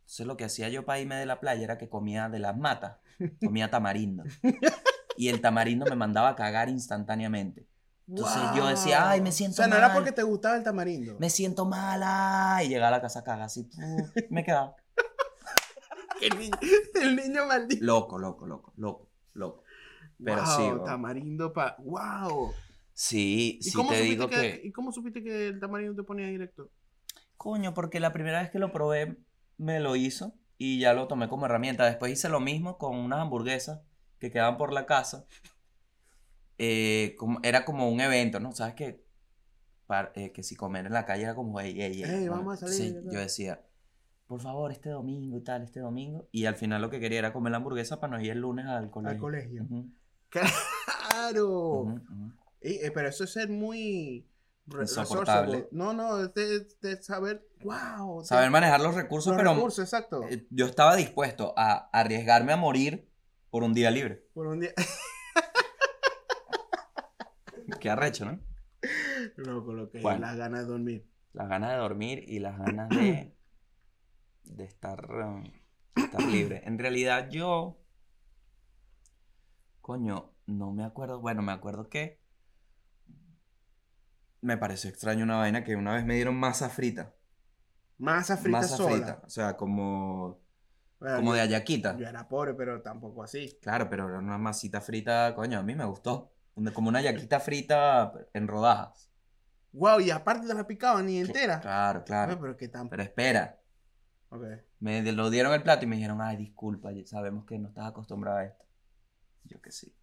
Entonces 0.00 0.26
lo 0.26 0.36
que 0.36 0.44
hacía 0.44 0.68
yo 0.68 0.84
para 0.84 1.00
irme 1.00 1.16
de 1.16 1.26
la 1.26 1.40
playa 1.40 1.64
era 1.64 1.78
que 1.78 1.88
comía 1.88 2.28
de 2.28 2.38
las 2.38 2.56
matas, 2.56 2.96
comía 3.44 3.70
tamarindo. 3.70 4.24
Y 5.16 5.28
el 5.28 5.40
tamarindo 5.40 5.84
me 5.86 5.96
mandaba 5.96 6.28
a 6.30 6.36
cagar 6.36 6.68
instantáneamente. 6.68 7.66
Entonces 8.06 8.40
yo 8.56 8.66
decía, 8.66 9.10
ay, 9.10 9.20
me 9.20 9.32
siento 9.32 9.54
O 9.54 9.56
sea, 9.56 9.66
no 9.66 9.76
era 9.76 9.88
mal. 9.88 9.96
porque 9.98 10.12
te 10.12 10.22
gustaba 10.22 10.56
el 10.56 10.62
tamarindo. 10.62 11.16
Me 11.18 11.28
siento 11.28 11.66
mala. 11.66 12.60
Y 12.64 12.68
llegaba 12.68 12.88
a 12.88 12.92
la 12.92 13.00
casa 13.02 13.18
a 13.20 13.24
cagar 13.24 13.42
así. 13.42 13.68
Me 14.30 14.44
quedaba 14.44 14.76
El 16.22 16.38
niño, 16.38 16.56
el 17.02 17.16
niño 17.16 17.46
maldito. 17.46 17.84
loco, 17.84 18.18
loco, 18.18 18.46
loco, 18.46 18.72
loco, 18.76 19.10
loco. 19.34 19.62
Pero 20.24 20.42
wow, 20.42 20.46
sí, 20.46 20.84
tamarindo 20.84 21.52
pa. 21.52 21.76
¡Wow! 21.78 22.54
Sí, 22.94 23.58
¿Y 23.60 23.70
sí 23.70 23.72
cómo 23.72 23.90
te 23.90 23.96
supiste 23.96 24.14
digo 24.16 24.28
que, 24.30 24.60
que... 24.60 24.66
¿Y 24.68 24.72
cómo 24.72 24.92
supiste 24.92 25.22
que 25.22 25.48
el 25.48 25.60
tamarindo 25.60 25.94
te 25.94 26.02
ponía 26.02 26.26
directo? 26.26 26.70
Coño, 27.36 27.72
porque 27.74 28.00
la 28.00 28.12
primera 28.12 28.40
vez 28.42 28.50
que 28.50 28.58
lo 28.58 28.72
probé 28.72 29.16
me 29.56 29.80
lo 29.80 29.96
hizo 29.96 30.34
y 30.58 30.80
ya 30.80 30.92
lo 30.92 31.06
tomé 31.06 31.28
como 31.28 31.46
herramienta. 31.46 31.86
Después 31.86 32.12
hice 32.12 32.28
lo 32.28 32.40
mismo 32.40 32.78
con 32.78 32.96
unas 32.96 33.20
hamburguesas 33.20 33.80
que 34.18 34.30
quedaban 34.30 34.56
por 34.56 34.72
la 34.72 34.86
casa. 34.86 35.26
Eh, 36.58 37.14
como- 37.18 37.38
era 37.42 37.64
como 37.64 37.88
un 37.88 38.00
evento, 38.00 38.40
¿no? 38.40 38.52
¿Sabes 38.52 38.74
qué? 38.74 39.04
Eh, 40.14 40.32
que 40.32 40.42
si 40.42 40.54
comer 40.54 40.86
en 40.86 40.92
la 40.92 41.06
calle 41.06 41.22
era 41.22 41.34
como, 41.34 41.60
ey, 41.60 41.80
ey, 41.80 42.02
ey. 42.02 42.02
Ey, 42.02 42.28
bueno, 42.28 42.32
vamos 42.44 42.62
a 42.62 42.68
salir, 42.68 43.02
¿no? 43.02 43.12
yo 43.12 43.20
decía, 43.20 43.62
por 44.26 44.40
favor, 44.40 44.70
este 44.72 44.90
domingo 44.90 45.38
y 45.38 45.42
tal, 45.42 45.62
este 45.62 45.80
domingo. 45.80 46.28
Y 46.30 46.44
al 46.46 46.56
final 46.56 46.82
lo 46.82 46.90
que 46.90 47.00
quería 47.00 47.20
era 47.20 47.32
comer 47.32 47.52
la 47.52 47.58
hamburguesa 47.58 48.00
para 48.00 48.16
no 48.18 48.22
ir 48.22 48.32
el 48.32 48.40
lunes 48.40 48.66
al 48.66 48.90
colegio. 48.90 49.14
Al 49.16 49.20
colegio. 49.20 49.62
Ujú, 49.64 49.90
¡Claro! 51.10 51.48
ujú. 51.80 52.32
Eh, 52.60 52.86
eh, 52.86 52.90
pero 52.92 53.08
eso 53.08 53.24
es 53.24 53.32
ser 53.32 53.48
muy. 53.48 54.26
Insoportable. 54.80 55.68
No, 55.70 55.94
no, 55.94 56.22
es 56.22 56.34
de, 56.34 56.66
de 56.82 57.02
saber. 57.02 57.46
¡Wow! 57.62 58.24
Saber 58.24 58.50
manejar 58.50 58.80
los 58.80 58.94
recursos, 58.94 59.28
los 59.32 59.36
pero 59.38 59.54
recursos, 59.54 59.84
exacto. 59.84 60.22
eh, 60.28 60.46
yo 60.50 60.66
estaba 60.66 60.94
dispuesto 60.96 61.54
a 61.56 61.88
arriesgarme 61.92 62.52
a 62.52 62.56
morir 62.56 63.08
por 63.50 63.62
un 63.62 63.72
día 63.72 63.90
libre. 63.90 64.26
Por 64.34 64.46
un 64.46 64.60
día. 64.60 64.72
Qué 67.80 67.90
arrecho, 67.90 68.24
¿no? 68.26 68.40
Loco, 69.36 69.72
lo 69.72 69.90
que 69.90 70.00
Bueno. 70.00 70.20
las 70.20 70.36
ganas 70.36 70.60
de 70.60 70.66
dormir. 70.66 71.06
Las 71.32 71.48
ganas 71.48 71.70
de 71.70 71.76
dormir 71.76 72.24
y 72.26 72.38
las 72.40 72.58
ganas 72.58 72.88
de, 72.90 73.34
de 74.44 74.64
estar, 74.64 75.10
um, 75.10 75.44
estar 75.96 76.22
libre. 76.22 76.62
En 76.64 76.78
realidad 76.78 77.28
yo, 77.30 77.78
coño, 79.88 80.34
no 80.44 80.70
me 80.74 80.84
acuerdo, 80.84 81.18
bueno, 81.18 81.40
me 81.40 81.50
acuerdo 81.50 81.88
que 81.88 82.20
me 84.42 84.58
pareció 84.58 84.90
extraño 84.90 85.24
una 85.24 85.38
vaina 85.38 85.64
que 85.64 85.76
una 85.76 85.94
vez 85.94 86.04
me 86.04 86.14
dieron 86.14 86.36
masa 86.36 86.68
frita. 86.68 87.14
Masa 87.96 88.36
frita 88.36 88.58
masa 88.58 88.76
sola. 88.76 88.90
frita, 88.96 89.22
o 89.24 89.30
sea, 89.30 89.56
como, 89.56 90.42
Bueno, 91.00 91.16
como 91.16 91.30
yo- 91.30 91.36
de 91.36 91.40
ayaquita. 91.40 91.96
Yo 91.96 92.06
era 92.06 92.28
pobre, 92.28 92.52
pero 92.52 92.82
tampoco 92.82 93.22
así. 93.22 93.58
Claro, 93.62 93.88
pero 93.88 94.06
era 94.10 94.18
una 94.18 94.36
masita 94.36 94.82
frita, 94.82 95.34
coño, 95.34 95.58
a 95.58 95.62
mí 95.62 95.74
me 95.74 95.86
gustó. 95.86 96.34
Como 96.74 96.90
una 96.90 97.00
yaquita 97.00 97.40
frita 97.40 98.12
en 98.34 98.46
rodajas. 98.46 99.10
Wow, 99.72 100.00
y 100.00 100.10
aparte 100.10 100.46
te 100.46 100.52
la 100.54 100.66
picaban 100.66 101.06
ni 101.06 101.18
entera. 101.18 101.60
Claro, 101.60 102.04
claro. 102.04 102.38
pero 102.38 102.54
tan. 102.70 102.90
Pero 102.90 103.02
espera, 103.02 103.58
Ok. 104.28 104.44
Me 104.80 105.00
lo 105.12 105.30
dieron 105.30 105.54
el 105.54 105.62
plato 105.62 105.86
y 105.86 105.88
me 105.88 105.96
dijeron, 105.96 106.20
ay, 106.20 106.36
disculpa, 106.36 106.90
sabemos 107.06 107.46
que 107.46 107.58
no 107.58 107.68
estás 107.68 107.86
acostumbrado 107.86 108.36
a 108.36 108.44
esto. 108.44 108.67
Yo 109.48 109.60
que 109.60 109.70
sí. 109.72 109.94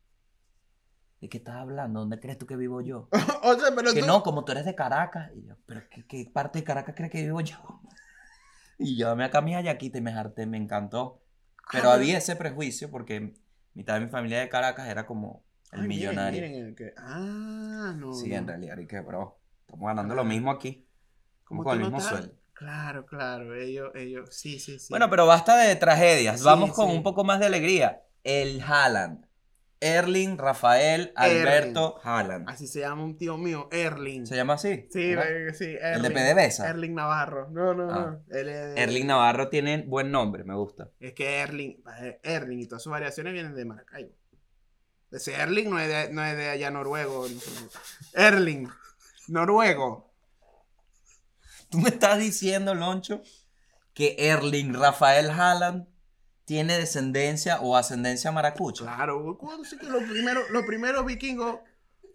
¿De 1.21 1.29
qué 1.29 1.37
estás 1.37 1.55
hablando? 1.55 2.01
¿Dónde 2.01 2.19
crees 2.19 2.37
tú 2.37 2.45
que 2.45 2.55
vivo 2.55 2.81
yo? 2.81 3.07
o 3.43 3.53
sea, 3.59 3.73
pero 3.75 3.93
que 3.93 4.01
tú. 4.01 4.05
no, 4.07 4.21
como 4.23 4.43
tú 4.43 4.51
eres 4.51 4.65
de 4.65 4.75
Caracas. 4.75 5.31
Y 5.35 5.45
yo, 5.47 5.55
¿pero 5.65 5.81
qué, 5.89 6.05
qué 6.05 6.29
parte 6.31 6.59
de 6.59 6.65
Caracas 6.65 6.93
crees 6.95 7.11
que 7.11 7.21
vivo 7.23 7.41
yo? 7.41 7.57
Y 8.77 8.97
yo 8.97 9.15
me 9.15 9.23
acá 9.23 9.39
mi 9.39 9.55
ayaquita 9.55 9.99
y 9.99 10.01
me 10.01 10.11
harté, 10.11 10.45
me 10.45 10.57
encantó. 10.57 11.21
Pero 11.71 11.91
Ah, 11.91 11.93
había 11.93 12.17
ese 12.17 12.35
prejuicio 12.35 12.91
porque 12.91 13.33
mitad 13.73 13.93
de 13.93 14.01
mi 14.01 14.07
familia 14.11 14.41
de 14.41 14.49
Caracas 14.49 14.89
era 14.89 15.05
como 15.05 15.45
el 15.71 15.83
Ay, 15.83 15.87
millonario. 15.87 16.41
miren 16.41 16.65
el 16.65 16.75
que- 16.75 16.93
Ah, 16.97 17.93
no. 17.95 18.13
sí, 18.13 18.27
no. 18.31 18.35
en 18.35 18.47
realidad, 18.47 18.77
y 18.77 18.85
que, 18.85 18.99
bro, 18.99 19.39
estamos 19.61 19.87
ganando 19.87 20.13
lo 20.13 20.25
mismo 20.25 20.51
aquí. 20.51 20.85
Como 21.45 21.63
con 21.63 21.77
el 21.77 21.83
mismo 21.85 22.01
sueldo. 22.01 22.33
Claro, 22.51 23.05
claro. 23.05 23.55
Ellos, 23.55 23.91
ellos. 23.95 24.27
Sí, 24.35 24.59
sí, 24.59 24.77
sí. 24.77 24.87
Bueno, 24.89 25.09
pero 25.09 25.25
basta 25.25 25.55
de 25.55 25.73
tragedias. 25.77 26.39
Sí, 26.39 26.45
Vamos 26.45 26.73
con 26.73 26.89
sí. 26.89 26.97
un 26.97 27.03
poco 27.03 27.23
más 27.23 27.39
de 27.39 27.45
alegría. 27.45 28.03
El 28.25 28.61
Haaland. 28.61 29.24
Erling 29.85 30.37
Rafael 30.37 31.11
Alberto 31.15 31.99
Haaland. 32.03 32.49
Así 32.49 32.67
se 32.67 32.79
llama 32.79 33.03
un 33.03 33.17
tío 33.17 33.37
mío, 33.37 33.69
Erling. 33.71 34.25
¿Se 34.25 34.35
llama 34.35 34.53
así? 34.53 34.87
Sí, 34.91 35.13
¿verdad? 35.13 35.53
sí, 35.57 35.65
El 35.79 36.01
de 36.01 36.07
Erling. 36.07 36.13
PDVSA. 36.13 36.69
Erling 36.69 36.95
Navarro. 36.95 37.49
No, 37.51 37.73
no, 37.73 37.91
Ah. 37.91 38.17
no. 38.27 38.35
Es, 38.35 38.47
Erling 38.77 39.05
Navarro 39.07 39.49
tiene 39.49 39.83
buen 39.87 40.09
nombre, 40.11 40.43
me 40.43 40.55
gusta. 40.55 40.89
Es 40.99 41.13
que 41.13 41.39
Erling, 41.39 41.83
eh, 42.01 42.19
Erling 42.23 42.59
y 42.61 42.65
todas 42.67 42.81
sus 42.81 42.91
variaciones 42.91 43.33
vienen 43.33 43.53
de 43.53 43.65
Maracaibo. 43.65 44.11
Ese 45.11 45.33
Erling 45.35 45.69
no 45.69 45.79
es 45.79 45.87
de, 45.87 46.13
no 46.13 46.25
es 46.25 46.35
de 46.35 46.49
allá 46.49 46.71
noruego. 46.71 47.27
Erling, 48.13 48.67
noruego. 49.27 50.11
Tú 51.69 51.77
me 51.79 51.89
estás 51.89 52.17
diciendo, 52.19 52.73
Loncho, 52.75 53.21
que 53.93 54.15
Erling 54.17 54.73
Rafael 54.73 55.29
Haaland 55.29 55.87
tiene 56.45 56.77
descendencia 56.77 57.59
o 57.61 57.75
ascendencia 57.75 58.31
maracucha. 58.31 58.83
Claro, 58.85 59.37
¿cuándo 59.37 59.63
sí 59.65 59.77
que 59.77 59.87
los 59.87 60.03
primeros, 60.03 60.49
los 60.51 60.63
primeros 60.65 61.05
vikingos, 61.05 61.59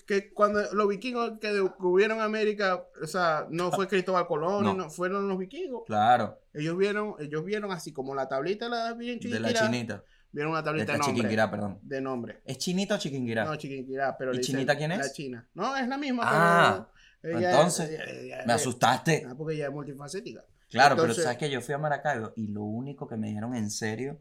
que 0.06 0.32
cuando 0.32 0.60
los 0.72 0.88
vikingos 0.88 1.38
que 1.40 1.52
descubrieron 1.52 2.20
América, 2.20 2.84
o 3.02 3.06
sea, 3.06 3.46
no 3.50 3.70
fue 3.70 3.86
Cristóbal 3.88 4.26
Colón, 4.26 4.64
No. 4.64 4.74
no, 4.74 4.90
fueron 4.90 5.28
los 5.28 5.38
vikingos. 5.38 5.82
Claro, 5.86 6.40
Ellos 6.52 6.76
vieron, 6.76 7.14
ellos 7.20 7.44
vieron 7.44 7.70
así 7.70 7.92
como 7.92 8.14
la 8.14 8.28
tablita 8.28 8.68
la 8.68 8.94
bien 8.94 9.20
de 9.20 9.38
la 9.40 9.52
chinita. 9.52 10.02
vieron 10.32 10.50
una 10.52 10.62
tablita 10.64 10.86
la 10.86 10.92
de 10.94 10.98
nombre. 10.98 11.14
chiquinquirá, 11.14 11.50
perdón. 11.50 11.78
De 11.82 12.00
nombre. 12.00 12.40
¿Es 12.44 12.58
chinita 12.58 12.96
o 12.96 12.98
chiquinquirá? 12.98 13.44
No, 13.44 13.54
chiquinquirá, 13.56 14.16
pero 14.18 14.32
¿Y 14.32 14.36
le 14.38 14.42
chinita 14.42 14.76
quién 14.76 14.90
La 14.90 14.96
es? 14.96 15.12
china. 15.12 15.48
No, 15.54 15.76
es 15.76 15.86
la 15.86 15.96
misma, 15.98 16.22
Ah, 16.26 16.88
pero 17.20 17.38
ella- 17.38 17.50
entonces, 17.50 17.90
ella- 17.90 18.04
ella- 18.04 18.44
me 18.46 18.52
asustaste. 18.52 19.26
Ah, 19.28 19.34
porque 19.36 19.54
ella 19.54 19.66
es 19.66 19.72
multifacética. 19.72 20.44
Claro, 20.70 20.96
pero 20.96 21.12
sabes 21.14 21.37
que 21.38 21.50
yo 21.50 21.61
fui 21.61 21.74
a 21.74 21.78
Maracaibo 21.78 22.33
y 22.37 22.46
lo 22.48 22.62
único 22.62 23.06
que 23.09 23.16
me 23.16 23.28
dijeron 23.28 23.54
en 23.56 23.70
serio 23.70 24.20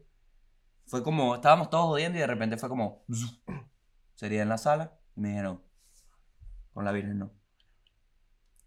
fue 0.86 1.02
como, 1.04 1.36
estábamos 1.36 1.70
todos 1.70 1.86
jodiendo 1.86 2.18
y 2.18 2.20
de 2.20 2.26
repente 2.26 2.56
fue 2.56 2.68
como, 2.68 3.04
sería 4.14 4.42
en 4.42 4.48
la 4.48 4.58
sala 4.58 4.98
y 5.16 5.20
me 5.20 5.28
dijeron, 5.30 5.62
con 6.72 6.84
la 6.84 6.92
Virgen 6.92 7.18
no. 7.18 7.32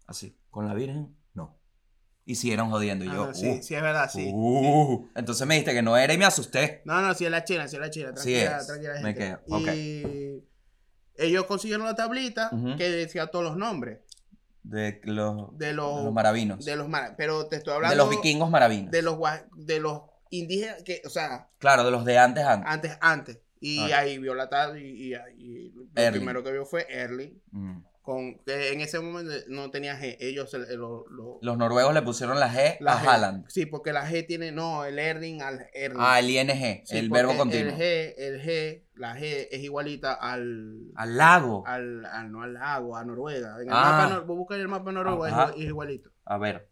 Así, 0.06 0.38
con 0.50 0.66
la 0.66 0.74
Virgen 0.74 1.14
no. 1.34 1.58
Y 2.24 2.36
siguieron 2.36 2.70
jodiendo 2.70 3.04
y 3.04 3.08
yo, 3.08 3.24
Ah, 3.24 3.34
sí, 3.34 3.50
"Uh, 3.50 3.62
sí, 3.62 3.74
es 3.74 3.82
verdad, 3.82 4.10
sí. 4.10 4.30
uh". 4.32 5.08
entonces 5.14 5.46
me 5.46 5.54
dijiste 5.54 5.74
que 5.74 5.82
no 5.82 5.96
era 5.96 6.12
y 6.14 6.18
me 6.18 6.24
asusté. 6.24 6.80
No, 6.86 7.02
no, 7.02 7.12
sí 7.14 7.26
es 7.26 7.30
la 7.30 7.44
china, 7.44 7.68
sí 7.68 7.76
es 7.76 7.80
la 7.80 7.90
china. 7.90 8.08
Sí 8.16 8.32
Tranquila, 8.32 8.58
es, 8.58 8.66
tranquila, 8.66 8.92
me 8.94 9.14
gente. 9.14 9.18
quedo, 9.18 9.40
ok. 9.56 9.68
Y 9.74 10.44
ellos 11.16 11.44
consiguieron 11.44 11.86
la 11.86 11.94
tablita 11.94 12.50
que 12.78 12.90
decía 12.90 13.26
todos 13.26 13.44
los 13.44 13.56
nombres 13.58 14.00
De 14.64 15.00
los, 15.04 15.56
de 15.58 15.66
de 15.66 15.72
los, 15.74 16.02
los 16.04 16.12
maravinos. 16.12 16.64
de 16.64 16.74
los 16.76 16.88
mara- 16.88 17.14
pero 17.16 17.46
te 17.46 17.56
estoy 17.56 17.72
De 17.72 17.76
hablando 17.76 17.96
los 17.96 18.10
vikingos 18.10 18.50
maravinos. 18.50 18.90
de 18.90 19.02
los 19.02 19.18
de 19.56 19.78
los 19.78 20.02
indígenas 20.30 20.82
que, 20.82 21.02
o 21.04 21.10
sea, 21.10 21.48
Claro, 21.58 21.84
de 21.84 21.90
los 21.90 22.04
de 22.04 22.18
antes 22.18 22.44
antes. 22.44 22.68
antes 22.72 22.98
antes 23.00 23.38
y 23.60 23.92
Ah. 23.92 23.98
ahí 24.00 24.18
vio 24.18 24.34
la 24.34 24.48
tabla 24.48 24.80
y, 24.80 25.12
y, 25.12 25.14
y 25.38 25.68
lo 25.70 25.84
Erling. 25.94 26.20
primero 26.20 26.42
que 26.42 26.50
vio 26.52 26.64
fue 26.64 26.86
Erling 26.90 27.40
Mm. 27.52 27.78
Con 28.04 28.38
que 28.44 28.72
en 28.74 28.82
ese 28.82 29.00
momento 29.00 29.32
no 29.48 29.70
tenía 29.70 29.98
G, 29.98 30.18
ellos 30.20 30.52
el- 30.52 30.64
el- 30.66 30.76
lo, 30.76 31.06
lo- 31.08 31.38
Los 31.40 31.56
noruegos 31.56 31.94
le 31.94 32.02
pusieron 32.02 32.38
la 32.38 32.52
G 32.52 32.76
la 32.80 32.92
a 32.92 33.02
G. 33.02 33.08
Haaland. 33.08 33.46
Sí, 33.48 33.64
porque 33.64 33.94
la 33.94 34.06
G 34.06 34.26
tiene 34.26 34.52
no, 34.52 34.84
el 34.84 34.98
Erling 34.98 35.40
al 35.40 35.66
Erling. 35.72 35.98
Ah, 36.02 36.18
el 36.20 36.28
ING, 36.28 36.82
Sí, 36.84 36.98
el 36.98 37.08
verbo 37.08 37.34
continuo. 37.34 37.72
El 37.72 37.78
G, 37.78 38.14
el 38.18 38.42
G, 38.42 38.84
la 38.96 39.16
G 39.16 39.48
es 39.50 39.60
igualita 39.62 40.12
al, 40.12 40.92
Al 40.96 41.16
lago. 41.16 41.64
al, 41.66 42.04
al- 42.04 42.30
no 42.30 42.42
al 42.42 42.52
lago, 42.52 42.94
a 42.94 43.04
Noruega. 43.06 43.54
En 43.62 43.68
el 43.68 43.74
Ah. 43.74 43.80
mapa, 44.06 44.14
nor- 44.14 44.26
vos 44.26 44.36
buscas 44.36 44.58
el 44.58 44.68
mapa 44.68 44.90
de 44.90 44.92
Noruega, 44.96 45.44
es 45.56 45.62
es 45.62 45.64
igualito. 45.68 46.10
A 46.26 46.36
ver, 46.36 46.68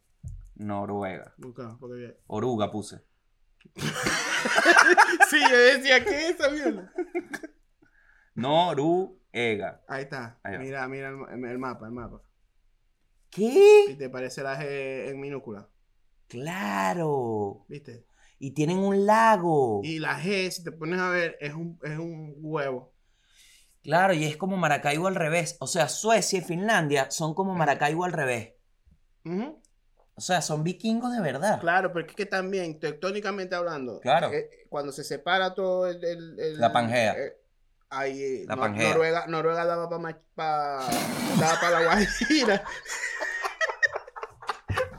Noruega. 0.57 1.33
Busca, 1.39 1.79
porque- 1.81 2.19
Oruga 2.27 2.71
puse. 2.71 3.01
sí, 5.31 5.39
yo 5.51 5.57
decía, 5.59 6.05
¿qué 6.05 6.29
es 6.29 6.39
esa 6.39 6.51
mierda? 6.51 6.93
Noruega. 8.35 9.13
Ahí 9.33 10.03
está. 10.03 10.39
Ahí 10.43 10.55
va. 10.55 10.59
mira, 10.59 10.89
mira 10.89 11.09
el, 11.09 11.45
el 11.45 11.59
mapa, 11.59 11.87
el 11.87 11.93
mapa. 11.93 12.21
¿Qué? 13.31 13.87
¿Y 13.89 13.95
te 13.95 14.11
parece 14.11 14.43
la 14.43 14.61
G 14.61 15.09
en 15.09 15.21
minúscula? 15.21 15.69
Claro. 16.29 17.65
¿Viste? 17.69 18.05
Y 18.39 18.51
tienen 18.53 18.79
un 18.79 19.07
lago. 19.07 19.81
Y 19.85 19.99
la 20.01 20.21
G, 20.21 20.51
si 20.51 20.65
te 20.65 20.73
pones 20.73 20.99
a 21.01 21.09
ver, 21.09 21.37
es 21.41 21.55
un, 21.55 21.79
es 21.83 21.99
un 21.99 22.35
huevo. 22.41 22.93
Claro, 23.83 24.13
y 24.13 24.25
es 24.25 24.37
como 24.37 24.57
Maracaibo 24.57 25.07
al 25.07 25.15
revés. 25.15 25.57
O 25.61 25.67
sea, 25.67 25.89
Suecia 25.89 26.39
y 26.39 26.43
Finlandia 26.43 27.11
son 27.11 27.35
como 27.35 27.55
Maracaibo 27.55 28.05
al 28.05 28.13
revés. 28.13 28.55
Ujú. 29.25 29.61
O 30.15 30.21
sea, 30.21 30.43
son 30.43 30.63
vikingos 30.63 31.13
de 31.15 31.21
verdad. 31.23 31.59
Claro, 31.61 31.93
pero 31.93 32.07
es 32.07 32.15
que 32.15 32.27
también, 32.27 32.79
tectónicamente 32.79 33.55
hablando, 33.55 33.99
Claro. 34.01 34.31
eh, 34.33 34.67
cuando 34.69 34.93
se 34.93 35.05
separa 35.05 35.55
todo 35.55 35.87
el... 35.89 36.05
el- 36.05 36.39
el- 36.39 36.61
La 36.61 36.73
Pangea. 36.73 37.15
eh, 37.15 37.37
ahí 37.93 38.45
La 38.47 38.57
Nor- 38.57 38.61
Pangea. 38.61 38.89
Noruega, 38.91 39.27
Noruega 39.27 39.65
daba 39.65 39.89
para 39.89 40.19
pa, 40.35 40.89
daba 41.39 41.61
pa 41.61 41.71
la 41.71 41.83
Guajira. 41.85 42.65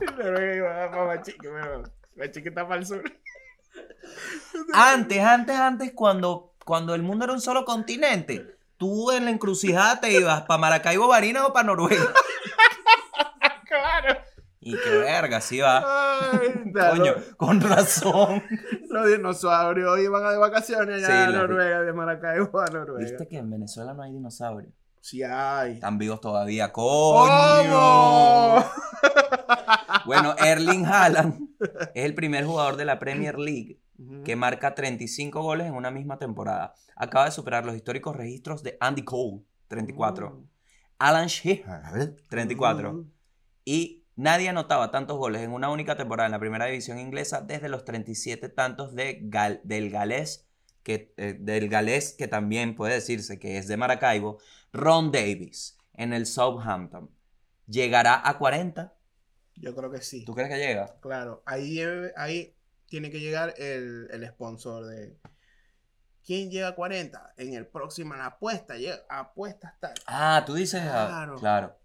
Noruega 0.18 0.54
iba 0.56 0.90
para 0.90 1.04
Machique, 1.04 1.48
Machique 2.16 2.48
está 2.48 2.66
para 2.66 2.80
el 2.80 2.86
sur. 2.86 3.02
Antes, 4.72 5.18
antes, 5.24 5.56
antes, 5.56 5.92
cuando, 5.94 6.54
cuando 6.64 6.94
el 6.94 7.02
mundo 7.02 7.24
era 7.24 7.34
un 7.34 7.40
solo 7.40 7.64
continente, 7.64 8.56
tú 8.76 9.10
en 9.10 9.24
la 9.24 9.30
encrucijada 9.30 10.00
te 10.00 10.12
ibas 10.12 10.42
para 10.42 10.58
Maracaibo, 10.58 11.08
Barinas 11.08 11.44
o 11.44 11.52
para 11.52 11.66
Noruega. 11.66 12.12
Claro. 13.66 14.20
Y 14.60 14.76
qué 14.78 14.88
verga, 14.98 15.40
sí 15.40 15.58
va. 15.58 16.30
Ay, 16.30 16.72
Coño, 16.90 17.14
con 17.36 17.60
razón. 17.60 18.40
Los 18.94 19.06
dinosaurios 19.06 19.98
iban 20.00 20.22
de 20.30 20.38
vacaciones 20.38 21.04
allá 21.04 21.06
Sí, 21.28 21.34
a 21.34 21.38
Noruega, 21.38 21.82
de 21.82 21.92
Maracaibo 21.92 22.60
a 22.60 22.66
Noruega. 22.66 23.00
¿Viste 23.10 23.28
que 23.28 23.36
en 23.38 23.50
Venezuela 23.50 23.92
no 23.94 24.02
hay 24.02 24.12
dinosaurios? 24.12 24.72
Sí 25.00 25.22
hay. 25.22 25.74
Están 25.74 25.98
vivos 25.98 26.20
todavía. 26.20 26.72
¿Cómo? 26.72 27.26
¡Coño! 27.26 28.64
Bueno, 30.06 30.34
Erling 30.38 30.84
Haaland 30.86 31.48
es 31.94 32.04
el 32.04 32.14
primer 32.14 32.44
jugador 32.44 32.76
de 32.76 32.84
la 32.84 32.98
Premier 32.98 33.38
League 33.38 33.80
que 34.24 34.36
marca 34.36 34.74
35 34.74 35.40
goles 35.42 35.66
en 35.66 35.74
una 35.74 35.90
misma 35.90 36.18
temporada. 36.18 36.74
Acaba 36.96 37.26
de 37.26 37.30
superar 37.30 37.64
los 37.64 37.74
históricos 37.76 38.14
registros 38.16 38.62
de 38.62 38.76
Andy 38.80 39.02
Cole, 39.02 39.42
34, 39.68 40.30
Mm. 40.30 40.48
Alan 40.98 41.26
Shearer, 41.28 42.16
34, 42.28 42.92
Mm. 42.92 43.10
y 43.64 44.03
nadie 44.16 44.48
anotaba 44.48 44.90
tantos 44.90 45.16
goles 45.18 45.42
en 45.42 45.52
una 45.52 45.70
única 45.70 45.96
temporada 45.96 46.26
en 46.26 46.32
la 46.32 46.38
primera 46.38 46.66
división 46.66 46.98
inglesa 46.98 47.40
desde 47.40 47.68
los 47.68 47.84
37 47.84 48.48
tantos 48.48 48.94
de 48.94 49.20
Gal- 49.22 49.60
del 49.64 49.90
galés 49.90 50.46
que, 50.82 51.12
eh, 51.16 51.36
del 51.38 51.68
galés 51.68 52.12
que 52.12 52.28
también 52.28 52.74
puede 52.76 52.94
decirse 52.94 53.38
que 53.38 53.56
es 53.58 53.66
de 53.68 53.76
Maracaibo, 53.76 54.38
Ron 54.72 55.10
Davis 55.12 55.78
en 55.94 56.12
el 56.12 56.26
Southampton. 56.26 57.10
¿Llegará 57.66 58.20
a 58.28 58.36
40? 58.38 58.92
Yo 59.56 59.74
creo 59.74 59.90
que 59.90 60.02
sí. 60.02 60.24
¿Tú 60.24 60.34
crees 60.34 60.50
que 60.50 60.58
llega? 60.58 60.96
Claro, 61.00 61.42
ahí, 61.46 62.54
tiene 62.86 63.10
que 63.10 63.20
llegar 63.20 63.54
el, 63.56 64.08
el 64.10 64.26
sponsor 64.28 64.84
de. 64.86 65.16
¿Quién 66.26 66.50
llega 66.50 66.68
a 66.68 66.74
40? 66.74 67.34
En 67.36 67.54
el 67.54 67.66
próximo, 67.66 68.14
en 68.14 68.20
la 68.20 68.26
apuesta, 68.26 68.76
llega, 68.76 68.98
apuestas 69.08 69.78
tal. 69.80 69.94
Ah, 70.06 70.42
tú 70.46 70.54
dices. 70.54 70.82
ah, 70.84 71.06
Claro. 71.08 71.36
claro. 71.36 71.76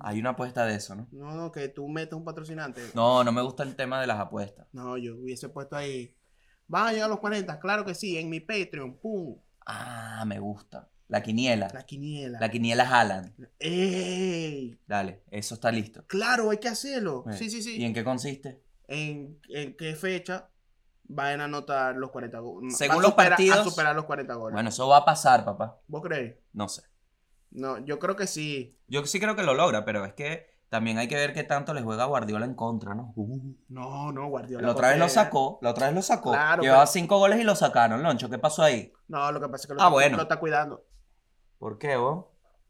Hay 0.00 0.20
una 0.20 0.30
apuesta 0.30 0.64
de 0.66 0.76
eso, 0.76 0.94
¿no? 0.94 1.08
No, 1.12 1.34
no, 1.34 1.50
que 1.52 1.68
tú 1.68 1.88
metes 1.88 2.14
un 2.14 2.24
patrocinante. 2.24 2.80
No, 2.94 3.24
no 3.24 3.32
me 3.32 3.42
gusta 3.42 3.62
el 3.62 3.74
tema 3.76 4.00
de 4.00 4.06
las 4.06 4.18
apuestas. 4.20 4.66
No, 4.72 4.96
yo 4.96 5.16
hubiese 5.16 5.48
puesto 5.48 5.76
ahí. 5.76 6.14
Van 6.66 6.86
a 6.88 6.92
llegar 6.92 7.08
los 7.08 7.18
40, 7.20 7.58
claro 7.60 7.84
que 7.84 7.94
sí, 7.94 8.18
en 8.18 8.28
mi 8.30 8.40
Patreon, 8.40 8.98
pum, 8.98 9.36
Ah, 9.66 10.24
me 10.26 10.38
gusta. 10.38 10.88
La 11.08 11.22
quiniela. 11.22 11.68
la 11.72 11.84
quiniela. 11.84 12.38
La 12.38 12.50
quiniela 12.50 12.84
Haaland. 12.88 13.32
¡Ey! 13.58 14.78
Dale, 14.86 15.22
eso 15.30 15.54
está 15.54 15.70
listo. 15.72 16.04
Claro, 16.06 16.50
hay 16.50 16.58
que 16.58 16.68
hacerlo. 16.68 17.24
Eh, 17.28 17.32
Sí, 17.32 17.48
sí, 17.50 17.62
sí. 17.62 17.78
¿Y 17.80 17.84
en 17.84 17.94
qué 17.94 18.04
consiste? 18.04 18.62
¿En, 18.86 19.38
en 19.48 19.76
qué 19.76 19.94
fecha 19.94 20.50
van 21.04 21.40
a 21.40 21.44
anotar 21.44 21.96
los 21.96 22.10
40 22.10 22.38
goles? 22.40 22.76
Según 22.76 22.96
a 22.96 23.00
los 23.00 23.10
superar- 23.12 23.30
partidos- 23.30 23.58
A 23.58 23.64
superar 23.64 23.96
los 23.96 24.04
40 24.04 24.34
goles. 24.34 24.52
Bueno, 24.54 24.68
eso 24.68 24.86
va 24.88 24.98
a 24.98 25.04
pasar, 25.04 25.44
papá. 25.44 25.80
¿Vos 25.86 26.02
creéis? 26.02 26.34
No 26.52 26.68
sé. 26.68 26.82
No, 27.50 27.78
yo 27.78 27.98
creo 27.98 28.16
que 28.16 28.26
sí. 28.26 28.78
Yo 28.88 29.04
sí 29.06 29.18
creo 29.20 29.34
que 29.36 29.42
lo 29.42 29.54
logra, 29.54 29.84
pero 29.84 30.04
es 30.04 30.12
que 30.14 30.46
también 30.68 30.98
hay 30.98 31.08
que 31.08 31.14
ver 31.16 31.32
qué 31.32 31.44
tanto 31.44 31.72
le 31.72 31.82
juega 31.82 32.04
Guardiola 32.04 32.44
en 32.44 32.54
contra, 32.54 32.94
¿no? 32.94 33.12
Uh. 33.16 33.54
No, 33.68 34.12
no, 34.12 34.28
Guardiola. 34.28 34.66
La 34.66 34.72
otra 34.72 34.88
vez 34.90 34.98
lo 34.98 35.08
sacó, 35.08 35.58
la 35.62 35.70
otra 35.70 35.86
vez 35.86 35.94
lo 35.94 36.02
sacó. 36.02 36.30
Claro, 36.32 36.62
Llevaba 36.62 36.82
pero- 36.82 36.92
cinco 36.92 37.18
goles 37.18 37.40
y 37.40 37.44
lo 37.44 37.56
sacaron, 37.56 38.02
Loncho. 38.02 38.28
¿Qué 38.28 38.38
pasó 38.38 38.62
ahí? 38.62 38.92
No, 39.08 39.32
lo 39.32 39.40
que 39.40 39.48
pasa 39.48 39.62
es 39.62 39.66
que 39.68 39.74
lo, 39.74 39.80
Ah, 39.80 39.84
está- 39.84 39.92
bueno. 39.92 40.16
lo 40.16 40.22
está 40.24 40.38
cuidando. 40.40 40.84
¿Por 41.58 41.78
qué, 41.78 41.96
vos? 41.96 42.26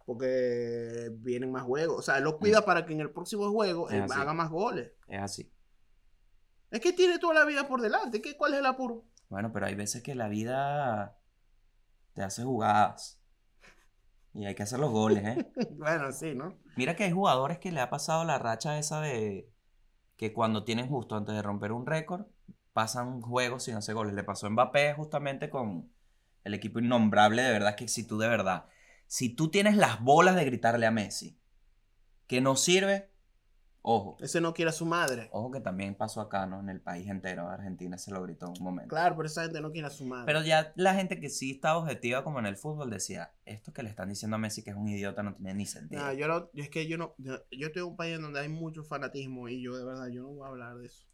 Porque 0.07 1.11
vienen 1.19 1.53
más 1.53 1.65
juegos. 1.65 1.99
O 1.99 2.03
sea, 2.03 2.19
él 2.19 2.25
lo 2.25 2.39
cuida 2.39 2.65
para 2.65 2.87
que 2.87 2.93
en 2.95 3.01
el 3.01 3.11
próximo 3.11 3.51
juego 3.51 3.91
él 3.91 4.07
haga 4.11 4.33
más 4.33 4.49
goles. 4.51 4.93
Es 5.09 5.21
así. 5.21 5.53
Es 6.71 6.81
que 6.81 6.93
tiene 6.93 7.19
toda 7.19 7.35
la 7.35 7.45
vida 7.45 7.67
por 7.69 7.81
delante. 7.83 8.23
¿Qué, 8.23 8.37
¿Cuál 8.37 8.55
es 8.55 8.61
el 8.61 8.67
apuro? 8.67 9.05
Bueno, 9.29 9.53
pero 9.53 9.67
hay 9.67 9.75
veces 9.75 10.03
que 10.03 10.15
la 10.15 10.29
vida 10.29 11.19
te 12.15 12.23
hace 12.23 12.43
jugadas. 12.45 13.18
Y 14.35 14.47
hay 14.47 14.55
que 14.55 14.63
hacer 14.63 14.79
los 14.79 14.91
goles, 14.91 15.25
¿eh? 15.25 15.51
bueno, 15.79 16.13
sí, 16.13 16.35
¿no? 16.35 16.55
Mira 16.77 16.95
que 16.95 17.05
hay 17.05 17.13
jugadores 17.13 17.59
que 17.59 17.73
le 17.73 17.81
ha 17.81 17.91
pasado 17.91 18.25
la 18.25 18.39
racha 18.39 18.79
esa 18.79 19.01
de 19.01 19.51
que 20.17 20.33
cuando 20.33 20.65
tienen 20.65 20.89
justo 20.89 21.17
antes 21.17 21.35
de 21.35 21.43
romper 21.43 21.73
un 21.73 21.87
récord, 21.87 22.27
pasan 22.73 23.23
juegos 23.23 23.65
sin 23.65 23.77
hacer 23.77 23.95
goles. 23.95 24.15
Le 24.15 24.25
pasó 24.25 24.47
a 24.47 24.51
Mbappé 24.51 24.95
justamente 24.95 25.51
con 25.51 25.91
el 26.45 26.55
equipo 26.55 26.79
innombrable, 26.79 27.43
de 27.43 27.53
verdad 27.53 27.77
que 27.77 27.89
si 27.89 28.07
tú 28.07 28.19
de 28.19 28.29
verdad, 28.29 28.67
si 29.07 29.29
tú 29.29 29.51
tienes 29.51 29.77
las 29.77 30.01
bolas 30.01 30.37
de 30.37 30.45
gritarle 30.45 30.87
a 30.87 30.91
Messi, 30.91 31.39
que 32.27 32.41
no 32.41 32.57
sirve, 32.57 33.11
ojo, 33.91 34.17
Ese 34.21 34.41
no 34.41 34.53
quiere 34.53 34.69
a 34.69 34.73
su 34.73 34.85
madre. 34.85 35.29
ojo 35.33 35.51
que 35.51 35.61
también 35.61 35.95
pasó 35.95 36.21
acá, 36.21 36.47
¿no? 36.47 36.61
En 36.61 36.69
el 36.69 36.81
país 36.81 37.09
entero, 37.09 37.49
Argentina 37.49 37.97
se 37.97 38.11
lo 38.11 38.23
gritó 38.23 38.47
en 38.47 38.53
un 38.59 38.65
momento. 38.65 38.91
Claro, 38.91 39.17
pero 39.17 39.27
esa 39.27 39.45
gente 39.45 39.63
no 39.63 39.73
quiere 39.73 39.87
a 39.87 39.91
su 39.91 40.05
madre. 40.05 40.27
Pero 40.27 40.43
ya 40.43 40.73
la 40.77 40.95
gente 40.95 41.19
que 41.19 41.31
sí 41.31 41.53
está 41.53 41.77
objetiva 41.77 42.23
como 42.23 42.39
en 42.39 42.47
el 42.47 42.57
fútbol 42.57 42.91
decía, 42.91 43.33
esto 43.47 43.73
que 43.73 43.83
le 43.83 43.89
están 43.89 44.11
diciendo 44.11 44.37
a 44.37 44.39
Messi 44.39 44.63
que 44.63 44.71
es 44.71 44.77
un 44.77 44.89
idiota 44.89 45.23
no 45.23 45.35
tiene 45.35 45.55
ni 45.55 45.65
sentido. 45.65 46.05
No, 46.05 46.13
yo 46.13 46.29
no, 46.29 46.51
yo 46.53 46.63
es 46.63 46.69
que 46.69 46.87
yo 46.87 46.99
no, 46.99 47.15
yo, 47.17 47.39
estoy 47.51 47.83
en 47.83 47.89
un 47.89 47.97
país 47.97 48.17
en 48.17 48.23
donde 48.23 48.41
hay 48.41 48.51
mucho 48.51 48.85
fanatismo 48.85 49.49
y 49.49 49.63
yo 49.63 49.75
de 49.75 49.85
verdad, 49.85 50.09
yo 50.09 50.23
no 50.23 50.29
voy 50.29 50.45
a 50.45 50.49
hablar 50.49 50.77
de 50.77 50.87
eso. 50.87 51.07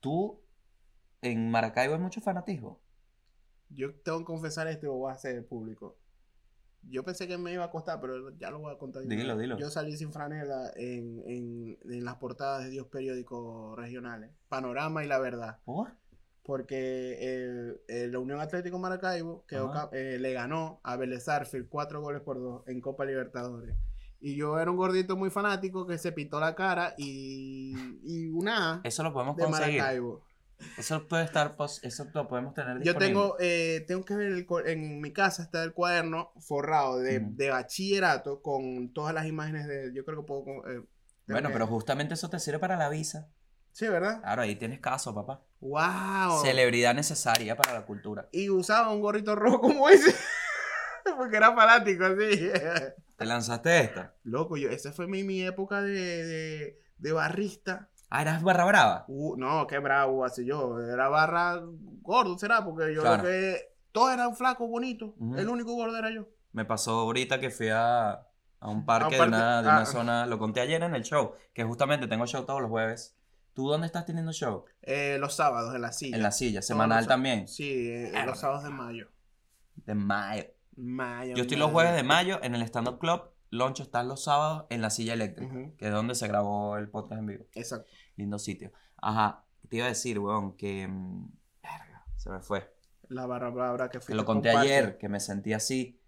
Tú, 0.00 0.42
en 1.22 1.48
Maracaibo 1.50 1.94
hay 1.94 2.00
mucho 2.00 2.20
fanatismo. 2.20 2.80
Yo 3.68 3.94
tengo 3.94 4.18
que 4.18 4.24
confesar 4.24 4.66
esto 4.66 4.86
y 4.86 4.88
lo 4.88 4.96
voy 4.96 5.10
a 5.10 5.14
hacer 5.14 5.46
público. 5.46 5.96
Yo 6.88 7.02
pensé 7.04 7.26
que 7.26 7.36
me 7.38 7.52
iba 7.52 7.64
a 7.64 7.70
costar, 7.70 8.00
pero 8.00 8.30
ya 8.38 8.50
lo 8.50 8.60
voy 8.60 8.72
a 8.74 8.78
contar. 8.78 9.02
Dilo, 9.04 9.34
vez. 9.36 9.42
dilo. 9.42 9.58
Yo 9.58 9.70
salí 9.70 9.96
sin 9.96 10.12
franela 10.12 10.70
en, 10.76 11.22
en, 11.26 11.78
en 11.90 12.04
las 12.04 12.16
portadas 12.16 12.64
de 12.64 12.70
Dios 12.70 12.86
periódicos 12.86 13.76
regionales. 13.76 14.30
Panorama 14.48 15.04
y 15.04 15.08
La 15.08 15.18
Verdad. 15.18 15.58
¿Por? 15.64 15.92
Porque 16.44 17.18
el, 17.34 17.80
el- 17.88 18.12
la 18.12 18.18
Unión 18.20 18.40
Atlético 18.40 18.78
Maracaibo 18.78 19.44
quedó 19.46 19.72
eh, 19.92 20.18
le 20.20 20.32
ganó 20.32 20.80
a 20.84 20.96
Vélez 20.96 21.24
Sarsfield 21.24 21.68
cuatro 21.68 22.00
goles 22.00 22.22
por 22.22 22.38
dos 22.38 22.62
en 22.68 22.80
Copa 22.80 23.04
Libertadores. 23.04 23.74
Y 24.20 24.34
yo 24.36 24.58
era 24.58 24.70
un 24.70 24.76
gordito 24.76 25.16
muy 25.16 25.28
fanático 25.30 25.86
que 25.86 25.98
se 25.98 26.12
pintó 26.12 26.40
la 26.40 26.54
cara 26.54 26.94
y, 26.96 27.74
y 28.04 28.28
una 28.28 28.76
A 28.76 28.80
Eso 28.84 29.02
lo 29.02 29.12
podemos 29.12 29.36
de 29.36 29.44
conseguir. 29.44 29.78
Maracaibo. 29.80 30.24
Eso 30.78 31.06
puede 31.06 31.24
estar, 31.24 31.56
eso 31.82 32.06
lo 32.14 32.28
podemos 32.28 32.54
tener 32.54 32.76
Yo 32.78 32.92
disponible. 32.94 33.06
tengo, 33.06 33.36
eh, 33.40 33.84
tengo 33.86 34.04
que 34.04 34.14
ver, 34.14 34.32
el, 34.32 34.46
en 34.66 35.00
mi 35.00 35.12
casa 35.12 35.42
está 35.42 35.62
el 35.62 35.72
cuaderno 35.74 36.32
forrado 36.40 36.98
de, 36.98 37.20
de 37.20 37.50
bachillerato 37.50 38.40
con 38.42 38.92
todas 38.92 39.14
las 39.14 39.26
imágenes 39.26 39.66
de, 39.66 39.92
yo 39.94 40.04
creo 40.04 40.20
que 40.22 40.26
puedo, 40.26 40.44
eh, 40.70 40.82
Bueno, 41.26 41.48
que- 41.48 41.52
pero 41.52 41.66
justamente 41.66 42.14
eso 42.14 42.30
te 42.30 42.38
sirve 42.40 42.58
para 42.58 42.76
la 42.76 42.88
visa. 42.88 43.28
Sí, 43.72 43.86
¿verdad? 43.88 44.20
Claro, 44.22 44.40
ahí 44.42 44.56
tienes 44.56 44.80
caso, 44.80 45.14
papá. 45.14 45.42
¡Wow! 45.60 46.40
Celebridad 46.42 46.94
necesaria 46.94 47.56
para 47.56 47.74
la 47.74 47.84
cultura. 47.84 48.26
Y 48.32 48.48
usaba 48.48 48.90
un 48.90 49.02
gorrito 49.02 49.34
rojo 49.34 49.60
como 49.60 49.88
ese. 49.90 50.14
Porque 51.18 51.36
era 51.36 51.54
fanático, 51.54 52.04
sí. 52.18 52.50
¿Te 53.16 53.24
lanzaste 53.26 53.80
esta? 53.80 54.14
Loco, 54.24 54.56
yo, 54.56 54.70
esa 54.70 54.92
fue 54.92 55.06
mi, 55.06 55.22
mi 55.24 55.42
época 55.42 55.82
de, 55.82 55.92
de, 56.24 56.80
de 56.96 57.12
barrista. 57.12 57.90
Ah, 58.08 58.22
eras 58.22 58.42
barra 58.42 58.64
brava. 58.64 59.04
Uh, 59.08 59.36
no, 59.36 59.66
qué 59.66 59.78
bravo, 59.78 60.24
así 60.24 60.44
yo. 60.44 60.80
Era 60.80 61.08
barra 61.08 61.60
gordo, 62.02 62.38
será, 62.38 62.64
porque 62.64 62.94
yo 62.94 63.02
Claro. 63.02 63.22
lo 63.22 63.28
que. 63.28 63.74
Todos 63.92 64.12
eran 64.12 64.36
flacos, 64.36 64.68
bonitos. 64.68 65.10
El 65.36 65.48
único 65.48 65.72
gordo 65.74 65.96
era 65.96 66.10
yo. 66.10 66.28
Me 66.52 66.64
pasó 66.64 67.00
ahorita 67.00 67.40
que 67.40 67.50
fui 67.50 67.68
a, 67.70 68.10
a 68.12 68.68
un 68.68 68.84
parque, 68.84 69.16
parque, 69.16 69.22
de 69.22 69.28
una, 69.28 69.62
de 69.62 69.68
una 69.68 69.80
ah. 69.80 69.86
zona, 69.86 70.26
lo 70.26 70.38
conté 70.38 70.60
ayer 70.60 70.82
en 70.82 70.94
el 70.94 71.02
show, 71.02 71.32
que 71.54 71.64
justamente 71.64 72.06
tengo 72.06 72.26
show 72.26 72.44
todos 72.44 72.60
los 72.60 72.70
jueves. 72.70 73.16
¿Tú 73.54 73.68
dónde 73.68 73.86
estás 73.86 74.04
teniendo 74.04 74.32
show? 74.32 74.66
Eh, 74.82 75.16
los 75.18 75.34
sábados 75.34 75.74
en 75.74 75.80
la 75.80 75.90
silla. 75.90 76.16
En 76.16 76.22
la 76.22 76.30
silla, 76.30 76.60
semanal 76.60 77.06
también. 77.06 77.48
Sí, 77.48 77.88
eh, 77.90 78.10
Verga. 78.12 78.26
los 78.26 78.38
sábados 78.38 78.64
de 78.64 78.70
mayo. 78.70 79.08
De 79.76 79.94
mayo. 79.94 80.44
Mayo. 80.76 81.34
Yo 81.34 81.42
estoy 81.42 81.56
los 81.56 81.70
jueves 81.70 81.96
de 81.96 82.02
mayo 82.02 82.38
en 82.42 82.54
el 82.54 82.60
Stand 82.62 82.88
Up 82.88 82.98
Club. 82.98 83.22
Loncho 83.50 83.82
está 83.84 84.02
los 84.02 84.24
sábados 84.24 84.66
en 84.70 84.82
la 84.82 84.90
silla 84.90 85.14
eléctrica, 85.14 85.52
Ujú. 85.54 85.76
que 85.76 85.86
es 85.86 85.92
donde 85.92 86.14
se 86.14 86.26
grabó 86.28 86.76
el 86.76 86.88
podcast 86.88 87.20
en 87.20 87.26
vivo. 87.26 87.44
Exacto. 87.54 87.86
Lindo 88.16 88.38
sitio. 88.38 88.72
Ajá, 88.96 89.44
te 89.68 89.76
iba 89.76 89.86
a 89.86 89.88
decir, 89.88 90.18
weón, 90.18 90.56
que. 90.56 90.86
mm, 90.88 91.28
Verga, 91.62 92.04
se 92.16 92.30
me 92.30 92.40
fue. 92.40 92.74
La 93.08 93.26
barra 93.26 93.50
brava 93.50 93.88
que 93.88 93.98
Te 93.98 94.04
fui. 94.06 94.14
lo 94.14 94.24
conté 94.24 94.50
ayer, 94.50 94.98
que 94.98 95.08
me 95.08 95.20
sentí 95.20 95.52
así. 95.52 96.00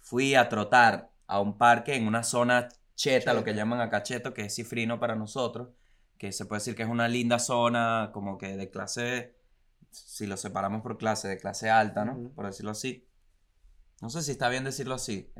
Fui 0.00 0.34
a 0.36 0.48
trotar 0.48 1.10
a 1.26 1.40
un 1.40 1.58
parque 1.58 1.96
en 1.96 2.06
una 2.06 2.22
zona 2.22 2.68
cheta, 2.94 3.34
lo 3.34 3.42
que 3.44 3.54
llaman 3.54 3.80
acá 3.80 4.02
cheto, 4.02 4.32
que 4.34 4.42
es 4.42 4.54
cifrino 4.54 4.98
para 5.00 5.14
nosotros, 5.16 5.70
que 6.16 6.32
se 6.32 6.46
puede 6.46 6.60
decir 6.60 6.74
que 6.76 6.82
es 6.84 6.88
una 6.88 7.08
linda 7.08 7.38
zona, 7.38 8.10
como 8.12 8.38
que 8.38 8.56
de 8.56 8.70
clase, 8.70 9.36
si 9.90 10.26
lo 10.26 10.36
separamos 10.36 10.82
por 10.82 10.96
clase, 10.96 11.28
de 11.28 11.38
clase 11.38 11.70
alta, 11.70 12.04
¿no? 12.04 12.30
Por 12.34 12.46
decirlo 12.46 12.70
así. 12.70 13.06
No 14.00 14.10
sé 14.10 14.22
si 14.22 14.30
está 14.32 14.48
bien 14.48 14.64
decirlo 14.64 14.94
así. 14.94 15.32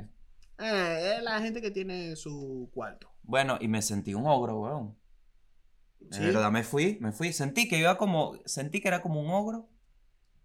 Eh, 0.59 1.15
es 1.17 1.23
la 1.23 1.39
gente 1.39 1.61
que 1.61 1.71
tiene 1.71 2.15
su 2.15 2.69
cuarto. 2.73 3.11
Bueno, 3.23 3.57
y 3.61 3.67
me 3.67 3.81
sentí 3.81 4.13
un 4.13 4.25
ogro, 4.27 4.59
weón. 4.59 4.97
De 5.99 6.17
Sí. 6.17 6.23
verdad 6.25 6.51
me 6.51 6.63
fui, 6.63 6.97
me 7.01 7.11
fui. 7.11 7.33
Sentí 7.33 7.67
que 7.67 7.77
iba 7.77 7.97
como, 7.97 8.33
sentí 8.45 8.81
que 8.81 8.87
era 8.87 9.01
como 9.01 9.21
un 9.21 9.29
ogro 9.31 9.69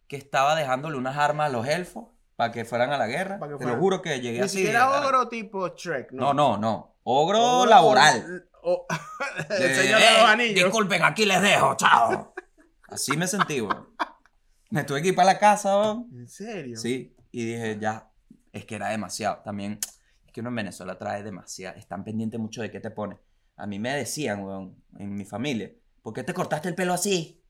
que 0.09 0.17
estaba 0.17 0.55
dejándole 0.55 0.97
unas 0.99 1.17
armas 1.17 1.49
a 1.49 1.53
los 1.53 1.67
elfos 1.67 2.09
para 2.37 2.53
que 2.53 2.65
fueran 2.65 2.91
a 2.93 2.99
la 2.99 3.07
guerra. 3.07 3.39
Te 3.39 3.47
fueran. 3.57 3.69
lo 3.75 3.81
juro 3.81 4.03
que 4.03 4.21
llegué 4.21 4.39
Ni 4.39 4.45
así. 4.45 4.59
siquiera 4.59 4.85
a- 4.85 5.07
ogro 5.07 5.29
tipo 5.29 5.69
Shrek, 5.69 6.13
No, 6.13 6.35
¿no? 6.35 6.57
no, 6.57 6.59
no. 6.59 6.97
Ogro, 7.05 7.61
Ogro 7.61 7.71
laboral. 7.71 8.49
o- 8.63 8.87
el 9.51 9.59
De, 9.63 9.75
señor 9.75 10.01
de 10.01 10.07
"Ey, 10.07 10.17
los 10.21 10.29
anillos. 10.31 10.55
Disculpen, 10.65 11.03
aquí 11.05 11.25
les 11.27 11.41
dejo, 11.43 11.77
chao. 11.77 12.35
Así 12.89 13.17
me 13.17 13.27
sentí, 13.27 13.61
weón. 13.61 13.89
Me 14.71 14.85
tuve 14.85 15.03
que 15.03 15.09
ir 15.09 15.15
para 15.15 15.33
la 15.35 15.39
casa, 15.39 15.79
weón. 15.79 16.09
¿En 16.13 16.29
serio? 16.29 16.77
Sí, 16.77 17.15
y 17.31 17.45
dije, 17.45 17.79
ya, 17.81 18.11
es 18.53 18.65
que 18.65 18.75
era 18.75 18.89
demasiado. 18.89 19.39
También, 19.45 19.79
que 20.35 20.41
uno 20.41 20.49
en 20.51 20.57
Venezuela 20.57 20.99
trae 20.99 21.23
demasiado. 21.23 21.79
Están 21.79 22.03
pendientes 22.03 22.41
mucho 22.41 22.61
de 22.61 22.71
qué 22.71 22.81
te 22.81 22.91
pones. 22.91 23.19
A 23.57 23.69
mí 23.69 23.79
me 23.79 23.95
decían, 23.95 24.43
weón, 24.45 24.83
en 24.99 25.15
mi 25.15 25.25
familia, 25.25 25.73
¿por 26.03 26.13
qué 26.13 26.25
te 26.25 26.35
cortaste 26.35 26.69
el 26.69 26.75
pelo 26.75 26.93
así? 26.93 27.41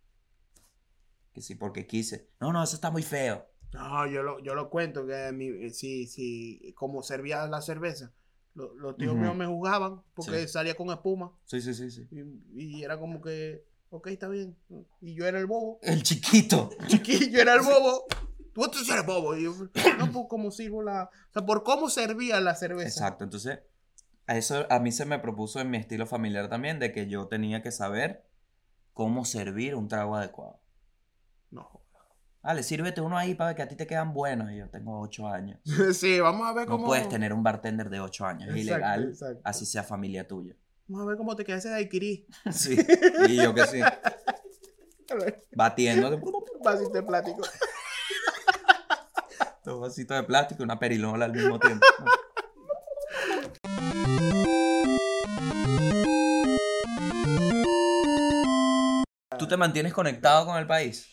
Que 1.32 1.40
sí, 1.40 1.54
porque 1.54 1.86
quise. 1.86 2.28
No, 2.40 2.52
no, 2.52 2.62
eso 2.62 2.74
está 2.76 2.90
muy 2.90 3.02
feo. 3.02 3.46
No, 3.72 4.06
yo 4.06 4.22
lo, 4.22 4.38
yo 4.40 4.54
lo 4.54 4.68
cuento 4.68 5.06
que 5.06 5.32
mi, 5.32 5.48
eh, 5.48 5.70
sí, 5.70 6.06
sí, 6.06 6.74
como 6.76 7.02
servía 7.02 7.46
la 7.46 7.62
cerveza, 7.62 8.12
lo- 8.54 8.74
los 8.74 8.98
tíos 8.98 9.14
Ujú. 9.14 9.22
míos 9.22 9.34
me 9.34 9.46
juzgaban 9.46 10.02
porque 10.14 10.42
Sí. 10.42 10.48
salía 10.48 10.74
con 10.76 10.90
espuma 10.90 11.32
Sí, 11.46 11.62
sí, 11.62 11.72
sí, 11.72 11.90
sí. 11.90 12.06
y, 12.54 12.78
y 12.78 12.84
era 12.84 12.98
como 13.00 13.20
que, 13.22 13.64
ok, 13.88 14.08
está 14.08 14.28
bien. 14.28 14.56
Y 15.00 15.14
yo 15.14 15.26
era 15.26 15.40
el 15.40 15.46
bobo. 15.46 15.78
El 15.82 16.02
chiquito. 16.02 16.68
Chiquillo, 16.86 17.40
era 17.40 17.54
el 17.54 17.62
bobo. 17.62 18.04
Tú 18.54 18.70
eres 18.90 19.04
bobo. 19.06 19.36
Y 19.36 19.44
yo, 19.44 19.54
no, 19.98 20.12
por 20.12 20.28
cómo 20.28 20.50
sirvo 20.50 20.82
la. 20.82 21.04
O 21.04 21.32
sea, 21.32 21.44
por 21.44 21.62
cómo 21.64 21.90
servía 21.90 22.40
la 22.40 22.54
cerveza. 22.54 22.88
Exacto, 22.88 23.24
entonces, 23.24 23.58
a 24.26 24.36
eso 24.36 24.66
a 24.70 24.78
mí 24.78 24.92
se 24.92 25.04
me 25.04 25.18
propuso 25.18 25.60
en 25.60 25.70
mi 25.70 25.78
estilo 25.78 26.06
familiar 26.06 26.48
también, 26.48 26.78
de 26.78 26.92
que 26.92 27.06
yo 27.08 27.26
tenía 27.26 27.62
que 27.62 27.72
saber 27.72 28.24
cómo 28.92 29.24
servir 29.24 29.74
un 29.74 29.88
trago 29.88 30.16
adecuado. 30.16 30.60
No. 31.50 31.80
Vale, 32.42 32.62
sírvete 32.62 33.00
uno 33.00 33.16
ahí 33.16 33.34
para 33.34 33.54
que 33.54 33.62
a 33.62 33.68
ti 33.68 33.74
te 33.74 33.86
quedan 33.86 34.12
buenos. 34.12 34.52
Y 34.52 34.56
yo 34.58 34.68
tengo 34.68 35.00
8 35.00 35.28
años. 35.28 35.60
Sí, 35.94 36.20
vamos 36.20 36.46
a 36.46 36.52
ver 36.52 36.68
No 36.68 36.76
cómo. 36.76 36.86
puedes 36.86 37.08
tener 37.08 37.32
un 37.32 37.42
bartender 37.42 37.88
de 37.90 38.00
8 38.00 38.26
años. 38.26 38.48
Es 38.50 38.56
Exacto, 38.56 38.60
ilegal, 38.76 39.08
exacto. 39.08 39.40
así 39.44 39.66
sea 39.66 39.82
familia 39.82 40.28
tuya. 40.28 40.54
Vamos 40.86 41.06
a 41.06 41.08
ver 41.08 41.16
cómo 41.16 41.34
te 41.34 41.44
queda 41.44 41.56
ese 41.56 41.70
daiquiri. 41.70 42.26
Sí, 42.52 42.76
y 43.28 43.36
yo 43.36 43.54
que 43.54 43.66
sí. 43.66 43.80
Batiendo 45.56 46.20
vasito 46.62 47.06
plástico. 47.06 47.42
Dos 49.64 49.80
vasitos 49.80 50.16
de 50.16 50.22
plástico 50.24 50.62
y 50.62 50.64
una 50.64 50.78
perilola 50.78 51.24
al 51.24 51.32
mismo 51.32 51.58
tiempo. 51.58 51.86
¿Tú 59.38 59.48
te 59.48 59.56
mantienes 59.56 59.92
conectado 59.92 60.46
con 60.46 60.56
el 60.58 60.66
país? 60.66 61.08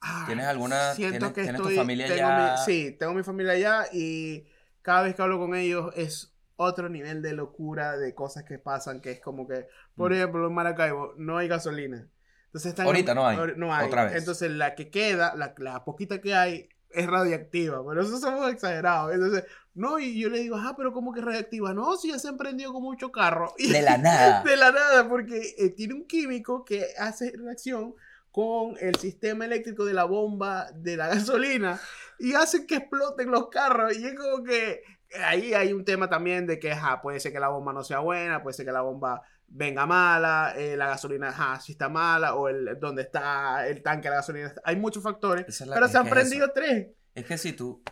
Ah, 0.00 0.24
¿Tienes 0.26 0.46
alguna- 0.46 0.94
Siento 0.94 1.18
tienes- 1.18 1.32
que 1.34 1.42
tienes 1.42 1.62
tu 1.62 1.68
familia 1.70 2.06
tengo 2.08 2.26
allá? 2.28 2.52
mi- 2.54 2.64
sí, 2.64 2.96
tengo 2.98 3.12
mi 3.14 3.22
familia 3.22 3.52
allá 3.52 3.84
y 3.92 4.48
cada 4.80 5.02
vez 5.02 5.14
que 5.14 5.22
hablo 5.22 5.38
con 5.38 5.54
ellos 5.54 5.92
es 5.96 6.34
otro 6.56 6.88
nivel 6.88 7.22
de 7.22 7.34
locura 7.34 7.96
de 7.96 8.14
cosas 8.14 8.44
que 8.44 8.58
pasan 8.58 9.00
que 9.00 9.12
es 9.12 9.20
como 9.20 9.46
que, 9.46 9.66
por 9.94 10.10
Mm. 10.10 10.14
ejemplo, 10.14 10.46
en 10.46 10.54
Maracaibo 10.54 11.14
no 11.18 11.36
hay 11.38 11.46
gasolina. 11.48 12.08
Entonces 12.46 12.70
están 12.70 12.86
Ahorita 12.86 13.14
no 13.14 13.26
hay, 13.26 13.36
No 13.56 13.72
hay. 13.74 13.86
otra 13.86 14.04
vez. 14.06 14.14
Entonces 14.16 14.50
la 14.50 14.74
que 14.74 14.90
queda, 14.90 15.34
la, 15.36 15.54
la 15.58 15.84
poquita 15.84 16.20
que 16.20 16.34
hay, 16.34 16.68
es 16.92 17.06
radiactiva. 17.06 17.82
Pero 17.86 18.02
eso 18.02 18.18
somos 18.18 18.50
exagerados. 18.52 19.12
Entonces, 19.14 19.44
no, 19.74 19.98
y 19.98 20.20
yo 20.20 20.28
le 20.28 20.40
digo, 20.40 20.56
ah, 20.56 20.74
pero 20.76 20.92
¿cómo 20.92 21.12
que 21.12 21.20
es 21.20 21.26
radiactiva? 21.26 21.72
No, 21.74 21.96
si 21.96 22.10
ya 22.10 22.18
se 22.18 22.28
han 22.28 22.36
prendido 22.36 22.72
con 22.72 22.82
mucho 22.82 23.10
carro. 23.10 23.54
Y 23.58 23.70
De 23.72 23.82
la 23.82 23.98
nada. 23.98 24.42
de 24.42 24.56
la 24.56 24.70
nada, 24.72 25.08
porque 25.08 25.54
eh, 25.58 25.70
tiene 25.70 25.94
un 25.94 26.06
químico 26.06 26.64
que 26.64 26.86
hace 26.98 27.32
reacción 27.36 27.94
con 28.30 28.76
el 28.80 28.94
sistema 28.96 29.44
eléctrico 29.44 29.84
de 29.84 29.92
la 29.94 30.04
bomba 30.04 30.70
de 30.74 30.96
la 30.96 31.08
gasolina 31.14 31.78
y 32.18 32.34
hace 32.34 32.66
que 32.66 32.76
exploten 32.76 33.30
los 33.30 33.48
carros. 33.48 33.96
Y 33.96 34.06
es 34.06 34.14
como 34.14 34.42
que 34.44 34.82
ahí 35.24 35.52
hay 35.54 35.72
un 35.72 35.84
tema 35.84 36.08
también 36.08 36.46
de 36.46 36.58
que 36.58 36.72
ajá, 36.72 37.02
puede 37.02 37.20
ser 37.20 37.32
que 37.32 37.40
la 37.40 37.48
bomba 37.48 37.72
no 37.72 37.82
sea 37.84 37.98
buena, 37.98 38.42
puede 38.42 38.54
ser 38.54 38.64
que 38.66 38.72
la 38.72 38.80
bomba 38.82 39.22
venga 39.54 39.86
mala, 39.86 40.54
eh, 40.56 40.76
la 40.76 40.86
gasolina 40.88 41.28
ajá, 41.28 41.60
si 41.60 41.72
está 41.72 41.88
mala, 41.88 42.34
o 42.34 42.48
el 42.48 42.78
donde 42.80 43.02
está 43.02 43.66
el 43.68 43.82
tanque 43.82 44.04
de 44.08 44.10
la 44.10 44.16
gasolina. 44.16 44.54
Hay 44.64 44.76
muchos 44.76 45.02
factores, 45.02 45.46
es 45.48 45.66
la- 45.66 45.74
pero 45.74 45.86
es 45.86 45.92
se 45.92 45.98
han 45.98 46.06
es 46.06 46.12
prendido 46.12 46.44
eso. 46.46 46.52
tres. 46.54 46.88
Es 47.14 47.26
que 47.26 47.36
si 47.38 47.52
tú 47.52 47.82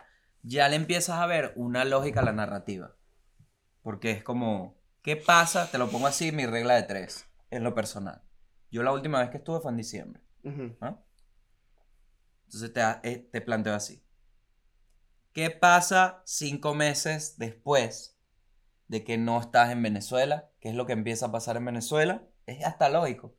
ya 0.42 0.68
le 0.68 0.76
empiezas 0.76 1.18
a 1.18 1.26
ver 1.26 1.52
una 1.56 1.84
lógica 1.84 2.20
a 2.20 2.24
la 2.24 2.32
narrativa. 2.32 2.96
Porque 3.82 4.10
es 4.10 4.22
como, 4.24 4.78
¿qué 5.02 5.16
pasa? 5.16 5.70
Te 5.70 5.78
lo 5.78 5.88
pongo 5.90 6.06
así, 6.06 6.32
mi 6.32 6.46
regla 6.46 6.74
de 6.74 6.82
tres, 6.84 7.26
en 7.50 7.64
lo 7.64 7.74
personal. 7.74 8.22
Yo 8.70 8.82
la 8.82 8.92
última 8.92 9.20
vez 9.20 9.30
que 9.30 9.38
estuve 9.38 9.60
fue 9.60 9.70
en 9.70 9.76
diciembre. 9.76 10.22
Entonces 12.44 12.72
te, 12.72 12.80
eh, 13.10 13.28
te 13.32 13.40
planteo 13.40 13.74
así. 13.74 14.02
¿Qué 15.32 15.50
pasa 15.50 16.22
cinco 16.24 16.74
meses 16.74 17.36
después 17.38 18.19
de 18.90 19.04
que 19.04 19.16
no 19.18 19.40
estás 19.40 19.70
en 19.70 19.82
Venezuela? 19.82 20.48
¿Qué 20.60 20.68
es 20.70 20.74
lo 20.74 20.84
que 20.84 20.92
empieza 20.92 21.26
a 21.26 21.32
pasar 21.32 21.56
en 21.56 21.64
Venezuela? 21.64 22.24
Es 22.46 22.64
hasta 22.66 22.88
lógico. 22.88 23.36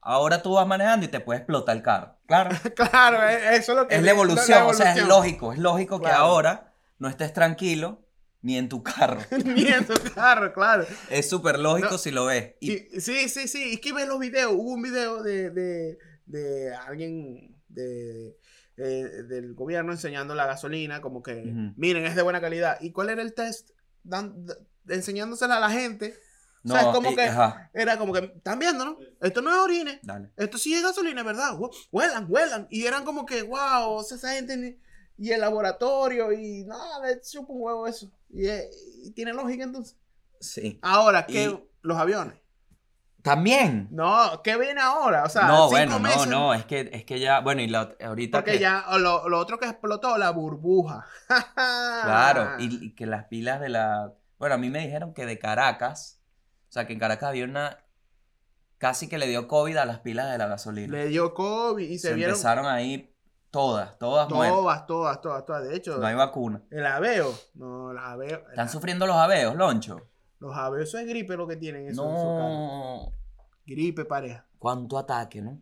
Ahora 0.00 0.40
tú 0.40 0.54
vas 0.54 0.66
manejando 0.68 1.04
y 1.04 1.08
te 1.08 1.18
puede 1.18 1.38
explotar 1.40 1.76
el 1.76 1.82
carro. 1.82 2.16
Claro. 2.26 2.50
Claro, 2.76 3.28
eh, 3.28 3.56
eso 3.56 3.72
es 3.72 3.78
lo 3.78 3.88
que 3.88 3.96
Es 3.96 4.02
la 4.02 4.10
evolución, 4.12 4.62
o 4.62 4.72
sea, 4.72 4.92
es 4.92 4.98
evolución. 4.98 5.08
lógico. 5.08 5.52
Es 5.52 5.58
lógico 5.58 6.00
que 6.00 6.10
ahora 6.10 6.72
no 6.98 7.08
estés 7.08 7.32
tranquilo 7.32 8.02
ni 8.40 8.56
en 8.56 8.68
tu 8.68 8.82
carro. 8.82 9.20
Ni 9.44 9.66
en 9.66 9.84
tu 9.86 9.94
carro, 10.14 10.52
claro. 10.52 10.84
Es 11.10 11.28
súper 11.28 11.58
lógico 11.58 11.92
No. 11.92 11.98
si 11.98 12.10
lo 12.12 12.26
ves. 12.26 12.54
Y, 12.60 12.76
sí, 13.00 13.28
sí, 13.30 13.48
sí. 13.48 13.72
Es 13.72 13.80
que 13.80 13.92
ves 13.94 14.06
los 14.06 14.18
videos. 14.20 14.52
Hubo 14.52 14.70
un 14.74 14.82
video 14.82 15.22
de, 15.22 15.48
de, 15.50 15.98
de 16.26 16.74
alguien 16.74 17.56
de, 17.68 18.36
eh, 18.76 18.82
del 19.26 19.54
gobierno 19.54 19.92
enseñando 19.92 20.34
la 20.34 20.44
gasolina, 20.46 21.00
como 21.00 21.22
que, 21.22 21.42
miren, 21.76 22.04
es 22.04 22.14
de 22.14 22.22
buena 22.22 22.40
calidad. 22.42 22.76
¿Y 22.82 22.92
cuál 22.92 23.08
era 23.08 23.22
el 23.22 23.32
test? 23.34 23.70
Dan- 24.04 24.46
enseñándosela 24.88 25.56
a 25.56 25.60
la 25.60 25.70
gente. 25.70 26.14
no, 26.62 26.74
o 26.74 26.78
sea, 26.78 26.88
es 26.88 26.94
como 26.94 27.10
y- 27.10 27.14
que 27.16 27.22
ajá, 27.22 27.70
era 27.74 27.98
como 27.98 28.12
que, 28.12 28.20
están 28.36 28.58
viendo, 28.58 28.84
¿no? 28.84 28.98
Esto 29.20 29.42
no 29.42 29.50
es 29.50 29.58
orine. 29.58 30.00
dale. 30.02 30.30
Esto 30.36 30.56
sí 30.58 30.72
es 30.74 30.82
gasolina, 30.82 31.22
¿verdad? 31.22 31.52
Hue- 31.58 31.70
Huelan, 31.92 32.26
huelan. 32.28 32.66
Y 32.70 32.86
eran 32.86 33.04
como 33.04 33.26
que, 33.26 33.42
wow, 33.42 33.90
o 33.90 34.02
sea, 34.02 34.16
esa 34.16 34.32
gente 34.32 34.78
y 35.18 35.30
el 35.30 35.40
laboratorio 35.40 36.32
y 36.32 36.64
nada, 36.64 37.00
le 37.06 37.20
chupa 37.20 37.52
un 37.52 37.60
huevo 37.62 37.86
eso. 37.86 38.10
Y, 38.30 38.46
eh, 38.46 38.68
y 39.02 39.10
tiene 39.12 39.32
lógica 39.32 39.64
entonces. 39.64 39.96
Sí. 40.40 40.78
Ahora, 40.82 41.26
¿qué? 41.26 41.44
Y- 41.44 41.68
Los 41.82 41.98
aviones. 41.98 42.34
También. 43.24 43.88
No, 43.90 44.42
¿qué 44.44 44.58
viene 44.58 44.82
ahora? 44.82 45.24
O 45.24 45.30
sea, 45.30 45.44
no, 45.48 45.54
cinco 45.68 45.70
bueno, 45.70 45.92
no, 45.92 45.98
meses- 46.00 46.26
no, 46.26 46.52
es 46.52 46.66
que, 46.66 46.90
es 46.92 47.04
que 47.06 47.18
ya, 47.18 47.40
bueno, 47.40 47.62
y 47.62 47.68
la, 47.68 47.94
ahorita 48.04 48.36
Porque 48.38 48.52
que- 48.52 48.58
ya, 48.58 48.84
lo, 48.98 49.30
lo 49.30 49.38
otro 49.38 49.58
que 49.58 49.64
explotó, 49.66 50.18
la 50.18 50.28
burbuja. 50.30 51.06
Claro, 52.04 52.50
y, 52.58 52.84
y 52.88 52.94
que 52.94 53.06
las 53.06 53.24
pilas 53.24 53.60
de 53.60 53.70
la... 53.70 54.12
Bueno, 54.38 54.56
a 54.56 54.58
mí 54.58 54.68
me 54.68 54.80
dijeron 54.80 55.14
que 55.14 55.24
de 55.24 55.38
Caracas, 55.38 56.20
o 56.68 56.72
sea, 56.72 56.86
que 56.86 56.92
en 56.92 56.98
Caracas 56.98 57.30
había 57.30 57.44
una... 57.46 57.78
Casi 58.76 59.08
que 59.08 59.16
le 59.16 59.26
dio 59.26 59.48
COVID 59.48 59.76
a 59.78 59.86
las 59.86 60.00
pilas 60.00 60.30
de 60.30 60.36
la 60.36 60.46
gasolina. 60.46 60.92
Le 60.92 61.06
dio 61.06 61.32
COVID 61.32 61.88
y 61.88 61.98
se, 61.98 62.08
Se 62.08 62.14
vieron 62.14 62.32
empezaron 62.34 62.66
ahí 62.66 63.16
todas, 63.50 63.96
todas 63.98 64.28
muertas. 64.28 64.58
todas, 64.58 64.86
todas, 64.86 65.20
todas, 65.22 65.44
todas. 65.46 65.64
De 65.66 65.74
hecho, 65.76 65.96
No 65.96 66.06
hay 66.06 66.14
vacuna. 66.14 66.60
el 66.70 66.84
aveo. 66.84 67.32
No, 67.54 67.92
el 67.92 67.98
aveo. 67.98 68.44
Están 68.50 68.68
sufriendo 68.68 69.06
los 69.06 69.16
aveos, 69.16 69.54
Loncho. 69.56 70.10
Los 70.44 70.56
aveos, 70.56 70.88
eso 70.88 70.98
es 70.98 71.06
gripe 71.06 71.36
lo 71.36 71.46
que 71.48 71.56
tienen. 71.56 71.88
Eso. 71.88 72.04
No. 72.04 73.12
Gripe, 73.66 74.04
pareja. 74.04 74.46
Cuánto 74.58 74.98
ataque, 74.98 75.40
¿no? 75.40 75.58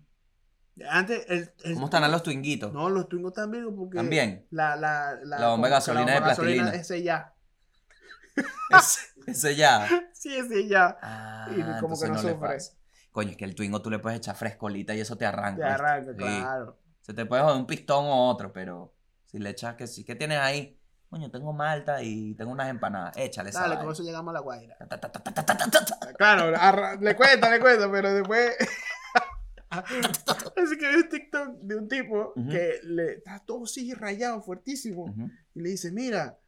Antes, 0.91 1.25
el, 1.29 1.53
el- 1.65 1.75
¿Cómo 1.75 1.85
están 1.87 2.11
los 2.11 2.23
twinguitos? 2.23 2.73
No, 2.73 2.89
los 2.91 3.09
twingos 3.09 3.33
también, 3.33 3.75
porque. 3.77 3.97
También. 3.97 4.47
La, 4.51 4.75
la, 4.75 5.15
la, 5.23 5.39
La 5.39 5.49
bomba 5.51 5.69
de 5.69 5.75
gasolina 5.75 6.15
de 6.15 6.23
plastilina. 6.23 6.71
Ese 6.71 7.03
ya. 7.03 7.33
Ese, 8.71 9.01
ese 9.27 9.57
ya. 9.57 9.87
Sí, 10.13 10.35
ese 10.37 10.67
ya. 10.69 10.97
Ah, 11.03 11.49
Y 11.51 11.81
como 11.81 11.99
que 11.99 12.09
no 12.09 12.15
le 12.15 12.21
sufre. 12.21 12.59
Coño, 13.11 13.31
es 13.31 13.37
que 13.37 13.45
el 13.45 13.55
Twingo 13.55 13.83
tú 13.83 13.91
le 13.91 13.99
puedes 13.99 14.19
echar 14.19 14.35
frescolita 14.37 14.95
y 14.95 15.01
eso 15.01 15.17
te 15.17 15.27
arranca. 15.27 15.63
Te 15.63 15.69
¿viste? 15.69 15.75
arranca, 15.85 16.13
Sí. 16.13 16.17
claro. 16.19 16.79
Se 17.03 17.13
te 17.13 17.27
puede 17.27 17.43
joder 17.43 17.57
un 17.57 17.67
pistón 17.67 18.07
o 18.07 18.31
otro, 18.31 18.53
pero 18.53 18.95
si 19.27 19.39
le 19.39 19.51
echas 19.51 19.75
que 19.75 19.87
sí, 19.87 20.05
¿qué 20.05 20.15
tienes 20.15 20.39
ahí? 20.39 20.81
coño, 21.13 21.31
tengo 21.31 21.53
malta 21.53 22.03
y 22.03 22.35
tengo 22.37 22.53
unas 22.53 22.71
empanadas, 22.71 23.15
échale 23.19 23.51
esa 23.51 23.69
Dale, 23.69 23.83
con 23.83 23.93
eso 23.93 24.03
llegamos 24.03 24.31
a 24.31 24.33
la 24.33 24.41
Guaira. 24.41 24.79
Claro, 26.17 26.99
le 27.03 27.15
cuento, 27.15 27.51
le 27.51 27.61
cuento, 27.61 27.93
pero 27.93 28.15
después... 28.15 28.57
Así 29.69 30.79
que 30.79 30.89
vi 30.89 30.97
un 31.03 31.09
TikTok 31.11 31.49
de 31.61 31.77
un 31.77 31.89
tipo 31.89 32.33
que 32.35 32.81
le 32.85 33.13
está 33.15 33.41
todo 33.41 33.65
así 33.65 33.93
rayado, 33.93 34.41
fuertísimo. 34.43 35.15
Y 35.55 35.61
le 35.61 35.71
dice, 35.71 35.93
mira, 35.93 36.39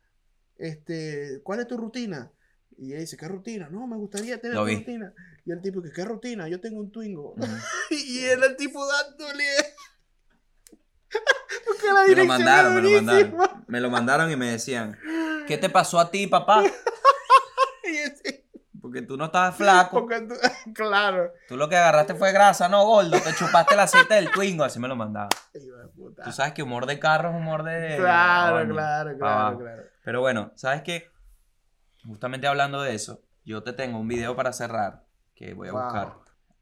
este, 0.56 1.40
¿cuál 1.42 1.60
es 1.60 1.66
tu 1.66 1.76
rutina? 1.76 2.32
Y 2.78 2.92
él 2.92 3.00
dice, 3.00 3.18
¿qué 3.18 3.28
rutina? 3.28 3.68
No, 3.68 3.86
me 3.86 3.96
gustaría 3.96 4.40
tener 4.40 4.58
una 4.58 4.72
rutina. 4.72 5.12
Y 5.44 5.52
el 5.52 5.60
tipo, 5.60 5.82
¿qué 5.82 6.04
rutina? 6.04 6.48
Yo 6.48 6.60
tengo 6.60 6.80
un 6.80 6.90
Twingo. 6.90 7.34
Y 7.90 8.24
él, 8.24 8.42
el 8.42 8.56
tipo 8.56 8.80
dándole... 8.86 9.44
La 11.94 12.06
Me 12.06 12.14
lo 12.16 12.24
mandaron, 12.26 12.74
me 12.74 12.82
lo 12.82 12.90
mandaron. 12.90 13.34
Me 13.66 13.80
lo 13.80 13.90
mandaron 13.90 14.30
y 14.30 14.36
me 14.36 14.50
decían, 14.50 14.98
¿qué 15.46 15.58
te 15.58 15.68
pasó 15.68 15.98
a 16.00 16.10
ti, 16.10 16.26
papá? 16.26 16.62
Porque 18.80 19.00
tú 19.02 19.16
no 19.16 19.26
estabas 19.26 19.56
flaco. 19.56 20.06
tú- 20.06 20.34
claro. 20.74 21.32
Tú 21.48 21.56
lo 21.56 21.68
que 21.68 21.76
agarraste 21.76 22.14
fue 22.14 22.32
grasa, 22.32 22.68
no, 22.68 22.84
gordo. 22.84 23.18
Te 23.18 23.34
chupaste 23.34 23.74
el 23.74 23.80
aceite 23.80 24.14
del 24.14 24.30
Twingo. 24.30 24.62
Así 24.64 24.78
me 24.78 24.88
lo 24.88 24.96
mandaban. 24.96 25.30
Tú 26.22 26.32
sabes 26.32 26.52
que 26.52 26.62
humor 26.62 26.84
de 26.86 26.98
carro 26.98 27.30
es 27.30 27.36
humor 27.36 27.62
de... 27.62 27.96
Claro, 27.96 28.68
claro, 28.68 29.16
claro, 29.18 29.58
claro. 29.58 29.82
Pero 30.04 30.20
bueno, 30.20 30.52
¿sabes 30.54 30.82
qué? 30.82 31.10
Justamente 32.06 32.46
hablando 32.46 32.82
de 32.82 32.94
eso, 32.94 33.22
yo 33.44 33.62
te 33.62 33.72
tengo 33.72 33.98
un 33.98 34.06
video 34.08 34.36
para 34.36 34.52
cerrar 34.52 35.04
que 35.34 35.54
voy 35.54 35.68
a 35.68 35.72
Wow. 35.72 35.82
buscar. 35.82 36.12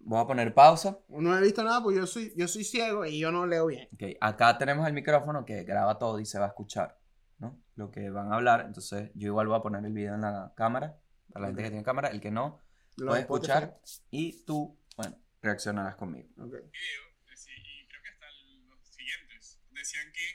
Voy 0.05 0.21
a 0.21 0.27
poner 0.27 0.53
pausa. 0.53 0.99
No 1.09 1.37
he 1.37 1.41
visto 1.41 1.63
nada 1.63 1.81
porque 1.83 1.99
yo 1.99 2.07
soy, 2.07 2.33
yo 2.37 2.49
soy 2.49 2.65
ciego 2.65 3.05
y 3.07 3.19
yo 3.21 3.31
no 3.31 3.47
leo 3.47 3.67
bien. 3.67 3.89
Ok, 3.95 4.03
acá 4.21 4.59
tenemos 4.59 4.87
el 4.87 4.93
micrófono 4.95 5.45
que 5.45 5.63
graba 5.65 5.99
todo 5.99 6.19
y 6.19 6.27
se 6.27 6.39
va 6.39 6.47
a 6.47 6.49
escuchar, 6.49 6.99
¿no? 7.39 7.61
Lo 7.77 7.91
que 7.91 8.11
van 8.11 8.33
a 8.33 8.37
hablar. 8.37 8.65
Entonces, 8.67 9.11
yo 9.15 9.29
igual 9.29 9.47
voy 9.47 9.59
a 9.59 9.63
poner 9.63 9.85
el 9.85 9.93
video 9.93 10.15
en 10.15 10.23
la 10.23 10.53
cámara. 10.57 10.99
Para 11.33 11.43
la 11.45 11.47
gente 11.49 11.63
Ok. 11.63 11.65
que 11.67 11.71
tiene 11.71 11.85
cámara, 11.85 12.09
el 12.09 12.21
que 12.21 12.31
no, 12.31 12.61
Lo 12.97 13.07
puede 13.09 13.21
escuchar. 13.23 13.81
Y 14.11 14.45
tú, 14.45 14.77
bueno, 14.97 15.17
reaccionarás 15.41 15.95
conmigo. 15.97 16.29
Ok. 16.37 16.51
video, 16.53 17.03
decí- 17.31 17.55
y 17.57 17.87
creo 17.89 18.03
que 18.03 18.09
hasta 18.11 18.27
los 18.69 18.89
siguientes, 18.91 19.61
decían 19.71 20.13
que 20.13 20.27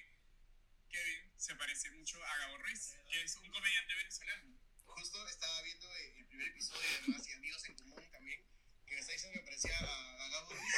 Kevin 0.90 1.32
se 1.36 1.56
parece 1.56 1.92
mucho 1.92 2.18
a 2.24 2.38
Gabo 2.48 2.58
Ruiz, 2.64 2.98
que 3.12 3.22
es 3.22 3.36
un 3.36 3.52
comediante 3.52 3.94
venezolano. 3.96 4.58
Justo 4.88 5.18
estaba 5.28 5.62
viendo 5.64 5.86
el 6.18 6.26
primer 6.26 6.48
episodio 6.48 6.82
de 6.82 7.06
Demás 7.12 7.28
y 7.30 7.34
Amigos 7.38 7.70
en 7.70 7.76
Común 7.76 8.02
también, 8.12 8.40
que 8.88 8.96
me 8.96 9.00
está 9.02 9.14
diciendo 9.68 9.98
que 9.98 10.18
parecía 10.18 10.18
a, 10.18 10.24
a 10.24 10.30
Gabo 10.32 10.50
Ruiz. 10.52 10.76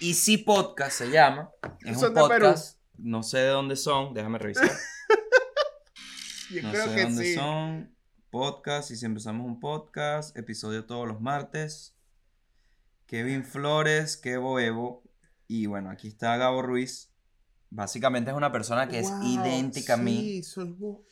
Easy 0.00 0.38
Podcast 0.38 0.98
se 0.98 1.10
llama. 1.10 1.50
Es 1.80 1.98
Son 2.00 2.08
un 2.10 2.14
de 2.14 2.20
podcast. 2.20 2.78
No 2.98 3.22
sé 3.22 3.38
de 3.38 3.48
dónde 3.48 3.76
son, 3.76 4.14
déjame 4.14 4.38
revisar. 4.38 4.70
Yo 6.50 6.62
No 6.62 6.70
creo 6.70 6.84
sé 6.84 6.90
de 6.90 6.96
que 6.96 7.02
dónde 7.02 7.24
sí. 7.24 7.34
son. 7.34 7.96
Podcast, 8.30 8.90
y 8.90 8.96
si 8.96 9.04
empezamos 9.04 9.46
un 9.46 9.60
podcast, 9.60 10.34
episodio 10.38 10.86
todos 10.86 11.06
los 11.06 11.20
martes. 11.20 11.94
Kevin 13.12 13.44
Flores, 13.44 14.16
Kevo 14.16 14.58
Evo. 14.58 15.02
Y 15.46 15.66
bueno, 15.66 15.90
aquí 15.90 16.08
está 16.08 16.34
Gabo 16.38 16.62
Ruiz. 16.62 17.10
Básicamente 17.68 18.30
es 18.30 18.36
una 18.38 18.50
persona 18.50 18.88
que 18.88 19.00
es 19.00 19.10
Wow, 19.10 19.22
idéntica 19.22 19.94
a 19.94 19.96
mí. 19.98 20.42
Sí. 20.42 20.60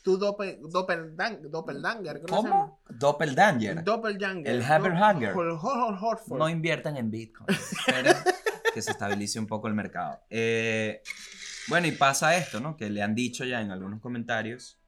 Tú 0.03 0.16
doppel, 0.16 0.62
doppeldan- 0.62 1.42
doppeldanger. 1.51 2.22
¿cómo. 2.22 2.80
Doppeldanger. 2.88 3.84
Doppelganger. 3.84 4.51
El 4.51 4.62
Haberhanger. 4.62 5.34
No 6.28 6.48
inviertan 6.48 6.96
en 6.96 7.11
Bitcoin. 7.11 7.48
Esperen 7.51 8.16
que 8.74 8.80
se 8.80 8.92
estabilice 8.92 9.38
un 9.38 9.46
poco 9.46 9.68
el 9.68 9.74
mercado. 9.74 10.20
Eh, 10.30 11.03
bueno, 11.68 11.86
y 11.86 11.92
pasa 11.92 12.34
esto, 12.34 12.61
¿no? 12.61 12.78
Que 12.78 12.88
le 12.88 13.03
han 13.03 13.14
dicho 13.14 13.44
ya 13.44 13.61
en 13.61 13.72
algunos 13.72 14.01
comentarios 14.01 14.80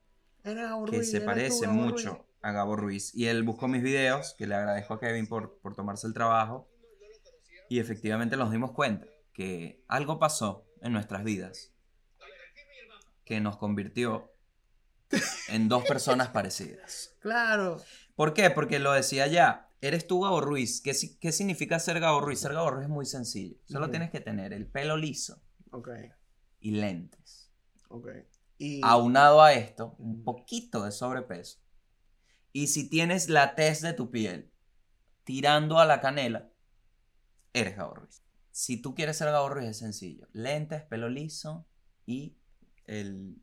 Era 0.45 0.75
que 0.91 1.05
se 1.05 1.21
tú, 1.21 1.27
parece 1.27 1.67
Gabo 1.67 1.75
mucho 1.79 2.09
Ruiz. 2.15 2.23
a 2.41 2.53
Gabo 2.53 2.75
Ruiz. 2.77 3.15
Y 3.15 3.27
él 3.27 3.43
buscó 3.43 3.69
mis 3.69 3.83
videos, 3.83 4.35
que 4.39 4.47
le 4.47 4.55
agradezco 4.55 4.95
a 4.95 5.01
Kevin 5.01 5.27
por, 5.27 5.59
por 5.61 5.75
tomarse 5.77 6.07
el 6.07 6.15
trabajo. 6.15 6.71
Y 7.73 7.79
efectivamente 7.79 8.37
nos 8.37 8.51
dimos 8.51 8.73
cuenta 8.73 9.07
que 9.33 9.83
algo 9.89 10.19
pasó 10.19 10.69
en 10.83 10.93
nuestras 10.93 11.25
vidas 11.25 11.73
que 13.25 13.41
nos 13.41 13.57
convirtió 13.57 14.31
en 15.49 15.71
dos 15.71 15.83
personas 15.87 16.29
parecidas. 16.29 17.17
Claro. 17.23 17.81
¿Por 18.15 18.35
qué? 18.35 18.51
Porque 18.51 18.79
lo 18.79 18.93
decía 18.93 19.27
ya. 19.27 19.71
Eres 19.81 20.07
tú 20.07 20.21
Gabo 20.21 20.43
Ruiz. 20.43 20.83
¿Qué, 20.83 20.93
qué 21.19 21.33
significa 21.33 21.79
ser 21.79 21.99
Gabo 21.99 22.21
Ruiz? 22.21 22.41
Ser 22.41 22.53
Gabo 22.53 22.73
Ruiz 22.73 22.83
es 22.83 22.91
muy 22.91 23.07
sencillo. 23.07 23.57
Solo 23.65 23.89
tienes 23.89 24.11
que 24.11 24.21
tener 24.21 24.53
el 24.53 24.67
pelo 24.67 24.99
liso 24.99 25.43
y 26.61 26.73
lentes. 26.73 27.55
ok. 27.89 28.09
Y 28.59 28.83
Aunado 28.85 29.41
a 29.41 29.55
esto, 29.55 29.97
un 29.99 30.25
poquito 30.25 30.85
de 30.85 30.93
sobrepeso. 30.93 31.59
Y 32.53 32.67
si 32.67 32.91
tienes 32.91 33.31
la 33.31 33.55
tez 33.55 33.81
de 33.81 33.95
tu 33.95 34.11
piel 34.11 34.53
tirando 35.25 35.79
a 35.79 35.87
la 35.87 36.03
canela, 36.03 36.52
eres 37.53 37.77
Gabo 37.77 37.95
Ruiz. 37.95 38.23
Si 38.51 38.81
tú 38.81 38.95
quieres 38.95 39.17
ser 39.17 39.31
Gabo 39.31 39.49
Ruiz 39.49 39.69
es 39.69 39.79
sencillo. 39.79 40.29
Lentes, 40.33 40.83
pelo 40.83 41.09
liso 41.09 41.67
y 42.07 42.37
el 42.87 43.37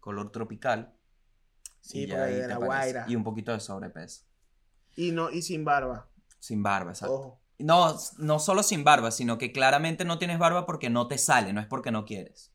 color 0.00 0.32
tropical. 0.32 0.94
Sí, 1.80 2.02
y 2.02 2.06
porque 2.06 2.22
ahí 2.22 2.34
de 2.34 2.48
la. 2.48 2.56
Guaira. 2.56 3.04
Y 3.08 3.14
un 3.16 3.22
poquito 3.24 3.52
de 3.52 3.60
sobrepeso. 3.60 4.24
y, 4.96 5.12
no, 5.12 5.30
y 5.30 5.42
sin 5.42 5.64
barba. 5.64 6.08
Sin 6.38 6.62
barba, 6.62 6.90
exacto. 6.90 7.14
Ojo. 7.14 7.40
No, 7.58 7.96
no 8.18 8.38
solo 8.38 8.62
sin 8.62 8.84
barba, 8.84 9.10
sino 9.10 9.38
que 9.38 9.50
claramente 9.50 10.04
no 10.04 10.18
tienes 10.18 10.38
barba 10.38 10.66
porque 10.66 10.90
no 10.90 11.08
te 11.08 11.16
sale, 11.16 11.52
no 11.54 11.60
es 11.60 11.66
porque 11.66 11.90
no 11.90 12.04
quieres. 12.04 12.52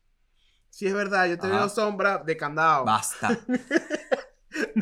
Sí, 0.70 0.86
es 0.86 0.94
verdad. 0.94 1.26
Yo 1.26 1.38
te 1.38 1.46
Ajá. 1.48 1.56
veo 1.56 1.68
sombra 1.68 2.18
de 2.18 2.36
candado. 2.36 2.84
Basta. 2.84 3.38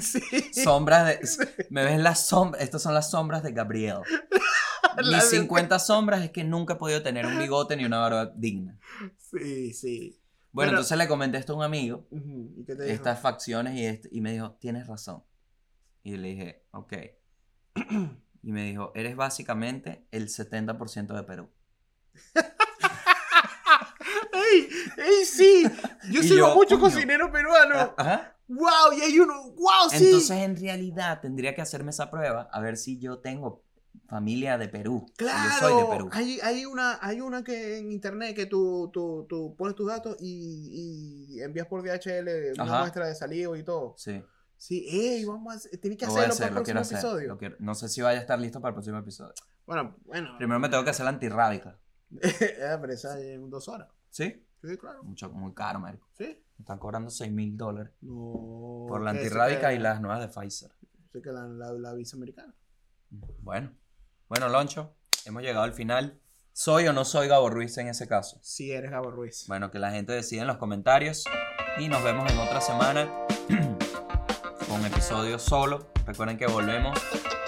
Sí. 0.00 0.20
Sombras 0.52 1.06
de. 1.06 1.66
Me 1.70 1.84
ves 1.84 2.00
las 2.00 2.26
sombras. 2.26 2.60
Estas 2.62 2.82
son 2.82 2.92
las 2.92 3.08
sombras 3.10 3.44
de 3.44 3.52
Gabriel. 3.52 3.98
Mis 4.98 5.10
de- 5.10 5.20
50 5.38 5.78
sombras 5.78 6.22
es 6.22 6.30
que 6.30 6.44
nunca 6.44 6.74
he 6.74 6.76
podido 6.76 7.02
tener 7.02 7.26
un 7.26 7.38
bigote 7.38 7.76
ni 7.76 7.84
una 7.84 7.98
barba 7.98 8.26
digna. 8.34 8.78
Sí, 9.18 9.72
sí. 9.72 10.16
Bueno, 10.52 10.70
Pero- 10.70 10.78
entonces 10.80 10.98
le 10.98 11.06
comenté 11.08 11.38
esto 11.38 11.52
a 11.52 11.56
un 11.56 11.62
amigo, 11.62 12.06
¿Y 12.10 12.64
qué 12.64 12.74
te 12.74 12.82
dijo? 12.84 12.94
estas 12.94 13.20
facciones, 13.20 13.74
y, 13.76 13.84
este- 13.86 14.08
y 14.10 14.20
me 14.20 14.32
dijo, 14.32 14.52
tienes 14.60 14.86
razón. 14.86 15.22
Y 16.02 16.16
le 16.16 16.28
dije, 16.28 16.64
ok. 16.72 16.92
Y 18.42 18.52
me 18.52 18.64
dijo, 18.64 18.90
eres 18.94 19.16
básicamente 19.16 20.06
el 20.12 20.28
70% 20.28 21.14
de 21.14 21.22
Perú. 21.24 21.50
¡Ey! 24.32 24.68
¡Ey, 24.96 25.24
sí! 25.26 25.64
Yo 26.10 26.22
sigo 26.22 26.54
mucho 26.54 26.78
coño. 26.80 26.92
cocinero 26.92 27.30
peruano. 27.30 27.94
Ajá. 27.96 28.36
¡Wow! 28.48 28.92
Y 28.96 29.02
hay 29.02 29.18
uno. 29.18 29.34
¡Wow! 29.52 29.90
Sí. 29.90 30.06
Entonces, 30.06 30.30
en 30.30 30.56
realidad, 30.56 31.20
tendría 31.20 31.54
que 31.54 31.60
hacerme 31.62 31.90
esa 31.90 32.10
prueba 32.10 32.48
a 32.52 32.60
ver 32.60 32.76
si 32.76 32.98
yo 32.98 33.18
tengo 33.18 33.62
familia 34.10 34.58
de 34.58 34.68
Perú. 34.68 35.06
Claro, 35.16 35.48
Yo 35.48 35.68
soy 35.68 35.82
de 35.82 35.88
Perú. 35.88 36.08
Hay, 36.12 36.38
hay, 36.42 36.66
una, 36.66 36.98
hay 37.00 37.20
una 37.20 37.42
que 37.44 37.78
en 37.78 37.92
internet 37.92 38.34
que 38.36 38.46
tú, 38.46 38.90
tú, 38.92 39.24
tú 39.28 39.54
pones 39.56 39.74
tus 39.76 39.86
datos 39.86 40.16
y, 40.20 41.36
y 41.36 41.40
envías 41.42 41.66
por 41.68 41.82
DHL 41.82 42.52
una 42.54 42.64
Ajá. 42.64 42.80
muestra 42.80 43.06
de 43.06 43.14
saliva 43.14 43.56
y 43.56 43.62
todo. 43.62 43.94
Sí. 43.96 44.22
Sí, 44.56 44.84
ey, 44.90 45.24
vamos 45.24 45.54
a 45.54 45.56
hacer, 45.56 45.78
tienes 45.80 45.98
que 45.98 46.04
hacerlo 46.04 46.32
hacer, 46.34 46.48
para 46.48 46.48
el 46.48 46.54
próximo 46.64 46.80
episodio. 46.80 47.38
quiero- 47.38 47.56
No 47.60 47.74
sé 47.74 47.88
si 47.88 48.02
vaya 48.02 48.18
a 48.18 48.20
estar 48.20 48.38
listo 48.38 48.60
para 48.60 48.70
el 48.70 48.74
próximo 48.74 48.98
episodio. 48.98 49.32
Bueno, 49.64 49.96
bueno. 50.04 50.34
Primero 50.36 50.60
me 50.60 50.68
tengo 50.68 50.84
que 50.84 50.90
hacer 50.90 51.04
la 51.04 51.10
antirrábica. 51.10 51.78
Ah, 52.68 52.76
pero 52.80 52.92
esa 52.92 53.18
en 53.20 53.48
dos 53.48 53.68
horas. 53.68 53.88
¿Sí? 54.10 54.44
Sí, 54.62 54.76
claro. 54.76 55.02
Mucho, 55.04 55.30
muy 55.30 55.54
caro, 55.54 55.78
marico. 55.78 56.06
Sí. 56.18 56.24
Me 56.24 56.62
están 56.62 56.78
cobrando 56.78 57.08
6 57.08 57.32
mil 57.32 57.56
dólares 57.56 57.92
No. 58.02 58.84
por 58.88 59.00
la 59.00 59.10
antirrábica 59.12 59.68
que- 59.70 59.76
y 59.76 59.78
las 59.78 60.00
nuevas 60.00 60.20
de 60.20 60.28
Pfizer. 60.28 60.72
Sé 61.12 61.22
que 61.22 61.30
la, 61.32 61.46
la, 61.46 61.72
la 61.72 61.94
visa 61.94 62.16
americana. 62.16 62.54
Bueno. 63.40 63.72
Bueno, 64.30 64.48
Loncho, 64.48 64.94
hemos 65.24 65.42
llegado 65.42 65.64
al 65.64 65.72
final. 65.72 66.20
¿Soy 66.52 66.86
o 66.86 66.92
no 66.92 67.04
soy 67.04 67.26
Gabo 67.26 67.50
Ruiz 67.50 67.76
en 67.78 67.88
ese 67.88 68.06
caso? 68.06 68.38
Sí, 68.42 68.70
eres 68.70 68.92
Gabo 68.92 69.10
Ruiz. 69.10 69.46
Bueno, 69.48 69.72
que 69.72 69.80
la 69.80 69.90
gente 69.90 70.12
decida 70.12 70.42
en 70.42 70.46
los 70.46 70.56
comentarios. 70.56 71.24
Y 71.80 71.88
nos 71.88 72.00
vemos 72.04 72.30
en 72.30 72.38
otra 72.38 72.60
semana 72.60 73.08
con 74.68 74.86
episodios 74.86 75.42
solo. 75.42 75.90
Recuerden 76.06 76.38
que 76.38 76.46
volvemos. 76.46 76.96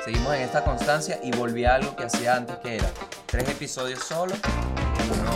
Seguimos 0.05 0.35
en 0.35 0.43
esta 0.43 0.65
constancia 0.65 1.21
y 1.23 1.31
volví 1.31 1.65
a 1.65 1.77
algo 1.77 1.95
que 1.95 2.03
hacía 2.03 2.35
antes 2.35 2.57
que 2.57 2.75
era 2.75 2.91
tres 3.27 3.49
episodios 3.49 4.01
solo 4.01 4.35
y 4.35 5.21
uno. 5.21 5.31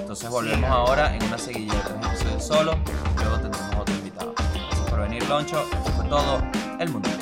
Entonces 0.00 0.28
volvemos 0.30 0.68
ahora 0.68 1.14
en 1.14 1.22
una 1.22 1.38
seguidilla 1.38 1.74
de 1.74 1.82
tres 1.82 2.06
episodios 2.06 2.44
solo. 2.44 2.76
Luego 3.18 3.38
tendremos 3.38 3.76
otro 3.76 3.94
invitado. 3.94 4.34
Gracias 4.34 4.90
por 4.90 5.00
venir, 5.00 5.22
Loncho. 5.28 5.62
Esto 5.62 5.92
fue 5.92 6.08
todo. 6.08 6.42
El 6.80 6.88
mundo. 6.88 7.21